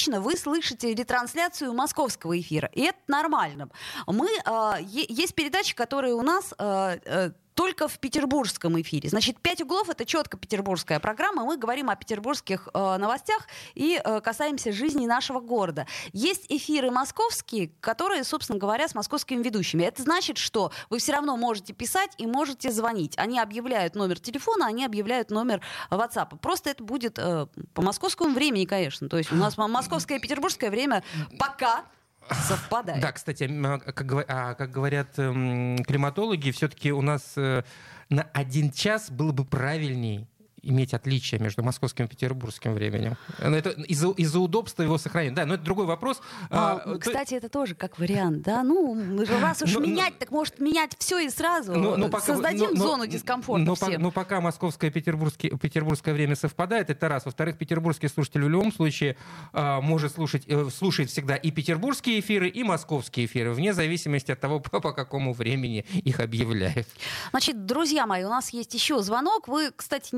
частично 0.00 0.20
вы 0.20 0.36
слышите 0.36 0.94
ретрансляцию 0.94 1.74
московского 1.74 2.38
эфира, 2.38 2.70
и 2.72 2.82
это 2.82 2.98
нормально. 3.08 3.68
Мы, 4.06 4.28
э, 4.28 4.72
есть 4.82 5.34
передачи, 5.34 5.74
которые 5.74 6.14
у 6.14 6.22
нас... 6.22 6.54
э, 6.58 7.30
только 7.54 7.88
в 7.88 7.98
петербургском 7.98 8.80
эфире. 8.80 9.08
Значит, 9.08 9.40
«Пять 9.40 9.60
углов»— 9.60 9.88
это 9.90 10.04
четко 10.04 10.36
петербургская 10.36 11.00
программа. 11.00 11.44
Мы 11.44 11.56
говорим 11.56 11.90
о 11.90 11.96
петербургских 11.96 12.68
э, 12.72 12.96
новостях 12.96 13.46
и 13.74 14.00
э, 14.02 14.20
касаемся 14.20 14.72
жизни 14.72 15.06
нашего 15.06 15.40
города. 15.40 15.86
Есть 16.12 16.46
эфиры 16.48 16.90
московские, 16.90 17.72
которые, 17.80 18.24
собственно 18.24 18.58
говоря, 18.58 18.88
с 18.88 18.94
московскими 18.94 19.42
ведущими. 19.42 19.84
Это 19.84 20.02
значит, 20.02 20.38
что 20.38 20.72
вы 20.88 20.98
все 20.98 21.12
равно 21.12 21.36
можете 21.36 21.72
писать 21.72 22.12
и 22.18 22.26
можете 22.26 22.70
звонить. 22.70 23.14
Они 23.18 23.38
объявляют 23.38 23.94
номер 23.94 24.18
телефона, 24.18 24.66
они 24.66 24.84
объявляют 24.84 25.30
номер 25.30 25.60
WhatsApp. 25.90 26.38
Просто 26.38 26.70
это 26.70 26.82
будет 26.84 27.18
э, 27.18 27.46
по 27.74 27.82
московскому 27.82 28.34
времени, 28.34 28.64
конечно. 28.64 29.08
То 29.08 29.18
есть 29.18 29.32
у 29.32 29.36
нас 29.36 29.56
московское 29.56 30.18
и 30.18 30.20
петербургское 30.20 30.70
время 30.70 31.02
пока 31.38 31.84
совпадает. 32.28 33.00
Да, 33.00 33.12
кстати, 33.12 33.50
а, 33.64 33.78
как, 33.78 34.24
а, 34.28 34.54
как 34.54 34.70
говорят 34.70 35.18
эм, 35.18 35.78
климатологи, 35.84 36.50
все-таки 36.50 36.92
у 36.92 37.02
нас 37.02 37.34
э, 37.36 37.62
на 38.08 38.22
один 38.32 38.70
час 38.70 39.10
было 39.10 39.32
бы 39.32 39.44
правильней 39.44 40.29
иметь 40.62 40.94
отличие 40.94 41.40
между 41.40 41.62
московским 41.62 42.04
и 42.06 42.08
петербургским 42.08 42.74
временем. 42.74 43.16
Но 43.42 43.56
Это 43.56 43.70
из-за, 43.70 44.10
из-за 44.10 44.38
удобства 44.40 44.82
его 44.82 44.98
сохранить. 44.98 45.34
Да, 45.34 45.46
но 45.46 45.54
это 45.54 45.62
другой 45.64 45.86
вопрос. 45.86 46.20
А, 46.50 46.74
А, 46.74 46.78
то- 46.94 46.98
кстати, 46.98 47.34
это 47.34 47.48
тоже 47.48 47.74
как 47.74 47.98
вариант, 47.98 48.42
да? 48.42 48.62
Ну, 48.62 49.24
раз 49.40 49.62
уж 49.62 49.72
Ну, 49.74 49.80
ну, 49.80 49.86
менять, 49.86 50.18
так 50.18 50.30
может 50.30 50.60
менять 50.60 50.94
все 50.98 51.18
и 51.18 51.30
сразу. 51.30 51.74
Ну, 51.74 51.96
ну, 51.96 52.08
пока- 52.08 52.26
Создадим 52.26 52.70
ну, 52.70 52.76
ну, 52.76 52.82
зону 52.82 53.06
дискомфорта 53.06 53.64
ну, 53.64 53.74
всем. 53.74 53.92
по- 53.94 53.98
ну, 53.98 54.10
пока 54.12 54.40
московское 54.40 54.90
и 54.90 54.92
петербургское, 54.92 55.50
петербургское 55.52 56.14
время 56.14 56.36
совпадает, 56.36 56.90
это 56.90 57.08
раз. 57.08 57.24
Во-вторых, 57.24 57.58
петербургский 57.58 58.08
слушатель 58.08 58.42
в 58.44 58.48
любом 58.48 58.72
случае 58.72 59.16
а, 59.52 59.80
может 59.80 60.14
слушать, 60.14 60.44
э, 60.46 60.68
слушает 60.70 61.10
всегда 61.10 61.36
и 61.36 61.50
петербургские 61.50 62.20
эфиры, 62.20 62.48
и 62.48 62.62
московские 62.62 63.26
эфиры, 63.26 63.52
вне 63.52 63.72
зависимости 63.72 64.30
от 64.32 64.40
того, 64.40 64.60
по, 64.60 64.80
по 64.80 64.92
какому 64.92 65.32
времени 65.32 65.84
их 65.92 66.20
объявляют. 66.20 66.86
Значит, 67.30 67.66
друзья 67.66 68.06
мои, 68.06 68.24
у 68.24 68.28
нас 68.28 68.50
есть 68.50 68.74
еще 68.74 69.00
звонок. 69.02 69.48
Вы, 69.48 69.70
кстати, 69.74 70.14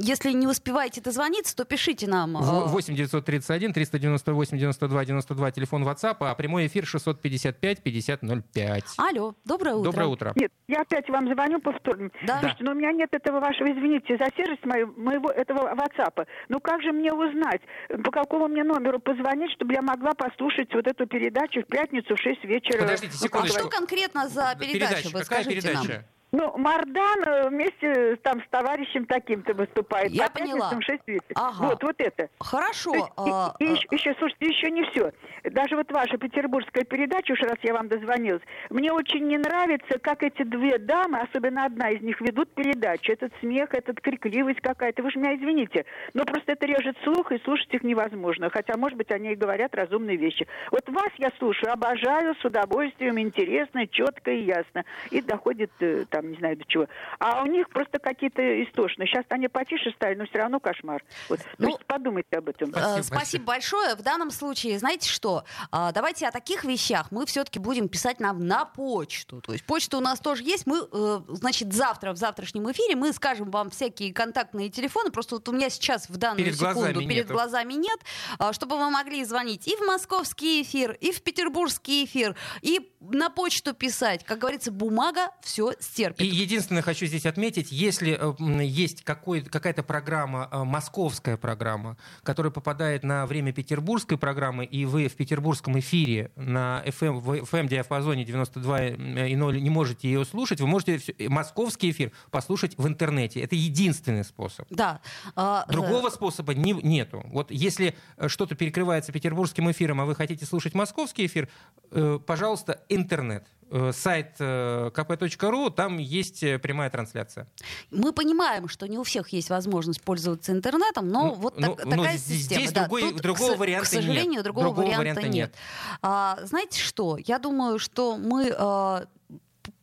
если 0.00 0.32
не 0.32 0.46
успеваете 0.46 1.00
дозвониться, 1.00 1.56
то 1.56 1.64
пишите 1.64 2.06
нам. 2.06 2.36
э, 2.36 2.40
В- 2.40 2.68
8 2.72 2.94
931 2.94 3.72
398 3.72 4.58
92 4.58 5.04
92 5.04 5.50
телефон 5.52 5.84
WhatsApp, 5.84 6.16
а 6.20 6.34
прямой 6.34 6.66
эфир 6.66 6.86
655 6.86 7.82
5005. 7.82 8.84
Алло, 8.98 9.34
доброе 9.44 9.74
утро. 9.74 9.90
Доброе 9.90 10.06
утро. 10.06 10.32
Нет, 10.36 10.52
я 10.68 10.82
опять 10.82 11.08
вам 11.08 11.32
звоню 11.32 11.60
повторно. 11.60 12.10
Да. 12.26 12.40
Слушайте, 12.40 12.64
но 12.64 12.72
у 12.72 12.74
меня 12.74 12.92
нет 12.92 13.08
этого 13.12 13.40
вашего, 13.40 13.70
извините, 13.70 14.16
за 14.16 14.26
сервис 14.36 14.58
моего, 14.64 14.92
моего 14.96 15.30
этого 15.30 15.74
WhatsApp. 15.74 16.26
Ну 16.48 16.60
как 16.60 16.82
же 16.82 16.92
мне 16.92 17.12
узнать, 17.12 17.60
по 18.04 18.10
какому 18.10 18.48
мне 18.48 18.64
номеру 18.64 18.98
позвонить, 19.00 19.50
чтобы 19.52 19.74
я 19.74 19.82
могла 19.82 20.12
послушать 20.14 20.72
вот 20.74 20.86
эту 20.86 21.06
передачу 21.06 21.60
в 21.62 21.66
пятницу 21.66 22.14
в 22.14 22.18
6 22.20 22.44
вечера? 22.44 22.80
Подождите, 22.80 23.12
Ну, 23.12 23.18
а 23.18 23.24
секундочку. 23.24 23.58
что 23.58 23.68
конкретно 23.68 24.28
за 24.28 24.54
передача? 24.58 25.08
Вы 25.08 25.20
Какая 25.20 25.42
скажите 25.42 25.72
нам. 25.72 25.86
Ну, 26.32 26.56
Мардан 26.56 27.22
э, 27.24 27.48
вместе 27.48 28.16
там 28.22 28.40
с 28.40 28.48
товарищем 28.50 29.06
таким-то 29.06 29.54
выступает. 29.54 30.10
Я 30.12 30.28
по 30.28 30.38
поняла. 30.38 30.70
в 30.70 30.82
6 30.82 31.00
вечера. 31.06 31.22
Ага. 31.34 31.66
Вот, 31.66 31.82
вот 31.82 31.96
это. 31.98 32.28
Хорошо. 32.38 32.94
Есть, 32.94 33.12
а, 33.16 33.54
и, 33.58 33.66
а, 33.66 33.70
еще, 33.70 33.88
еще, 33.90 34.14
слушайте, 34.18 34.46
еще 34.46 34.70
не 34.70 34.84
все. 34.90 35.12
Даже 35.44 35.76
вот 35.76 35.90
ваша 35.90 36.18
петербургская 36.18 36.84
передача, 36.84 37.32
уж 37.32 37.40
раз 37.40 37.56
я 37.62 37.74
вам 37.74 37.88
дозвонилась, 37.88 38.42
мне 38.70 38.92
очень 38.92 39.26
не 39.26 39.38
нравится, 39.38 39.98
как 39.98 40.22
эти 40.22 40.42
две 40.44 40.78
дамы, 40.78 41.18
особенно 41.20 41.64
одна 41.64 41.90
из 41.90 42.00
них, 42.00 42.20
ведут 42.20 42.52
передачу. 42.54 43.12
Этот 43.12 43.32
смех, 43.40 43.74
этот 43.74 44.00
крикливость 44.00 44.60
какая-то. 44.60 45.02
Вы 45.02 45.10
же 45.10 45.18
меня 45.18 45.36
извините, 45.36 45.84
но 46.14 46.24
просто 46.24 46.52
это 46.52 46.66
режет 46.66 46.96
слух, 47.02 47.32
и 47.32 47.38
слушать 47.44 47.72
их 47.74 47.82
невозможно. 47.82 48.50
Хотя, 48.50 48.76
может 48.76 48.96
быть, 48.96 49.10
они 49.10 49.32
и 49.32 49.36
говорят 49.36 49.74
разумные 49.74 50.16
вещи. 50.16 50.46
Вот 50.70 50.88
вас 50.88 51.10
я 51.18 51.30
слушаю, 51.38 51.72
обожаю, 51.72 52.34
с 52.34 52.44
удовольствием, 52.44 53.18
интересно, 53.18 53.86
четко 53.86 54.30
и 54.30 54.44
ясно. 54.44 54.84
И 55.10 55.20
доходит, 55.20 55.70
э, 55.80 56.04
там, 56.20 56.30
не 56.30 56.36
знаю 56.38 56.56
до 56.56 56.64
чего. 56.66 56.86
А 57.18 57.42
у 57.42 57.46
них 57.46 57.68
просто 57.70 57.98
какие-то 57.98 58.42
истошные. 58.64 59.06
Сейчас 59.06 59.24
они 59.30 59.48
потише 59.48 59.90
стали, 59.92 60.14
но 60.14 60.26
все 60.26 60.38
равно 60.38 60.60
кошмар. 60.60 61.02
Вот. 61.28 61.40
Ну, 61.58 61.70
Ну, 61.70 61.78
подумайте 61.86 62.36
об 62.36 62.48
этом. 62.48 62.70
Э, 62.70 63.02
Спасибо 63.02 63.20
Спасибо 63.20 63.44
большое. 63.44 63.94
В 63.94 64.02
данном 64.02 64.30
случае, 64.30 64.78
знаете 64.78 65.08
что? 65.08 65.44
А, 65.70 65.92
Давайте 65.92 66.26
о 66.26 66.30
таких 66.30 66.64
вещах 66.64 67.10
мы 67.10 67.26
все-таки 67.26 67.58
будем 67.58 67.88
писать 67.88 68.20
нам 68.20 68.46
на 68.46 68.64
почту. 68.64 69.40
То 69.40 69.52
есть 69.52 69.64
почта 69.64 69.96
у 69.98 70.00
нас 70.00 70.20
тоже 70.20 70.42
есть. 70.42 70.66
Мы, 70.66 70.80
э, 70.90 71.20
значит, 71.28 71.72
завтра 71.72 72.12
в 72.12 72.16
завтрашнем 72.16 72.70
эфире 72.70 72.96
мы 72.96 73.12
скажем 73.12 73.50
вам 73.50 73.70
всякие 73.70 74.12
контактные 74.12 74.68
телефоны. 74.70 75.10
Просто 75.10 75.36
вот 75.36 75.48
у 75.48 75.52
меня 75.52 75.70
сейчас 75.70 76.08
в 76.08 76.16
данную 76.16 76.44
Перед 76.44 76.58
глазами 76.58 76.88
секунду 76.88 77.08
перед 77.08 77.24
нету. 77.24 77.32
глазами 77.32 77.72
нет, 77.74 77.98
а, 78.38 78.52
чтобы 78.52 78.76
вы 78.78 78.90
могли 78.90 79.24
звонить 79.24 79.66
и 79.66 79.76
в 79.76 79.80
московский 79.86 80.62
эфир, 80.62 80.92
и 81.00 81.12
в 81.12 81.22
петербургский 81.22 82.04
эфир, 82.04 82.36
и 82.62 82.90
на 83.00 83.30
почту 83.30 83.74
писать. 83.74 84.24
Как 84.24 84.38
говорится, 84.38 84.70
бумага 84.70 85.30
все 85.42 85.72
стерпит. 85.80 86.09
И 86.18 86.26
единственное, 86.26 86.82
хочу 86.82 87.06
здесь 87.06 87.26
отметить, 87.26 87.70
если 87.70 88.18
э, 88.18 88.64
есть 88.64 89.02
какая-то 89.04 89.82
программа, 89.82 90.48
э, 90.50 90.64
московская 90.64 91.36
программа, 91.36 91.96
которая 92.22 92.50
попадает 92.50 93.02
на 93.02 93.26
время 93.26 93.52
петербургской 93.52 94.18
программы, 94.18 94.64
и 94.64 94.84
вы 94.84 95.08
в 95.08 95.14
петербургском 95.14 95.78
эфире 95.78 96.30
на 96.36 96.82
FM, 96.86 97.20
в 97.20 97.30
FM-диапазоне 97.30 98.24
92 98.24 98.86
и 98.86 99.36
0 99.36 99.62
не 99.62 99.70
можете 99.70 100.08
ее 100.08 100.24
слушать, 100.24 100.60
вы 100.60 100.66
можете 100.66 101.00
э, 101.18 101.28
московский 101.28 101.90
эфир 101.90 102.12
послушать 102.30 102.76
в 102.76 102.86
интернете. 102.86 103.40
Это 103.40 103.56
единственный 103.56 104.24
способ. 104.24 104.66
Да. 104.70 105.00
А, 105.36 105.64
э, 105.68 105.72
Другого 105.72 106.10
способа 106.10 106.54
не- 106.54 106.72
нету. 106.72 107.22
Вот 107.26 107.50
если 107.50 107.94
э, 108.16 108.28
что-то 108.28 108.54
перекрывается 108.54 109.12
петербургским 109.12 109.70
эфиром, 109.70 110.00
а 110.00 110.04
вы 110.04 110.14
хотите 110.14 110.44
слушать 110.46 110.74
московский 110.74 111.26
эфир, 111.26 111.48
э, 111.90 112.18
пожалуйста, 112.24 112.82
интернет. 112.88 113.46
Э, 113.72 113.92
Сайт 113.94 114.34
э, 114.40 114.90
kp.ru, 114.92 115.70
там 115.70 115.98
есть 115.98 116.42
э, 116.42 116.58
прямая 116.58 116.90
трансляция. 116.90 117.46
Мы 117.92 118.12
понимаем, 118.12 118.68
что 118.68 118.86
не 118.88 118.98
у 118.98 119.04
всех 119.04 119.28
есть 119.28 119.48
возможность 119.48 120.02
пользоваться 120.02 120.50
интернетом, 120.52 121.08
но 121.08 121.26
Ну, 121.28 121.34
вот 121.34 121.56
ну, 121.60 121.76
так- 121.76 121.84
ну, 121.84 121.90
такая 121.92 122.16
здесь- 122.16 122.38
система. 122.40 122.60
здесь 122.62 122.72
да. 122.72 122.80
другой- 122.82 123.02
Тут, 123.12 123.20
другого 123.22 123.54
к, 123.54 123.58
варианта 123.58 123.86
к 123.86 123.92
сожалению, 123.92 124.32
нет. 124.32 124.44
другого, 124.44 124.66
Другого 124.66 124.86
варианта, 124.86 125.00
варианта 125.00 125.22
нет. 125.22 125.32
нет. 125.50 125.54
А, 126.02 126.38
знаете 126.42 126.80
что? 126.80 127.16
Я 127.16 127.38
думаю, 127.38 127.78
что 127.78 128.16
мы 128.16 128.52
а, 128.58 129.06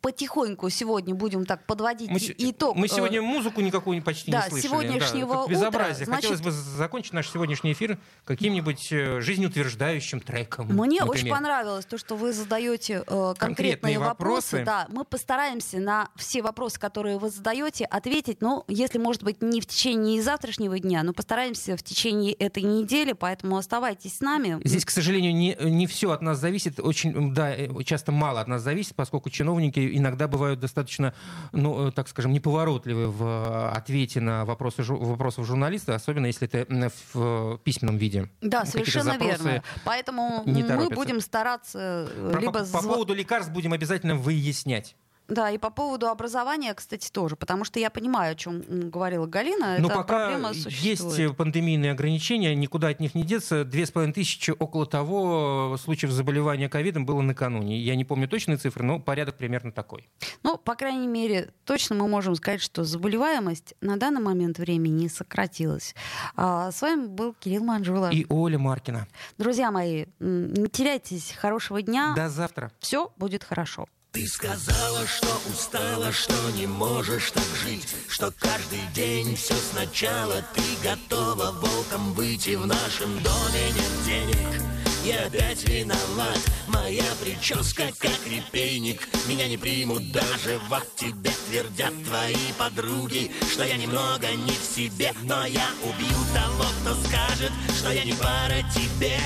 потихоньку 0.00 0.68
сегодня 0.70 1.14
будем 1.14 1.44
так 1.44 1.66
подводить 1.66 2.10
Мы, 2.10 2.18
итог. 2.38 2.76
мы 2.76 2.86
э, 2.86 2.88
сегодня 2.88 3.20
музыку 3.22 3.60
никакую 3.60 4.02
почти 4.02 4.30
да, 4.30 4.44
не 4.44 4.50
слышали. 4.50 4.68
сегодняшнего 4.68 5.34
да, 5.34 5.40
утра, 5.42 5.50
безобразие. 5.54 6.06
значит- 6.06 6.30
Хотелось 6.30 6.40
бы 6.40 6.50
закончить 6.50 7.12
наш 7.12 7.28
сегодняшний 7.30 7.72
эфир 7.72 7.98
каким-нибудь 8.24 8.88
э, 8.92 9.20
жизнеутверждающим 9.20 10.20
треком. 10.20 10.66
Мне 10.68 11.00
например. 11.00 11.08
очень 11.10 11.28
понравилось 11.30 11.84
то, 11.86 11.98
что 11.98 12.16
вы 12.16 12.32
задаете 12.32 13.02
э, 13.06 13.34
конкретные, 13.36 13.36
Конкретные 13.36 13.98
вопросы. 13.98 14.58
вопросы. 14.58 14.64
Да, 14.64 14.86
мы 14.90 15.04
постараемся 15.04 15.78
на 15.78 16.08
все 16.16 16.42
вопросы, 16.42 16.78
которые 16.78 17.18
вы 17.18 17.30
задаете, 17.30 17.84
ответить. 17.84 18.38
Ну, 18.40 18.64
если, 18.68 18.98
может 18.98 19.22
быть, 19.22 19.42
не 19.42 19.60
в 19.60 19.66
течение 19.66 20.22
завтрашнего 20.22 20.78
дня, 20.78 21.02
но 21.02 21.12
постараемся 21.12 21.76
в 21.76 21.82
течение 21.82 22.32
этой 22.34 22.62
недели. 22.62 23.12
Поэтому 23.12 23.56
оставайтесь 23.56 24.16
с 24.16 24.20
нами. 24.20 24.60
Здесь, 24.64 24.84
к 24.84 24.90
сожалению, 24.90 25.34
не, 25.34 25.56
не 25.60 25.86
все 25.86 26.10
от 26.12 26.22
нас 26.22 26.38
зависит. 26.38 26.78
Очень, 26.80 27.34
да, 27.34 27.54
э, 27.54 27.68
часто 27.84 28.12
мало 28.12 28.40
от 28.40 28.48
нас 28.48 28.62
зависит, 28.62 28.94
поскольку 28.94 29.30
чиновники 29.30 29.87
иногда 29.96 30.28
бывают 30.28 30.60
достаточно, 30.60 31.14
ну, 31.52 31.88
э, 31.88 31.92
так 31.92 32.08
скажем, 32.08 32.32
неповоротливы 32.32 33.08
в 33.08 33.22
э, 33.22 33.68
ответе 33.76 34.20
на 34.20 34.44
вопросы, 34.44 34.82
вопросов 34.82 35.46
журналиста, 35.46 35.94
особенно 35.94 36.26
если 36.26 36.48
это 36.48 36.66
в 37.12 37.54
э, 37.54 37.58
письменном 37.64 37.98
виде. 37.98 38.30
Да, 38.40 38.64
Какие-то 38.64 38.90
совершенно 38.90 39.18
верно. 39.18 39.62
Поэтому 39.84 40.42
мы 40.44 40.62
торопятся. 40.62 40.94
будем 40.94 41.20
стараться 41.20 42.08
Про- 42.32 42.40
либо 42.40 42.64
по, 42.64 42.82
по 42.82 42.82
поводу 42.82 43.14
лекарств 43.14 43.52
будем 43.52 43.72
обязательно 43.72 44.14
выяснять. 44.14 44.96
Да, 45.28 45.50
и 45.50 45.58
по 45.58 45.68
поводу 45.68 46.08
образования, 46.08 46.72
кстати, 46.72 47.10
тоже, 47.10 47.36
потому 47.36 47.64
что 47.64 47.78
я 47.78 47.90
понимаю, 47.90 48.32
о 48.32 48.34
чем 48.34 48.62
говорила 48.90 49.26
Галина. 49.26 49.78
Но 49.78 49.88
Эта 49.88 49.96
пока 49.96 50.30
проблема 50.30 50.52
есть 50.52 51.36
пандемийные 51.36 51.92
ограничения, 51.92 52.54
никуда 52.54 52.88
от 52.88 52.98
них 52.98 53.14
не 53.14 53.24
деться. 53.24 53.64
Две 53.64 53.84
с 53.84 53.90
половиной 53.90 54.14
тысячи, 54.14 54.50
около 54.58 54.86
того, 54.86 55.76
случаев 55.82 56.12
заболевания 56.12 56.70
ковидом 56.70 57.04
было 57.04 57.20
накануне. 57.20 57.78
Я 57.78 57.94
не 57.94 58.06
помню 58.06 58.26
точные 58.26 58.56
цифры, 58.56 58.84
но 58.84 59.00
порядок 59.00 59.36
примерно 59.36 59.70
такой. 59.70 60.08
Ну, 60.42 60.56
по 60.56 60.74
крайней 60.74 61.06
мере, 61.06 61.50
точно 61.64 61.96
мы 61.96 62.08
можем 62.08 62.34
сказать, 62.34 62.62
что 62.62 62.84
заболеваемость 62.84 63.74
на 63.82 63.98
данный 63.98 64.22
момент 64.22 64.58
времени 64.58 65.08
сократилась. 65.08 65.94
А, 66.36 66.72
с 66.72 66.80
вами 66.80 67.06
был 67.06 67.34
Кирилл 67.34 67.64
Манжула. 67.64 68.10
И 68.10 68.24
Оля 68.30 68.58
Маркина. 68.58 69.06
Друзья 69.36 69.70
мои, 69.70 70.06
не 70.20 70.68
теряйтесь. 70.68 71.34
Хорошего 71.38 71.82
дня. 71.82 72.14
До 72.16 72.30
завтра. 72.30 72.72
Все 72.80 73.12
будет 73.18 73.44
хорошо. 73.44 73.86
Ты 74.12 74.26
сказала, 74.26 75.06
что 75.06 75.28
устала, 75.52 76.12
что 76.12 76.32
не 76.56 76.66
можешь 76.66 77.30
так 77.30 77.44
жить 77.62 77.86
Что 78.08 78.32
каждый 78.38 78.80
день 78.94 79.36
все 79.36 79.54
сначала. 79.54 80.42
Ты 80.54 80.62
готова 80.82 81.52
волком 81.52 82.14
выйти 82.14 82.56
В 82.56 82.66
нашем 82.66 83.22
доме 83.22 83.70
нет 83.74 84.04
денег 84.06 84.62
Я 85.04 85.26
опять 85.26 85.68
виноват. 85.68 86.38
Моя 86.68 87.04
прическа 87.22 87.90
как 87.98 88.26
репейник 88.26 89.06
Меня 89.28 89.46
не 89.46 89.58
примут 89.58 90.10
даже. 90.10 90.58
В 90.70 90.82
Тебе 90.96 91.30
твердят 91.48 91.92
твои 92.04 92.52
подруги 92.58 93.30
Что 93.52 93.64
я 93.64 93.76
немного 93.76 94.26
не 94.32 94.52
в 94.52 94.74
себе 94.74 95.12
Но 95.22 95.44
я 95.44 95.68
убью 95.82 96.16
того, 96.34 96.64
кто 96.80 96.94
скажет 97.06 97.52
Что 97.78 97.92
я 97.92 98.04
не 98.04 98.14
пара 98.14 98.62
тебе. 98.74 99.20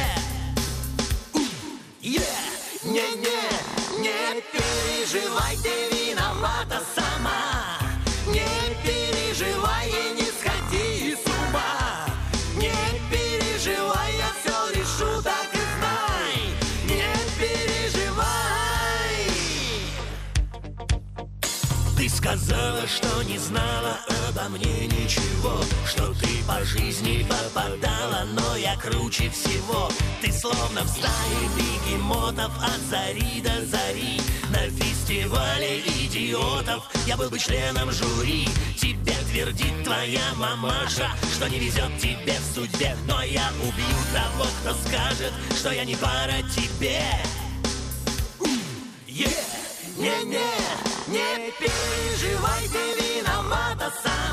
Yeah! 2.03 2.42
Не-не, 2.85 3.49
не 4.01 4.43
переживай, 4.51 5.57
ты 5.63 5.89
виновата 5.95 6.83
сама. 6.97 7.79
Не 8.27 8.45
переживай 8.83 9.89
и 9.89 10.15
не 10.15 10.25
сходи 10.25 11.15
с 11.15 11.25
ума. 11.29 12.07
Не 12.57 12.75
переживай, 13.09 14.17
я 14.19 14.33
все 14.41 14.73
решу, 14.77 15.23
так 15.23 15.55
и 15.55 15.63
знай. 15.79 16.57
Не 16.87 17.15
переживай. 17.39 18.27
Ты 21.97 22.09
сказала, 22.09 22.89
что 22.89 23.23
не 23.23 23.39
знала 23.39 24.01
обо 24.35 24.49
мне 24.49 24.87
ничего 24.87 25.61
Что 25.87 26.15
ты 26.15 26.29
по 26.47 26.65
жизни 26.65 27.27
попадала, 27.29 28.25
но 28.33 28.57
я 28.57 28.77
круче 28.77 29.31
всего. 29.31 29.89
Ты 30.21 30.33
словно 30.33 30.83
в 30.83 30.89
стае 30.89 31.49
бегемотов 31.57 32.53
от 32.63 32.81
зари 32.91 33.41
до 33.41 33.65
зари 33.67 34.21
На 34.51 34.69
фестивале 34.71 35.81
идиотов. 35.81 36.89
Я 37.07 37.17
был 37.17 37.31
бы 37.31 37.39
членом 37.39 37.91
жюри 37.91 38.49
Тебе 38.79 39.15
твердит 39.31 39.85
твоя 39.85 40.35
мамаша, 40.37 41.11
что 41.35 41.49
не 41.49 41.59
везет 41.59 41.97
тебе 41.99 42.35
в 42.35 42.55
судьбе. 42.55 42.97
Но 43.07 43.23
я 43.23 43.51
убью 43.61 43.97
того, 44.13 44.47
кто 44.61 44.75
скажет, 44.89 45.33
что 45.59 45.73
я 45.73 45.85
не 45.85 45.97
пара 45.97 46.43
тебе. 46.55 47.03
Yeah! 49.07 49.63
Не-не, 49.99 50.92
не 51.13 51.53
переживай, 51.59 52.69
ты 52.69 52.83
виновата 52.99 53.93
сама 54.03 54.32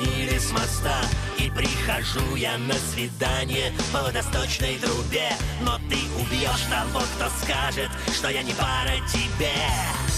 уронили 0.00 0.38
с 0.38 0.50
моста 0.52 1.00
И 1.38 1.50
прихожу 1.50 2.36
я 2.36 2.58
на 2.58 2.74
свидание 2.74 3.72
по 3.92 4.02
водосточной 4.02 4.76
трубе. 4.76 5.30
Но 5.62 5.78
ты 5.88 5.96
убьешь 6.20 6.66
того, 6.68 7.04
кто 7.16 7.28
скажет, 7.42 7.90
что 8.14 8.28
я 8.28 8.42
не 8.42 8.52
пара 8.52 8.96
тебе. 9.12 10.09